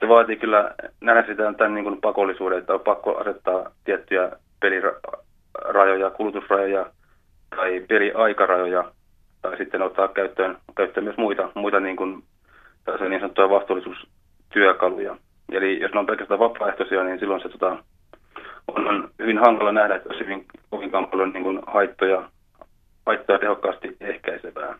se 0.00 0.08
vaatii 0.08 0.36
kyllä 0.36 0.74
nähdä 1.00 1.24
sitä 1.26 1.52
tämän 1.52 1.74
niin 1.74 1.84
kuin 1.84 2.00
pakollisuuden, 2.00 2.58
että 2.58 2.74
on 2.74 2.80
pakko 2.80 3.16
asettaa 3.16 3.70
tiettyjä 3.84 4.30
pelirajoja 4.60 5.00
rajoja, 5.64 6.10
kulutusrajoja 6.10 6.86
tai 7.56 7.84
peliaikarajoja, 7.88 8.92
tai 9.42 9.56
sitten 9.56 9.82
ottaa 9.82 10.08
käyttöön, 10.08 10.56
käyttöön 10.76 11.04
myös 11.04 11.16
muita, 11.16 11.50
muita 11.54 11.80
niin, 11.80 11.96
kuin, 11.96 12.22
niin 13.08 13.20
sanottuja 13.20 13.50
vastuullisuustyökaluja. 13.50 15.16
Eli 15.52 15.80
jos 15.80 15.92
ne 15.92 15.98
on 15.98 16.06
pelkästään 16.06 16.40
vapaaehtoisia, 16.40 17.04
niin 17.04 17.18
silloin 17.18 17.42
se 17.42 17.48
tota, 17.48 17.76
on 18.68 19.10
hyvin 19.18 19.38
hankala 19.38 19.72
nähdä, 19.72 19.94
että 19.94 20.08
olisi 20.08 20.24
hyvin 20.24 20.44
kovinkaan 20.70 21.06
paljon 21.06 21.32
niin 21.32 21.60
haittoja, 21.66 22.30
haittoja 23.06 23.38
tehokkaasti 23.38 23.96
ehkäisevää. 24.00 24.74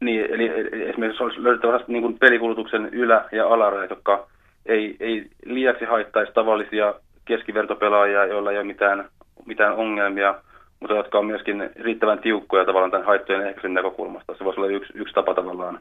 Niin, 0.00 0.26
eli 0.30 0.50
esimerkiksi 0.88 1.22
olisi 1.22 1.42
löydettävä 1.42 1.80
niin 1.86 2.02
kuin 2.02 2.18
pelikulutuksen 2.18 2.86
ylä- 2.86 3.28
ja 3.32 3.48
alarajat, 3.48 3.90
jotka 3.90 4.26
ei, 4.66 4.96
ei 5.00 5.26
liiaksi 5.44 5.84
haittaisi 5.84 6.32
tavallisia 6.32 6.94
keskivertopelaajia, 7.24 8.26
joilla 8.26 8.52
ei 8.52 8.58
ole 8.58 8.66
mitään 8.66 9.08
mitään 9.46 9.74
ongelmia, 9.74 10.34
mutta 10.80 10.96
jotka 10.96 11.18
on 11.18 11.26
myöskin 11.26 11.70
riittävän 11.76 12.18
tiukkoja 12.18 12.64
tavallaan 12.64 12.90
tämän 12.90 13.06
haittojen 13.06 13.46
ehkäisyn 13.46 13.74
näkökulmasta. 13.74 14.34
Se 14.38 14.44
voisi 14.44 14.60
olla 14.60 14.70
yksi, 14.70 14.92
yksi 14.96 15.14
tapa 15.14 15.34
tavallaan, 15.34 15.80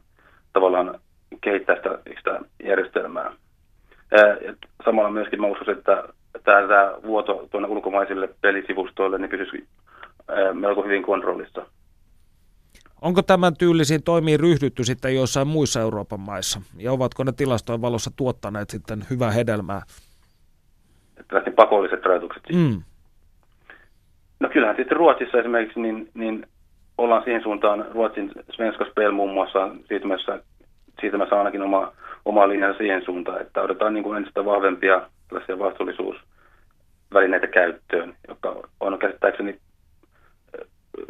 tavallaan 0.54 1.00
kehittää 1.42 1.76
sitä, 1.76 2.00
sitä 2.18 2.40
järjestelmää. 2.64 3.32
Ja 4.46 4.54
samalla 4.86 5.12
myöskin 5.12 5.42
mä 5.42 5.48
uskon, 5.48 5.78
että 5.78 6.04
tämä, 6.44 6.94
vuoto 7.04 7.48
tuonne 7.52 7.70
ulkomaisille 7.70 8.30
pelisivustoille 8.42 9.18
niin 9.18 9.30
pysyisi 9.30 9.68
melko 10.54 10.84
hyvin 10.84 11.04
kontrollissa. 11.04 11.66
Onko 13.02 13.22
tämän 13.22 13.58
tyylisiin 13.58 14.04
toimiin 14.04 14.40
ryhdytty 14.40 14.84
sitten 14.84 15.16
joissain 15.16 15.48
muissa 15.48 15.82
Euroopan 15.82 16.20
maissa? 16.20 16.62
Ja 16.78 16.92
ovatko 16.92 17.24
ne 17.24 17.32
tilastojen 17.32 17.82
valossa 17.82 18.12
tuottaneet 18.16 18.70
sitten 18.70 19.06
hyvää 19.10 19.32
hedelmää? 19.32 19.82
Että 21.20 21.52
pakolliset 21.56 22.06
rajoitukset. 22.06 22.44
Mm. 22.54 22.82
No 24.40 24.50
kyllähän 24.50 24.76
sitten 24.76 24.98
Ruotsissa 24.98 25.40
esimerkiksi 25.40 25.80
niin, 25.80 26.10
niin 26.14 26.48
ollaan 26.98 27.24
siihen 27.24 27.44
suuntaan, 27.44 27.86
Ruotsin 27.94 28.32
Svenska 28.56 28.86
Spel 28.86 29.12
muun 29.12 29.34
muassa 29.34 29.70
siirtymässä, 29.88 30.44
siirtymässä 31.02 31.38
ainakin 31.38 31.62
oma, 31.62 31.92
oma 32.26 32.48
linja 32.48 32.74
siihen 32.74 33.06
suuntaan, 33.06 33.42
että 33.42 33.62
otetaan 33.62 33.94
niin 33.94 34.04
kuin 34.04 34.18
entistä 34.18 34.46
vahvempia 34.46 35.02
tällaisia 35.30 35.60
vastuullisuusvälineitä 35.60 37.48
käyttöön, 37.48 38.16
jotka 38.28 38.56
on 38.80 39.00
käsittääkseni 39.00 39.60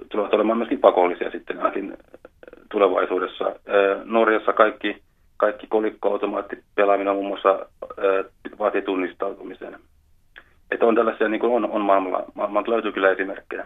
tulevat 0.09 0.33
olemaan 0.33 0.57
myöskin 0.57 0.79
pakollisia 0.79 1.31
sitten 1.31 1.57
ainakin 1.57 1.97
tulevaisuudessa. 2.71 3.55
Norjassa 4.03 4.53
kaikki, 4.53 5.01
kaikki 5.37 5.67
kolikko-automaattipelaaminen 5.67 7.13
muun 7.13 7.27
muassa 7.27 7.65
vaatii 8.59 8.81
tunnistautumisen. 8.81 9.79
Että 10.71 10.85
on 10.85 10.95
tällaisia, 10.95 11.27
niin 11.29 11.39
kuin 11.39 11.53
on, 11.53 11.71
on 11.71 11.81
maailmalla, 11.81 12.23
maailmalla 12.33 12.73
löytyy 12.73 12.91
kyllä 12.91 13.11
esimerkkejä. 13.11 13.65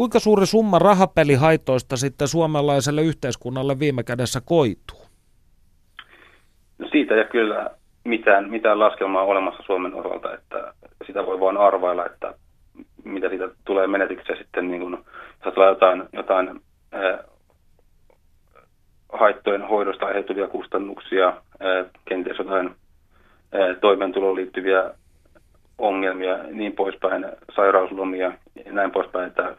Kuinka 0.00 0.18
suuri 0.18 0.46
summa 0.46 0.78
rahapelihaitoista 0.78 1.96
sitten 1.96 2.28
suomalaiselle 2.28 3.02
yhteiskunnalle 3.02 3.78
viime 3.78 4.02
kädessä 4.02 4.40
koituu? 4.44 4.98
No 6.78 6.88
siitä 6.88 7.14
ei 7.14 7.24
kyllä 7.24 7.70
mitään, 8.04 8.50
mitään 8.50 8.78
laskelmaa 8.78 9.22
olemassa 9.22 9.62
Suomen 9.62 9.94
osalta, 9.94 10.34
että 10.34 10.74
sitä 11.06 11.26
voi 11.26 11.40
vain 11.40 11.56
arvailla, 11.56 12.06
että 12.06 12.34
mitä 13.04 13.28
siitä 13.28 13.48
tulee 13.64 13.86
menetyksiä 13.86 14.36
sitten, 14.36 14.70
niin 14.70 14.80
kuin, 14.80 14.98
jos 15.44 15.54
tulee 15.54 15.68
jotain, 15.68 16.02
jotain 16.12 16.60
ää, 16.92 17.24
haittojen 19.12 19.68
hoidosta 19.68 20.06
aiheutuvia 20.06 20.48
kustannuksia, 20.48 21.26
ää, 21.26 21.84
kenties 22.04 22.38
jotain 22.38 22.70
ää, 23.52 23.74
toimeentuloon 23.74 24.36
liittyviä 24.36 24.90
ongelmia, 25.78 26.38
niin 26.38 26.72
poispäin, 26.72 27.26
sairauslomia 27.56 28.32
ja 28.64 28.72
näin 28.72 28.90
poispäin, 28.90 29.28
että, 29.28 29.56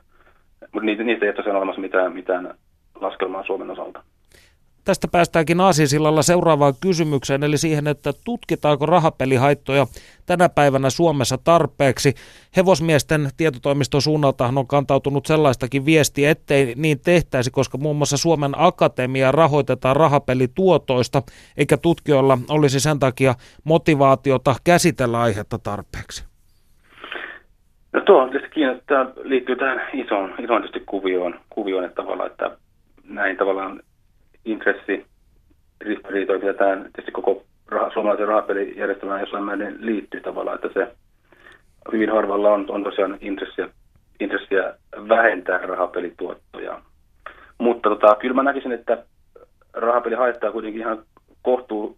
mutta 0.81 0.85
niitä, 0.85 1.03
niistä 1.03 1.25
ei 1.25 1.33
tosiaan 1.33 1.57
olemassa 1.57 1.81
mitään, 1.81 2.13
mitään 2.13 2.57
laskelmaa 3.01 3.43
Suomen 3.43 3.69
osalta. 3.71 4.03
Tästä 4.83 5.07
päästäänkin 5.07 5.61
Aasinsillalla 5.61 6.21
seuraavaan 6.21 6.73
kysymykseen, 6.81 7.43
eli 7.43 7.57
siihen, 7.57 7.87
että 7.87 8.13
tutkitaanko 8.25 8.85
rahapelihaittoja 8.85 9.87
tänä 10.25 10.49
päivänä 10.49 10.89
Suomessa 10.89 11.37
tarpeeksi. 11.37 12.13
Hevosmiesten 12.57 13.29
tietotoimiston 13.37 14.01
suunnaltahan 14.01 14.57
on 14.57 14.67
kantautunut 14.67 15.25
sellaistakin 15.25 15.85
viestiä, 15.85 16.31
ettei 16.31 16.73
niin 16.75 16.99
tehtäisi, 16.99 17.51
koska 17.51 17.77
muun 17.77 17.95
muassa 17.95 18.17
Suomen 18.17 18.51
Akatemia 18.57 19.31
rahoitetaan 19.31 19.95
rahapelituotoista, 19.95 21.23
eikä 21.57 21.77
tutkijoilla 21.77 22.37
olisi 22.49 22.79
sen 22.79 22.99
takia 22.99 23.35
motivaatiota 23.63 24.55
käsitellä 24.63 25.21
aihetta 25.21 25.59
tarpeeksi. 25.59 26.30
No 27.93 28.01
tuo 28.01 28.27
tietysti 28.27 28.53
kiinnostaa, 28.53 29.05
liittyy 29.23 29.55
tähän 29.55 29.81
isoon, 29.93 30.33
isoon 30.39 30.69
kuvioon, 30.85 31.39
kuvioon 31.49 31.83
että 31.85 31.95
tavallaan, 31.95 32.31
että 32.31 32.57
näin 33.03 33.37
tavallaan 33.37 33.81
intressi 34.45 35.05
ristiriitoja 35.81 36.39
pidetään 36.39 36.81
tietysti 36.81 37.11
koko 37.11 37.43
rah- 37.71 37.93
suomalaisen 37.93 38.27
rahapelijärjestelmään 38.27 39.19
jossain 39.19 39.43
määrin 39.43 39.77
liittyy 39.79 40.21
tavallaan, 40.21 40.55
että 40.55 40.69
se 40.73 40.95
hyvin 41.91 42.11
harvalla 42.11 42.53
on, 42.53 42.65
on 42.69 42.83
tosiaan 42.83 43.17
intressiä, 43.21 43.69
intressiä 44.19 44.73
vähentää 45.09 45.57
rahapelituottoja. 45.57 46.81
Mutta 47.57 47.89
tota, 47.89 48.15
kyllä 48.15 48.35
mä 48.35 48.43
näkisin, 48.43 48.71
että 48.71 49.03
rahapeli 49.73 50.15
haittaa 50.15 50.51
kuitenkin 50.51 50.81
ihan 50.81 51.03
kohtuu 51.41 51.97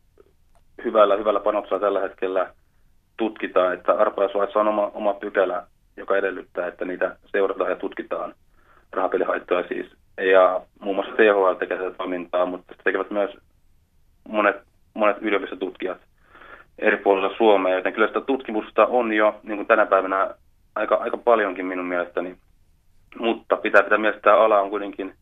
hyvällä, 0.83 1.15
hyvällä 1.15 1.39
panoksella 1.39 1.79
tällä 1.79 1.99
hetkellä 1.99 2.53
tutkitaan, 3.17 3.73
että 3.73 3.93
arpajaislaissa 3.93 4.59
on 4.59 4.67
oma, 4.67 4.91
oma 4.93 5.13
pykälä, 5.13 5.67
joka 5.97 6.17
edellyttää, 6.17 6.67
että 6.67 6.85
niitä 6.85 7.15
seurataan 7.25 7.69
ja 7.69 7.75
tutkitaan 7.75 8.33
rahapelihaittoja 8.91 9.67
siis. 9.67 9.91
Ja 10.17 10.61
muun 10.79 10.95
muassa 10.95 11.15
THL 11.15 11.53
tekee 11.53 11.77
tätä 11.77 11.97
toimintaa, 11.97 12.45
mutta 12.45 12.75
tekevät 12.83 13.11
myös 13.11 13.37
monet, 14.29 14.55
monet 14.93 15.17
yliopistotutkijat 15.21 15.97
eri 16.79 16.97
puolilla 16.97 17.37
Suomea, 17.37 17.75
joten 17.75 17.93
kyllä 17.93 18.07
sitä 18.07 18.21
tutkimusta 18.21 18.85
on 18.85 19.13
jo 19.13 19.39
niin 19.43 19.57
kuin 19.57 19.67
tänä 19.67 19.85
päivänä 19.85 20.35
aika, 20.75 20.95
aika 20.95 21.17
paljonkin 21.17 21.65
minun 21.65 21.85
mielestäni. 21.85 22.37
Mutta 23.19 23.57
pitää 23.57 23.83
pitää 23.83 23.97
mielessä, 23.97 24.17
että 24.17 24.29
tämä 24.29 24.43
ala 24.43 24.61
on 24.61 24.69
kuitenkin, 24.69 25.13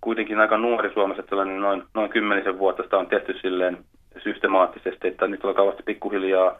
kuitenkin 0.00 0.40
aika 0.40 0.58
nuori 0.58 0.92
Suomessa, 0.92 1.22
että 1.22 1.36
noin, 1.36 1.82
noin 1.94 2.10
kymmenisen 2.10 2.58
vuotta 2.58 2.82
sitä 2.82 2.98
on 2.98 3.06
tehty 3.06 3.38
silleen 3.42 3.78
systemaattisesti, 4.22 5.08
että 5.08 5.26
nyt 5.26 5.44
on 5.44 5.54
kauheasti 5.54 5.82
pikkuhiljaa 5.82 6.56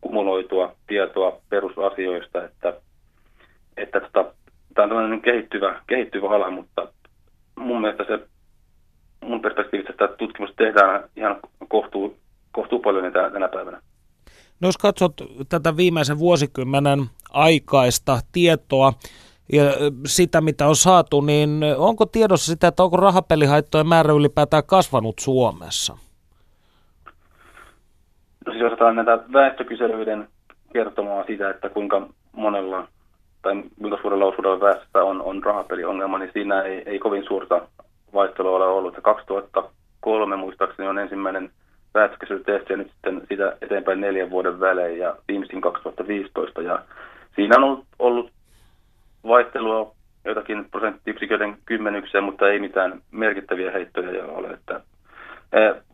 kumuloitua 0.00 0.74
tietoa 0.86 1.38
perusasioista, 1.48 2.44
että, 2.44 2.74
että 3.76 4.00
tota, 4.00 4.24
tämä 4.74 4.84
on 4.84 4.88
tällainen 4.88 5.22
kehittyvä, 5.22 5.80
kehittyvä 5.86 6.28
ala, 6.28 6.50
mutta 6.50 6.88
mun 7.56 7.80
mielestä 7.80 8.04
se 8.04 8.28
mun 9.24 9.42
perspektiivistä 9.42 9.92
että 9.92 10.16
tutkimus 10.18 10.50
tehdään 10.56 11.08
ihan 11.16 11.36
kohtuu, 11.68 12.16
kohtuu 12.52 12.78
paljon 12.78 13.12
tänä 13.12 13.48
päivänä. 13.48 13.80
No 14.60 14.68
jos 14.68 14.78
katsot 14.78 15.12
tätä 15.48 15.76
viimeisen 15.76 16.18
vuosikymmenen 16.18 16.98
aikaista 17.30 18.18
tietoa 18.32 18.92
ja 19.52 19.62
sitä, 20.06 20.40
mitä 20.40 20.66
on 20.66 20.76
saatu, 20.76 21.20
niin 21.20 21.60
onko 21.76 22.06
tiedossa 22.06 22.52
sitä, 22.52 22.68
että 22.68 22.82
onko 22.82 22.96
rahapelihaittojen 22.96 23.86
määrä 23.86 24.12
ylipäätään 24.12 24.62
kasvanut 24.66 25.18
Suomessa? 25.18 25.98
No 28.46 28.52
siis 28.52 28.60
jos 28.60 28.72
otetaan 28.72 28.96
näitä 28.96 29.18
väestökyselyiden 29.32 30.28
kertomaa 30.72 31.24
siitä, 31.24 31.50
että 31.50 31.68
kuinka 31.68 32.08
monella 32.32 32.88
tai 33.46 33.62
kuinka 33.80 33.98
suurella 34.02 34.24
osuudella 34.24 34.60
väestöstä 34.60 35.04
on, 35.04 35.22
on 35.22 35.42
rahapeliongelma, 35.42 36.18
niin 36.18 36.30
siinä 36.32 36.62
ei, 36.62 36.82
ei 36.86 36.98
kovin 36.98 37.24
suurta 37.24 37.68
vaihtelua 38.14 38.56
ole 38.56 38.66
ollut. 38.66 38.94
2003 39.02 40.36
muistaakseni 40.36 40.88
on 40.88 40.98
ensimmäinen 40.98 41.50
väestökyselytesti 41.94 42.72
ja 42.72 42.76
nyt 42.76 42.90
sitten 42.90 43.22
sitä 43.28 43.56
eteenpäin 43.60 44.00
neljän 44.00 44.30
vuoden 44.30 44.60
välein 44.60 44.98
ja 44.98 45.16
viimeisin 45.28 45.60
2015. 45.60 46.62
Ja 46.62 46.78
siinä 47.36 47.56
on 47.56 47.64
ollut, 47.64 47.84
ollut 47.98 48.30
vaihtelua 49.26 49.94
jotakin 50.24 50.66
prosenttiyksiköiden 50.70 51.56
kymmenyksiä, 51.64 52.20
mutta 52.20 52.48
ei 52.48 52.58
mitään 52.58 53.00
merkittäviä 53.10 53.70
heittoja 53.70 54.24
ole. 54.24 54.48
Että 54.48 54.80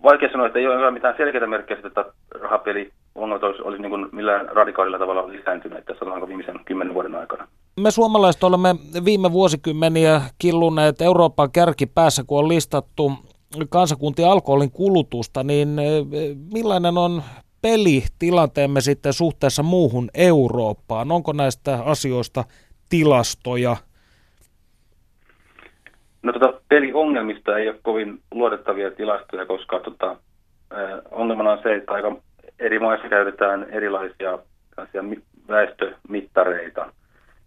Vaikea 0.02 0.32
sanoa, 0.32 0.46
että 0.46 0.58
ei 0.58 0.66
ole 0.66 0.90
mitään 0.90 1.14
selkeitä 1.16 1.46
merkkejä, 1.46 1.80
että 1.86 2.04
rahapeli 2.40 2.92
ongelmat 3.14 3.42
olisi, 3.42 3.62
olisi 3.62 3.82
niin 3.82 4.08
millään 4.12 4.48
radikaalilla 4.48 4.98
tavalla 4.98 5.28
lisääntyneet 5.28 5.84
tässä 5.84 5.98
sanotaanko 5.98 6.28
viimeisen 6.28 6.60
kymmenen 6.64 6.94
vuoden 6.94 7.14
aikana. 7.14 7.48
Me 7.80 7.90
suomalaiset 7.90 8.44
olemme 8.44 8.74
viime 9.04 9.32
vuosikymmeniä 9.32 10.20
killuneet 10.38 11.00
Euroopan 11.00 11.52
kärkipäässä, 11.52 12.24
kun 12.26 12.38
on 12.38 12.48
listattu 12.48 13.12
kansakuntien 13.68 14.28
alkoholin 14.28 14.70
kulutusta, 14.70 15.42
niin 15.44 15.68
millainen 16.52 16.98
on 16.98 17.22
pelitilanteemme 17.62 18.80
sitten 18.80 19.12
suhteessa 19.12 19.62
muuhun 19.62 20.08
Eurooppaan? 20.14 21.12
Onko 21.12 21.32
näistä 21.32 21.78
asioista 21.84 22.44
tilastoja? 22.88 23.76
No 26.22 26.32
tota, 26.32 26.60
peliongelmista 26.68 27.58
ei 27.58 27.68
ole 27.68 27.78
kovin 27.82 28.20
luotettavia 28.30 28.90
tilastoja, 28.90 29.46
koska 29.46 29.80
tota, 29.80 30.16
ongelmana 31.10 31.52
on 31.52 31.62
se, 31.62 31.74
että 31.74 31.92
aika 31.92 32.16
eri 32.58 32.78
maissa 32.78 33.08
käytetään 33.08 33.66
erilaisia 33.70 34.38
väestömittareita. 35.48 36.92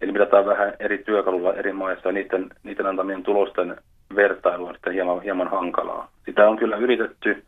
Eli 0.01 0.11
mitataan 0.11 0.45
vähän 0.45 0.73
eri 0.79 0.97
työkalulla 0.97 1.53
eri 1.53 1.73
maissa 1.73 2.09
ja 2.09 2.11
niiden, 2.11 2.49
niiden 2.63 2.85
antamien 2.85 3.23
tulosten 3.23 3.75
vertailu 4.15 4.65
on 4.65 4.73
sitten 4.73 4.93
hieman, 4.93 5.21
hieman 5.21 5.47
hankalaa. 5.47 6.11
Sitä 6.25 6.49
on 6.49 6.57
kyllä 6.57 6.77
yritetty, 6.77 7.43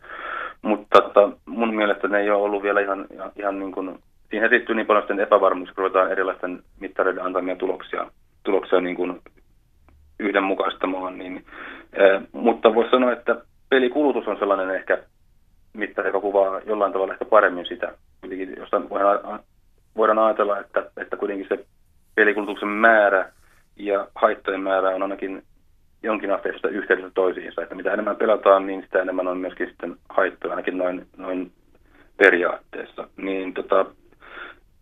mutta 0.62 1.02
tota, 1.02 1.30
mun 1.46 1.76
mielestä 1.76 2.08
ne 2.08 2.20
ei 2.20 2.30
ole 2.30 2.44
ollut 2.44 2.64
vielä 2.64 2.82
ihan, 2.82 3.08
ihan, 3.36 3.60
niin 3.60 3.72
kuin, 3.72 4.00
siihen 4.30 4.46
esiintyy 4.46 4.76
niin 4.76 4.86
paljon 4.88 5.04
sitten 5.04 5.20
epävarmuus, 5.20 5.70
kun 5.70 5.78
ruvetaan 5.78 6.12
erilaisten 6.12 6.64
mittareiden 6.80 7.26
antamia 7.26 7.56
tuloksia, 7.56 8.12
tuloksia 8.44 8.82
niin 8.82 8.96
kuin 8.96 9.22
yhdenmukaistamaan. 10.20 11.18
Niin, 11.18 11.46
ää, 12.00 12.22
mutta 12.32 12.76
voisi 12.76 12.92
sanoa, 12.92 13.12
että 13.12 13.42
pelikulutus 13.70 14.28
on 14.28 14.40
sellainen 14.40 14.76
ehkä 14.76 14.98
mittari, 15.74 16.10
joka 16.10 16.22
kuvaa 16.22 16.60
jollain 16.66 16.94
tavalla 16.94 17.14
ehkä 17.14 17.26
paremmin 17.26 17.66
sitä. 17.66 17.94
Kuitenkin 18.22 18.56
jostain 18.58 18.90
voidaan, 18.90 19.40
voidaan 19.98 20.20
ajatella, 20.20 20.60
että, 20.60 20.92
että 20.98 21.18
kuitenkin 21.18 21.48
se 21.50 21.66
pelikulutuksen 22.16 22.70
määrä 22.70 23.32
ja 23.76 24.08
haittojen 24.16 24.62
määrä 24.62 24.90
on 24.90 25.02
ainakin 25.02 25.44
jonkin 26.04 26.32
asteista 26.32 26.70
yhteydessä 26.70 27.12
toisiinsa. 27.14 27.62
Että 27.62 27.76
mitä 27.76 27.94
enemmän 27.94 28.16
pelataan, 28.16 28.68
niin 28.68 28.82
sitä 28.82 29.02
enemmän 29.02 29.28
on 29.28 29.38
myöskin 29.38 29.68
sitten 29.68 29.96
haittoja, 30.10 30.52
ainakin 30.52 30.78
noin, 30.78 31.08
noin 31.18 31.52
periaatteessa. 32.18 33.08
Niin 33.18 33.54
tota, 33.54 33.86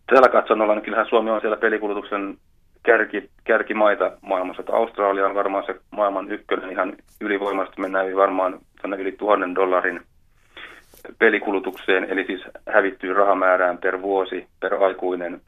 tällä 0.08 0.30
katsonnalla, 0.30 0.76
niin 0.76 0.84
kyllähän 0.84 1.10
Suomi 1.10 1.30
on 1.30 1.42
siellä 1.42 1.58
pelikulutuksen 1.58 2.38
kärki, 2.86 3.30
kärkimaita 3.44 4.12
maailmassa. 4.22 4.62
Että 4.62 4.74
Australia 4.74 5.26
on 5.26 5.36
varmaan 5.36 5.66
se 5.66 5.76
maailman 5.92 6.32
ykkönen 6.32 6.72
ihan 6.72 6.94
ylivoimaisesti. 7.22 7.82
Mennään 7.82 8.16
varmaan 8.16 8.60
yli 8.98 9.12
tuhannen 9.12 9.56
dollarin 9.56 10.02
pelikulutukseen, 11.20 12.04
eli 12.04 12.26
siis 12.26 12.42
hävittyy 12.70 13.14
rahamäärään 13.14 13.78
per 13.78 14.02
vuosi, 14.02 14.48
per 14.60 14.74
aikuinen. 14.74 15.42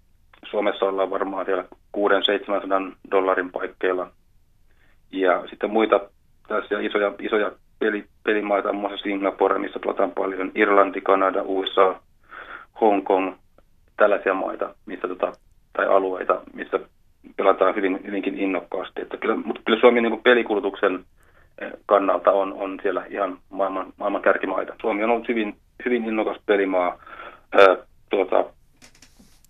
Suomessa 0.49 0.85
ollaan 0.85 1.09
varmaan 1.09 1.45
siellä 1.45 1.63
600-700 1.97 2.95
dollarin 3.11 3.51
paikkeilla. 3.51 4.11
Ja 5.11 5.43
sitten 5.49 5.69
muita 5.69 5.99
tässä 6.47 6.79
isoja, 6.79 7.13
isoja 7.19 7.51
peli, 7.79 8.05
pelimaita, 8.23 8.73
muun 8.73 8.81
muassa 8.81 9.03
Singapore, 9.03 9.59
missä 9.59 9.79
pelataan 9.79 10.11
paljon, 10.11 10.51
Irlanti, 10.55 11.01
Kanada, 11.01 11.43
USA, 11.45 11.99
Hong 12.81 13.03
Kong, 13.03 13.33
tällaisia 13.97 14.33
maita, 14.33 14.75
missä 14.85 15.07
tota, 15.07 15.31
tai 15.73 15.88
alueita, 15.88 16.41
missä 16.53 16.79
pelataan 17.38 17.75
hyvin, 17.75 17.99
hyvinkin 18.07 18.39
innokkaasti. 18.39 19.01
Että 19.01 19.17
kyllä, 19.17 19.36
mutta 19.36 19.61
kyllä 19.65 19.80
Suomi 19.80 20.01
niin 20.01 20.21
pelikulutuksen 20.21 21.05
eh, 21.61 21.71
kannalta 21.86 22.32
on, 22.32 22.53
on 22.53 22.80
siellä 22.82 23.05
ihan 23.09 23.38
maailman, 23.49 23.93
maailman 23.97 24.21
kärkimaita. 24.21 24.73
Suomi 24.82 25.03
on 25.03 25.09
ollut 25.09 25.28
hyvin, 25.28 25.55
hyvin 25.86 26.05
innokas 26.05 26.38
pelimaa. 26.45 26.99
Ää, 27.51 27.78
tuota, 28.09 28.45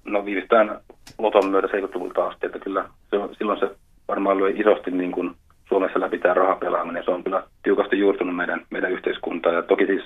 no 0.05 0.25
viimeistään 0.25 0.80
Loton 1.17 1.49
myötä 1.49 1.67
70-luvulta 1.67 2.28
asti, 2.28 2.45
että 2.45 2.59
kyllä 2.59 2.86
se, 3.09 3.17
silloin 3.38 3.59
se 3.59 3.69
varmaan 4.07 4.39
löi 4.39 4.59
isosti 4.59 4.91
niin 4.91 5.11
kuin 5.11 5.36
Suomessa 5.69 5.99
läpi 5.99 6.17
tämä 6.19 6.34
rahapelaaminen. 6.34 7.03
Se 7.03 7.11
on 7.11 7.23
kyllä 7.23 7.43
tiukasti 7.63 7.99
juurtunut 7.99 8.36
meidän, 8.36 8.65
meidän 8.69 8.91
yhteiskuntaan. 8.91 9.55
Ja 9.55 9.61
toki 9.61 9.86
siis 9.86 10.03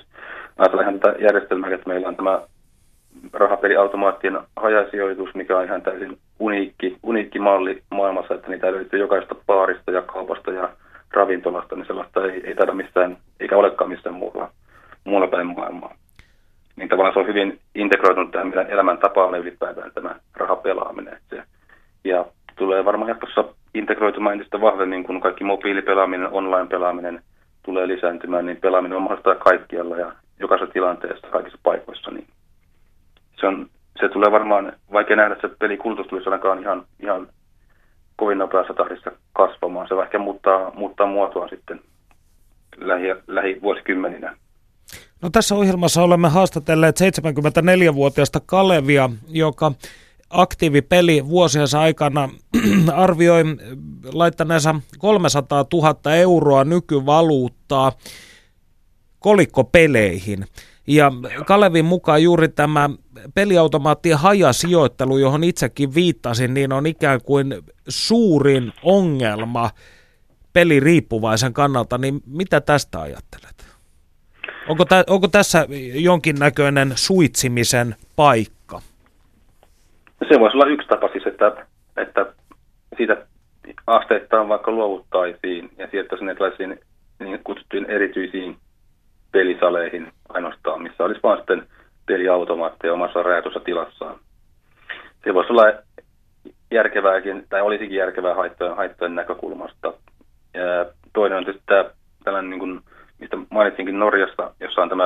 ajatellaan 0.58 1.00
tätä 1.00 1.18
järjestelmää, 1.18 1.70
että 1.70 1.88
meillä 1.88 2.08
on 2.08 2.16
tämä 2.16 2.40
rahapeliautomaattien 3.32 4.38
hajasijoitus, 4.56 5.34
mikä 5.34 5.58
on 5.58 5.64
ihan 5.64 5.82
täysin 5.82 6.18
uniikki, 6.38 6.96
uniikki 7.02 7.38
malli 7.38 7.82
maailmassa, 7.90 8.34
että 8.34 8.50
niitä 8.50 8.72
löytyy 8.72 9.00
jokaista 9.00 9.34
baarista 9.46 9.90
ja 9.90 10.02
kaupasta 10.02 10.50
ja 10.50 10.68
ravintolasta, 11.12 11.76
niin 11.76 11.86
sellaista 11.86 12.24
ei, 12.24 12.42
ei 12.46 12.54
taida 12.54 12.72
missään, 12.72 13.16
eikä 13.40 13.56
olekaan 13.56 13.90
missään 13.90 14.14
muulla, 14.14 14.50
muulla 15.04 15.26
päin 15.26 15.46
maailmaa. 15.46 15.94
Niin 16.76 16.88
tavallaan 16.88 17.14
se 17.14 17.20
on 17.20 17.26
hyvin 17.26 17.58
integroitunut 17.74 18.30
tähän 18.30 18.48
meidän 18.48 18.70
elämäntapaamme 18.70 19.38
ylipäätään 19.38 19.92
tämä 19.94 20.14
rahapelaaminen. 20.34 21.18
Se, 21.30 21.42
ja 22.04 22.24
tulee 22.56 22.84
varmaan 22.84 23.08
jatkossa 23.08 23.44
integroitumaan 23.74 24.32
entistä 24.32 24.60
vahvemmin, 24.60 25.04
kun 25.04 25.20
kaikki 25.20 25.44
mobiilipelaaminen, 25.44 26.28
online-pelaaminen 26.32 27.22
tulee 27.62 27.88
lisääntymään, 27.88 28.46
niin 28.46 28.56
pelaaminen 28.56 28.96
on 28.96 29.02
mahdollista 29.02 29.34
kaikkialla 29.34 29.96
ja 29.96 30.12
jokaisessa 30.40 30.72
tilanteessa, 30.72 31.26
kaikissa 31.26 31.58
paikoissa. 31.62 32.10
Niin 32.10 32.26
se, 33.40 33.46
on, 33.46 33.70
se 34.00 34.08
tulee 34.08 34.32
varmaan, 34.32 34.72
vaikea 34.92 35.16
nähdä, 35.16 35.34
että 35.34 35.48
se 35.48 35.54
pelikulutus 35.58 36.06
tulisi 36.06 36.28
ainakaan 36.28 36.60
ihan, 36.60 36.86
ihan 37.02 37.28
kovin 38.16 38.38
nopeassa 38.38 38.74
tahdissa 38.74 39.12
kasvamaan. 39.32 39.88
Se 39.88 39.94
ehkä 40.02 40.18
muuttaa, 40.18 40.72
muuttaa 40.74 41.06
muotoa 41.06 41.48
sitten 41.48 41.80
lähi, 42.76 43.06
lähivuosikymmeninä. 43.26 44.36
No 45.22 45.30
tässä 45.30 45.54
ohjelmassa 45.54 46.02
olemme 46.02 46.28
haastatelleet 46.28 46.96
74-vuotiaasta 47.00 48.40
Kalevia, 48.46 49.10
joka 49.28 49.72
aktiivipeli 50.30 51.28
vuosiensa 51.28 51.80
aikana 51.80 52.28
arvioi 52.94 53.44
laittaneensa 54.12 54.74
300 54.98 55.64
000 55.72 56.14
euroa 56.14 56.64
nykyvaluuttaa 56.64 57.92
kolikkopeleihin. 59.18 60.44
Ja 60.86 61.12
Kalevin 61.46 61.84
mukaan 61.84 62.22
juuri 62.22 62.48
tämä 62.48 62.90
peliautomaattien 63.34 64.18
hajasijoittelu, 64.18 65.18
johon 65.18 65.44
itsekin 65.44 65.94
viittasin, 65.94 66.54
niin 66.54 66.72
on 66.72 66.86
ikään 66.86 67.20
kuin 67.22 67.54
suurin 67.88 68.72
ongelma 68.82 69.70
peliriippuvaisen 70.52 71.52
kannalta. 71.52 71.98
Niin 71.98 72.20
mitä 72.26 72.60
tästä 72.60 73.00
ajattelet? 73.00 73.66
Onko, 74.68 74.84
tä, 74.84 75.04
onko 75.10 75.28
tässä 75.28 75.66
jonkinnäköinen 75.94 76.92
suitsimisen 76.94 77.94
paikka? 78.16 78.80
Se 80.28 80.40
voisi 80.40 80.56
olla 80.56 80.66
yksi 80.66 80.88
tapa 80.88 81.08
siis, 81.08 81.26
että, 81.26 81.66
että 81.96 82.26
siitä 82.96 83.26
asteittain 83.86 84.48
vaikka 84.48 84.70
luovuttaisiin 84.70 85.70
ja 85.78 85.88
siirtäisiin 85.90 86.28
erilaisiin 86.28 86.80
niin 87.20 87.40
kutsuttuihin 87.44 87.90
erityisiin 87.90 88.56
pelisaleihin 89.32 90.12
ainoastaan, 90.34 90.82
missä 90.82 91.04
olisi 91.04 91.20
vain 91.22 91.38
sitten 91.38 91.66
peliautomaatteja 92.06 92.92
omassa 92.92 93.22
rajatussa 93.22 93.60
tilassaan. 93.60 94.18
Se 95.24 95.34
voisi 95.34 95.52
olla 95.52 95.72
järkevääkin, 96.70 97.46
tai 97.48 97.62
olisikin 97.62 97.96
järkevää 97.96 98.34
haittojen, 98.34 98.76
haittojen 98.76 99.14
näkökulmasta. 99.14 99.92
Ja 100.54 100.86
toinen 101.12 101.38
on 101.38 101.44
tietysti 101.44 101.66
tämä, 101.66 101.84
tällainen, 102.24 102.50
niin 102.50 102.60
kuin, 102.60 102.80
mistä 103.18 103.36
mainitsinkin 103.50 103.98
Norjasta, 103.98 104.54
jossa 104.60 104.82
on 104.82 104.88
tämä 104.88 105.04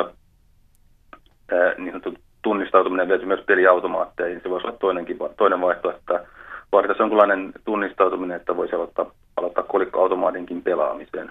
ää, 1.52 1.74
niin 1.78 1.90
sanottu 1.90 2.14
tunnistautuminen 2.42 3.08
viety 3.08 3.26
myös 3.26 3.44
peliautomaatteihin. 3.46 4.40
Se 4.42 4.50
voisi 4.50 4.66
olla 4.66 4.76
toinenkin, 4.78 5.18
toinen 5.36 5.60
vaihtoehto, 5.60 6.00
että 6.00 6.26
vaaditaan 6.72 6.98
jonkinlainen 6.98 7.52
tunnistautuminen, 7.64 8.36
että 8.36 8.56
voisi 8.56 8.74
aloittaa, 8.74 9.10
aloittaa 9.36 9.64
kolikkoautomaatinkin 9.64 10.62
pelaamiseen. 10.62 11.30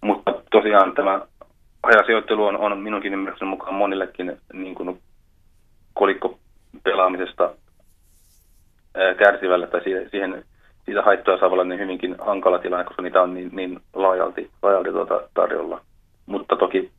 Mutta 0.00 0.34
tosiaan 0.50 0.94
tämä 0.94 1.20
hajasijoittelu 1.82 2.44
on, 2.44 2.56
on 2.56 2.78
minunkin 2.78 3.12
ymmärryksen 3.12 3.48
mukaan 3.48 3.74
monillekin 3.74 4.38
niin 4.52 4.74
kuin 4.74 5.00
kolikkopelaamisesta 5.94 7.54
ää, 8.94 9.14
kärsivälle 9.14 9.66
tai 9.66 9.82
siihen, 10.10 10.44
siitä 10.84 11.02
haittoja 11.02 11.38
saavalla 11.38 11.64
niin 11.64 11.80
hyvinkin 11.80 12.16
hankala 12.18 12.58
tilanne, 12.58 12.84
koska 12.84 13.02
niitä 13.02 13.22
on 13.22 13.34
niin, 13.34 13.50
niin 13.52 13.80
laajalti, 13.94 14.50
laajalti 14.62 14.90
tuota 14.90 15.20
tarjolla. 15.34 15.80
Mutta 16.26 16.56
toki 16.56 16.90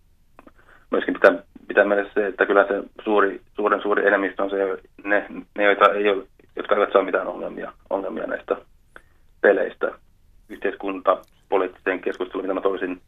myöskin 0.91 1.13
pitää, 1.13 1.43
pitää 1.67 1.85
mielessä 1.85 2.13
se, 2.13 2.27
että 2.27 2.45
kyllä 2.45 2.67
se 2.67 2.83
suuri, 3.03 3.41
suuren 3.55 3.81
suuri 3.81 4.07
enemmistö 4.07 4.43
on 4.43 4.49
se, 4.49 4.57
ne, 5.03 5.25
ne 5.57 5.63
joita 5.63 5.93
ei 5.93 6.09
ole, 6.09 6.23
jotka 6.55 6.75
eivät 6.75 6.91
saa 6.93 7.03
mitään 7.03 7.27
ongelmia, 7.27 7.73
ongelmia 7.89 8.27
näistä 8.27 8.55
peleistä. 9.41 9.91
Yhteiskunta, 10.49 11.17
poliittiseen 11.49 11.99
keskusteluun, 12.01 12.43
mitä 12.43 12.53
mä 12.53 12.61
toisin, 12.61 13.01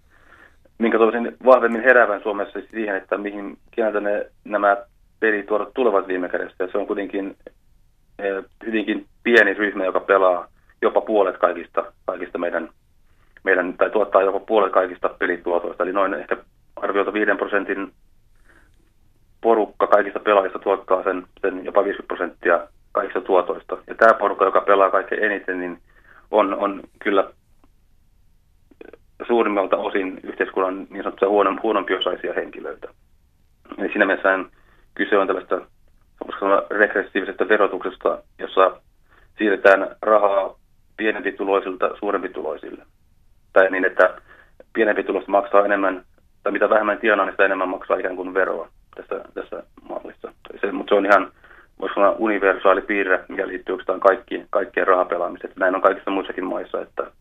minkä 0.78 0.98
toisin 0.98 1.38
vahvemmin 1.46 1.84
heräävän 1.84 2.22
Suomessa 2.22 2.60
siihen, 2.72 2.96
että 2.96 3.18
mihin 3.18 3.58
keneltä 3.72 4.00
ne, 4.00 4.26
nämä 4.44 4.78
pelituodot 5.20 5.74
tulevat 5.74 6.08
viime 6.08 6.30
kädessä. 6.30 6.64
Ja 6.64 6.68
se 6.72 6.78
on 6.78 6.88
kuitenkin 6.88 7.36
eh, 8.20 8.44
hyvinkin 8.66 9.06
pieni 9.24 9.54
ryhmä, 9.54 9.86
joka 9.86 10.00
pelaa 10.00 10.48
jopa 10.82 11.02
puolet 11.02 11.38
kaikista, 11.38 11.94
kaikista 12.06 12.38
meidän, 12.38 12.70
meidän, 13.44 13.74
tai 13.74 13.90
tuottaa 13.90 14.22
jopa 14.22 14.40
puolet 14.40 14.72
kaikista 14.72 15.10
pelituotoista. 15.10 15.84
Eli 15.84 15.94
noin 15.94 16.14
ehkä 16.14 16.38
arviolta 16.76 17.14
5 17.14 17.32
prosentin 17.38 17.92
porukka 19.42 19.88
kaikista 19.88 20.20
pelaajista 20.20 20.60
tuottaa 20.60 21.04
sen, 21.04 21.24
sen 21.42 21.66
jopa 21.66 21.84
50 21.84 22.08
prosenttia 22.08 22.68
kaikista 22.92 23.22
tuotoista. 23.22 23.78
Ja 23.88 23.96
tämä 23.96 24.14
porukka, 24.14 24.46
joka 24.46 24.62
pelaa 24.62 24.92
kaikkein 24.92 25.24
eniten, 25.24 25.60
niin 25.60 25.80
on, 26.32 26.54
on 26.54 26.82
kyllä 27.00 27.30
suurimmalta 29.28 29.78
osin 29.78 30.20
yhteiskunnan 30.24 30.88
niin 30.90 31.04
sanottuja 31.04 31.30
huonon, 31.30 31.60
huonompiosaisia 31.64 32.34
henkilöitä. 32.34 32.88
Eli 33.78 33.88
siinä 33.88 34.06
mielessä 34.06 34.40
kyse 34.96 35.18
on 35.18 35.28
tällaista 35.28 35.62
regressiivisestä 36.70 37.50
verotuksesta, 37.50 38.24
jossa 38.40 38.82
siirretään 39.38 39.96
rahaa 40.02 40.56
pienempituloisilta 40.98 41.90
suurempituloisille. 42.00 42.86
Tai 43.54 43.70
niin, 43.72 43.86
että 43.86 44.14
pienempituloiset 44.74 45.28
maksaa 45.28 45.66
enemmän, 45.66 46.04
tai 46.44 46.52
mitä 46.52 46.70
vähemmän 46.70 46.98
tienaa, 46.98 47.26
niin 47.26 47.34
sitä 47.34 47.46
enemmän 47.46 47.70
maksaa 47.70 47.98
ikään 47.98 48.16
kuin 48.16 48.34
veroa 48.34 48.70
tässä, 48.96 49.26
tässä 49.34 49.64
mallissa. 49.90 50.34
Se, 50.62 50.72
mutta 50.72 50.92
se 50.92 50.96
on 50.96 51.06
ihan, 51.06 51.32
voisi 51.80 51.96
sanoa, 51.96 52.16
universaali 52.20 52.82
piirre, 52.82 53.26
mikä 53.28 53.48
liittyy 53.48 53.74
oikeastaan 53.74 54.00
kaikkiin, 54.00 54.48
kaikkien 54.50 54.88
rahapelaamiseen. 54.88 55.54
Näin 55.56 55.76
on 55.76 55.82
kaikissa 55.82 56.12
muissakin 56.12 56.46
maissa, 56.46 56.82
että, 56.82 57.12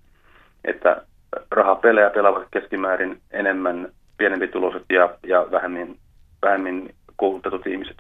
että 0.64 1.02
rahapelejä 1.51 2.11
pelaavat 2.11 2.49
keskimäärin 2.51 3.20
enemmän 3.30 3.93
pienempituloiset 4.16 4.82
ja, 4.91 5.18
ja 5.26 5.47
vähemmin, 5.51 5.99
vähemmin 6.43 6.95
koulutetut 7.16 7.66
ihmiset. 7.66 7.97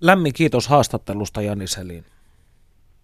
Lämmin 0.00 0.32
kiitos 0.32 0.68
haastattelusta 0.68 1.42
Jani 1.42 1.66
Selin. 1.66 2.04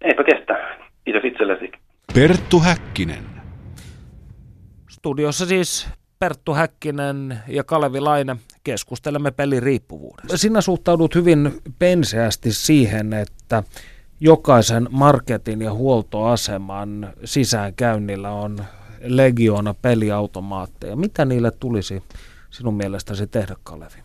Eipä 0.00 0.24
kestä. 0.24 0.76
Kiitos 1.04 1.24
itsellesi. 1.24 1.72
Perttu 2.14 2.60
Häkkinen. 2.60 3.24
Studiossa 4.90 5.46
siis 5.46 5.88
Perttu 6.18 6.54
Häkkinen 6.54 7.38
ja 7.48 7.64
Kalevi 7.64 8.00
Laine 8.00 8.36
keskustelemme 8.64 9.30
peliriippuvuudesta. 9.30 10.36
Sinä 10.36 10.60
suhtaudut 10.60 11.14
hyvin 11.14 11.52
penseästi 11.78 12.52
siihen, 12.52 13.12
että 13.12 13.62
jokaisen 14.22 14.88
marketin 14.90 15.62
ja 15.62 15.72
huoltoaseman 15.72 17.12
sisäänkäynnillä 17.24 18.30
on 18.30 18.58
legioona 19.00 19.74
peliautomaatteja. 19.74 20.96
Mitä 20.96 21.24
niille 21.24 21.50
tulisi 21.50 22.02
sinun 22.50 22.74
mielestäsi 22.74 23.26
tehdä, 23.26 23.54
Kalevi? 23.64 23.96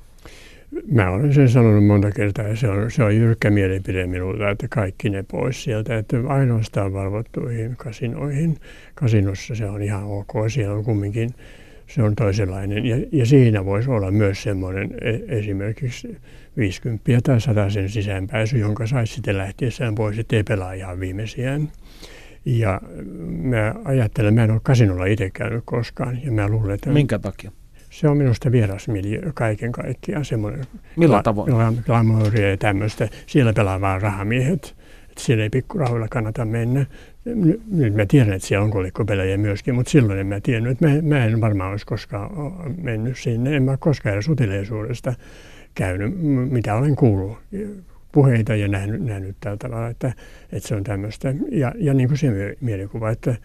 Mä 0.92 1.10
olen 1.10 1.34
sen 1.34 1.50
sanonut 1.50 1.86
monta 1.86 2.12
kertaa 2.12 2.48
ja 2.48 2.56
se 2.56 2.70
on, 2.70 2.92
se 2.92 3.04
on 3.04 3.16
jyrkkä 3.16 3.50
mielipide 3.50 4.08
minulta, 4.08 4.50
että 4.50 4.68
kaikki 4.68 5.10
ne 5.10 5.24
pois 5.32 5.64
sieltä, 5.64 5.98
että 5.98 6.18
ainoastaan 6.28 6.94
valvottuihin 6.94 7.76
kasinoihin. 7.78 8.58
Kasinossa 8.96 9.56
se 9.56 9.66
on 9.66 9.82
ihan 9.82 10.04
ok, 10.04 10.34
siellä 10.48 10.76
on 10.76 10.84
kumminkin 10.84 11.30
se 11.88 12.04
on 12.04 12.16
toisenlainen. 12.16 12.86
Ja, 12.86 12.96
ja 13.12 13.26
siinä 13.26 13.66
voisi 13.66 13.90
olla 13.90 14.12
myös 14.12 14.44
semmoinen 14.44 14.92
e, 15.02 15.38
esimerkiksi 15.38 16.18
50 16.58 17.22
tai 17.24 17.42
100 17.42 17.70
sen 17.70 17.90
sisäänpääsy, 17.90 18.58
jonka 18.58 18.88
saisi 18.88 19.14
sitten 19.14 19.38
lähtiessään 19.38 19.96
pois, 19.96 20.20
ettei 20.20 20.44
pelaa 20.44 20.74
ihan 20.74 21.00
viimeisiään. 21.00 21.72
Ja 22.46 22.82
mä 23.28 23.76
ajattelen, 23.86 24.34
mä 24.34 24.44
en 24.44 24.52
ole 24.52 24.60
kasinolla 24.64 25.06
itse 25.06 25.30
käynyt 25.30 25.64
koskaan. 25.66 26.20
Ja 26.24 26.32
mä 26.32 26.48
luulen, 26.48 26.76
että 26.76 26.90
Minkä 26.90 27.20
takia? 27.20 27.52
Se 27.90 28.08
on 28.08 28.18
minusta 28.18 28.52
vieras 28.52 28.88
miljö 28.88 29.32
kaiken 29.34 29.72
kaikkiaan. 29.72 30.26
Semmoinen 30.26 30.66
Millä 30.96 31.24
tavoin? 31.24 31.54
Glamouria 31.86 32.50
ja 32.50 32.58
tämmöistä. 32.58 33.10
Siellä 33.26 33.54
pelaa 33.54 33.82
vaan 33.82 34.02
rahamiehet. 34.02 34.76
Että 35.10 35.22
siellä 35.22 35.44
ei 35.44 35.50
pikkurahoilla 35.50 36.08
kannata 36.08 36.46
mennä. 36.46 36.86
Nyt 37.72 37.96
mä 37.96 38.06
tiedän, 38.06 38.34
että 38.34 38.48
siellä 38.48 38.64
on 38.66 38.72
kolikkopelejä 38.72 39.38
myöskin, 39.38 39.76
mutta 39.76 39.90
silloin 39.90 40.20
en 40.20 40.28
mä 40.28 40.40
tiennyt, 40.40 40.72
että 40.72 40.88
mä, 40.88 41.02
mä 41.02 41.26
en 41.26 41.42
varmaan 41.42 41.72
olisi 41.72 41.86
koskaan 41.86 42.32
mennyt 42.82 43.18
sinne. 43.18 43.56
En 43.56 43.64
mä 43.64 43.78
koskaan 43.78 44.14
edes 44.14 44.30
uteliaisuudesta 44.30 45.14
käynyt, 45.76 46.14
mitä 46.52 46.76
olen 46.76 46.96
kuullut 46.96 47.38
puheita 48.12 48.56
ja 48.56 48.68
nähnyt, 48.68 49.02
nähnyt 49.02 49.38
tällä 49.40 49.58
tavalla, 49.58 49.88
että, 49.88 50.14
että 50.52 50.70
se 50.70 50.76
on 50.76 50.84
tämmöistä. 50.84 51.34
Ja, 51.52 51.74
ja 51.78 51.94
niin 51.94 52.10
kuin 52.10 52.18
se 52.18 52.58
mielikuva, 52.62 53.10
että, 53.10 53.36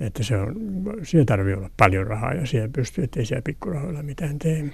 että 0.00 0.22
se 0.22 0.36
on, 0.36 0.56
siellä 1.02 1.24
tarvii 1.24 1.54
olla 1.54 1.70
paljon 1.76 2.06
rahaa 2.06 2.34
ja 2.34 2.46
siellä 2.46 2.68
pystyy, 2.68 3.04
että 3.04 3.20
ei 3.20 3.26
siellä 3.26 3.42
pikkurahoilla 3.42 4.02
mitään 4.02 4.38
tee. 4.38 4.64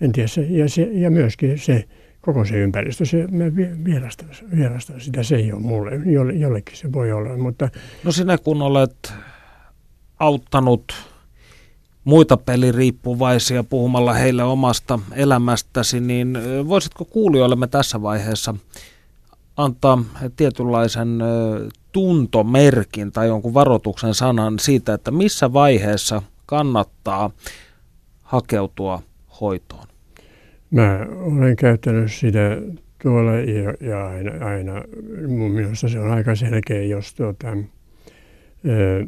En 0.00 0.12
tiedä, 0.12 0.28
se, 0.28 0.42
ja, 0.42 0.68
se, 0.68 0.82
ja 0.82 1.10
myöskin 1.10 1.58
se, 1.58 1.84
koko 2.26 2.44
se 2.44 2.54
ympäristö, 2.54 3.04
se, 3.04 3.26
mä 3.26 3.44
vierastan, 3.84 4.28
vierastan 4.56 5.00
sitä, 5.00 5.22
se 5.22 5.36
ei 5.36 5.52
ole 5.52 5.60
mulle, 5.60 5.90
Jolle, 6.06 6.32
jollekin 6.32 6.76
se 6.76 6.92
voi 6.92 7.12
olla, 7.12 7.36
mutta... 7.36 7.68
No 8.04 8.12
sinä 8.12 8.38
kun 8.38 8.62
olet 8.62 9.12
auttanut 10.18 10.92
muita 12.04 12.36
peliriippuvaisia 12.36 13.64
puhumalla 13.64 14.12
heille 14.12 14.44
omasta 14.44 14.98
elämästäsi, 15.12 16.00
niin 16.00 16.38
voisitko 16.68 17.04
kuulijoillemme 17.04 17.66
tässä 17.66 18.02
vaiheessa 18.02 18.54
antaa 19.56 20.04
tietynlaisen 20.36 21.18
tuntomerkin 21.92 23.12
tai 23.12 23.26
jonkun 23.26 23.54
varoituksen 23.54 24.14
sanan 24.14 24.58
siitä, 24.58 24.94
että 24.94 25.10
missä 25.10 25.52
vaiheessa 25.52 26.22
kannattaa 26.46 27.30
hakeutua 28.22 29.02
hoitoon? 29.40 29.95
Mä 30.70 31.06
olen 31.10 31.56
käyttänyt 31.56 32.12
sitä 32.12 32.58
tuolla 33.02 33.32
ja, 33.32 33.74
ja 33.80 34.06
aina, 34.06 34.46
aina 34.46 34.82
mun 35.28 35.50
mielestä 35.50 35.88
se 35.88 36.00
on 36.00 36.10
aika 36.10 36.34
selkeä, 36.34 36.82
jos 36.82 37.14
tuota, 37.14 37.56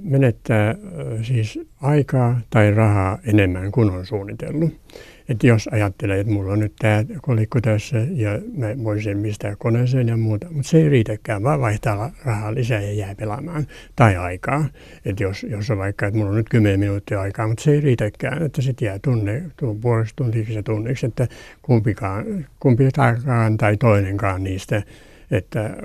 menettää 0.02 0.74
siis 1.22 1.60
aikaa 1.82 2.40
tai 2.50 2.70
rahaa 2.70 3.18
enemmän 3.24 3.72
kuin 3.72 3.90
on 3.90 4.06
suunnitellut. 4.06 4.80
Että 5.28 5.46
jos 5.46 5.68
ajattelee, 5.72 6.20
että 6.20 6.32
mulla 6.32 6.52
on 6.52 6.58
nyt 6.58 6.72
tämä 6.78 7.04
kolikko 7.22 7.60
tässä 7.60 7.96
ja 8.10 8.38
mä 8.56 8.84
voisin 8.84 9.22
pistää 9.22 9.56
koneeseen 9.58 10.08
ja 10.08 10.16
muuta, 10.16 10.46
mutta 10.50 10.68
se 10.68 10.78
ei 10.78 10.88
riitäkään, 10.88 11.42
vaan 11.42 11.60
vaihtaa 11.60 12.12
rahaa 12.24 12.54
lisää 12.54 12.80
ja 12.80 12.92
jää 12.92 13.14
pelaamaan. 13.14 13.66
Tai 13.96 14.16
aikaa. 14.16 14.68
Että 15.04 15.22
jos, 15.22 15.46
jos 15.50 15.70
on 15.70 15.78
vaikka, 15.78 16.06
että 16.06 16.18
mulla 16.18 16.30
on 16.30 16.36
nyt 16.36 16.48
10 16.48 16.80
minuuttia 16.80 17.20
aikaa, 17.20 17.48
mutta 17.48 17.62
se 17.62 17.70
ei 17.70 17.80
riitäkään, 17.80 18.42
että 18.42 18.62
sitten 18.62 18.86
jää 18.86 18.98
tunne, 19.04 19.42
puolesta 19.80 20.16
tuntiksi 20.16 20.54
ja 20.54 20.62
tunniksi, 20.62 21.06
että 21.06 21.28
kumpikaan, 21.62 22.46
kumpikaan 22.60 23.56
tai 23.58 23.76
toinenkaan 23.76 24.44
niistä, 24.44 24.82
että 25.30 25.76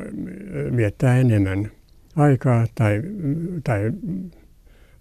viettää 0.76 1.18
enemmän 1.18 1.72
aikaa 2.16 2.66
tai, 2.76 3.02
tai 3.64 3.92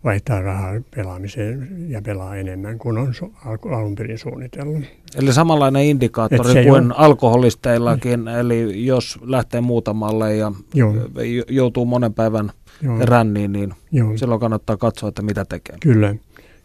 vaihtaa 0.05 0.41
rahaa 0.43 0.81
pelaamiseen 0.97 1.69
ja 1.89 2.03
pelaa 2.03 2.37
enemmän 2.37 2.79
kuin 2.79 2.99
on 2.99 3.13
su- 3.15 3.33
alun 3.73 3.95
perin 3.95 4.19
suunnitellut. 4.19 4.85
Eli 5.17 5.33
samanlainen 5.33 5.85
indikaattori 5.85 6.65
kuin 6.65 6.85
on... 6.85 6.95
alkoholisteillakin, 6.97 8.29
eli 8.29 8.87
jos 8.87 9.19
lähtee 9.23 9.61
muutamalle 9.61 10.37
ja 10.37 10.53
Joo. 10.75 10.95
joutuu 11.49 11.85
monen 11.85 12.15
päivän 12.15 12.51
Joo. 12.83 12.99
ränniin, 13.01 13.53
niin 13.53 13.73
Joo. 13.93 14.17
silloin 14.17 14.41
kannattaa 14.41 14.77
katsoa, 14.77 15.09
että 15.09 15.23
mitä 15.23 15.45
tekee. 15.45 15.77
Kyllä, 15.83 16.15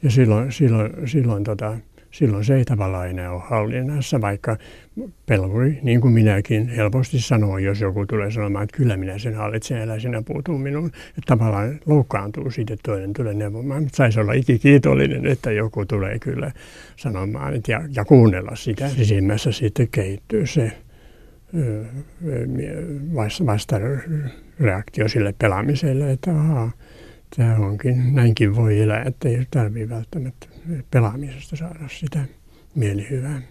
ja 0.04 0.12
silloin, 0.12 0.52
silloin, 0.52 0.94
silloin 1.06 1.44
tota, 1.44 1.78
silloin 2.18 2.46
se 2.46 2.56
ei 2.56 2.66
tavallaan 2.66 3.10
enää 3.10 3.32
ole 3.32 3.42
hallinnassa, 3.46 4.22
vaikka 4.22 4.58
peluri, 5.26 5.80
niin 5.84 6.02
kuin 6.02 6.14
minäkin, 6.14 6.68
helposti 6.70 7.20
sanoo, 7.20 7.58
jos 7.58 7.82
joku 7.82 8.06
tulee 8.06 8.32
sanomaan, 8.32 8.64
että 8.64 8.78
kyllä 8.78 8.98
minä 8.98 9.18
sen 9.18 9.36
hallitsen, 9.36 9.82
älä 9.82 10.00
sinä 10.00 10.22
puutuu 10.22 10.58
minuun. 10.58 10.86
Että 10.88 11.22
tavallaan 11.26 11.80
loukkaantuu 11.86 12.52
siitä, 12.52 12.74
että 12.74 12.92
toinen 12.92 13.14
tulee 13.14 13.34
neuvomaan. 13.34 13.88
Saisi 13.94 14.20
olla 14.20 14.34
ikikiitollinen, 14.34 15.26
että 15.26 15.52
joku 15.52 15.86
tulee 15.86 16.20
kyllä 16.20 16.52
sanomaan 16.96 17.54
että 17.54 17.72
ja, 17.72 17.82
ja 17.96 18.06
kuunnella 18.06 18.56
sitä. 18.56 18.90
Sisimmässä 18.90 19.52
sitten 19.52 19.88
kehittyy 19.88 20.46
se 20.46 20.72
vasta 23.46 23.76
reaktio 24.60 25.08
sille 25.08 25.34
pelaamiselle, 25.40 26.12
että 26.12 26.32
ahaa, 26.32 26.72
tämä 27.38 27.56
onkin, 27.56 28.16
näinkin 28.16 28.56
voi 28.56 28.80
elää, 28.80 29.04
että 29.04 29.30
ei 29.30 29.44
tarvitse 29.52 29.90
välttämättä 29.90 30.57
pelaamisesta 30.92 31.56
saada 31.56 31.90
sitä 32.00 32.20
mielihyvää. 32.76 33.42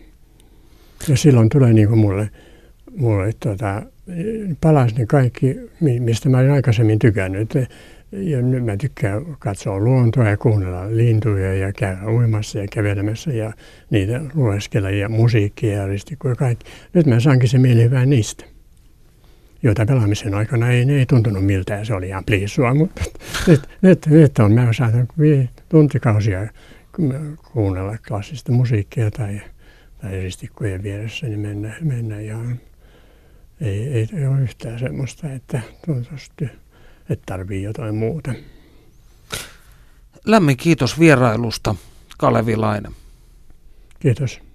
Ja 1.09 1.17
silloin 1.17 1.49
tulee 1.49 1.73
niin 1.73 1.89
kuin 1.89 1.99
mulle, 1.99 2.31
mulle 2.97 3.33
tota, 3.41 3.83
palas 4.61 4.95
ne 4.95 5.07
kaikki, 5.07 5.57
mistä 5.81 6.29
mä 6.29 6.39
olin 6.39 6.51
aikaisemmin 6.51 6.99
tykännyt. 6.99 7.55
Ja 8.12 8.43
nyt 8.43 8.64
mä 8.64 8.77
tykkään 8.77 9.37
katsoa 9.39 9.79
luontoa 9.79 10.29
ja 10.29 10.37
kuunnella 10.37 10.97
lintuja 10.97 11.55
ja 11.55 11.73
käydä 11.73 12.07
uimassa 12.07 12.59
ja 12.59 12.67
kävelemässä 12.73 13.31
ja 13.31 13.53
niitä 13.91 14.21
lueskella 14.35 14.91
ja 14.91 15.09
musiikkia 15.09 15.73
ja 15.73 15.87
ristikkoja 15.87 16.33
ja 16.33 16.37
kaikki. 16.37 16.67
Nyt 16.93 17.07
mä 17.07 17.21
saankin 17.21 17.49
se 17.49 17.59
mielihyvää 17.59 18.07
niistä 18.07 18.45
joita 19.62 19.87
pelaamisen 19.87 20.35
aikana 20.35 20.71
ei, 20.71 20.93
ei 20.93 21.07
tuntunut 21.07 21.45
miltään, 21.45 21.87
se 21.87 21.95
oli 21.95 22.09
ihan 22.09 22.25
pliissua, 22.25 22.75
mutta 22.75 23.03
nyt, 23.49 23.61
nyt, 23.83 24.07
nyt 24.07 24.39
on, 24.39 24.53
mä 24.53 24.73
saatan 24.73 25.09
tuntikausia 25.69 26.49
kuunnella 27.53 27.97
klassista 28.09 28.53
musiikkia 28.53 29.11
tai, 29.11 29.40
tai 30.01 30.20
ristikkojen 30.20 30.82
vieressä, 30.82 31.26
niin 31.26 31.40
mennä, 31.40 31.76
mennä 31.80 32.20
ihan, 32.20 32.61
ei, 33.61 33.88
ei, 33.88 34.09
ei 34.16 34.26
ole 34.26 34.40
yhtään 34.40 34.78
semmoista, 34.78 35.32
että 35.32 35.61
että 37.11 37.22
tarvii 37.26 37.62
jotain 37.62 37.94
muuta. 37.94 38.34
Lämmin 40.24 40.57
kiitos 40.57 40.99
vierailusta, 40.99 41.74
Kalevi 42.18 42.57
Laine. 42.57 42.90
Kiitos. 44.01 44.45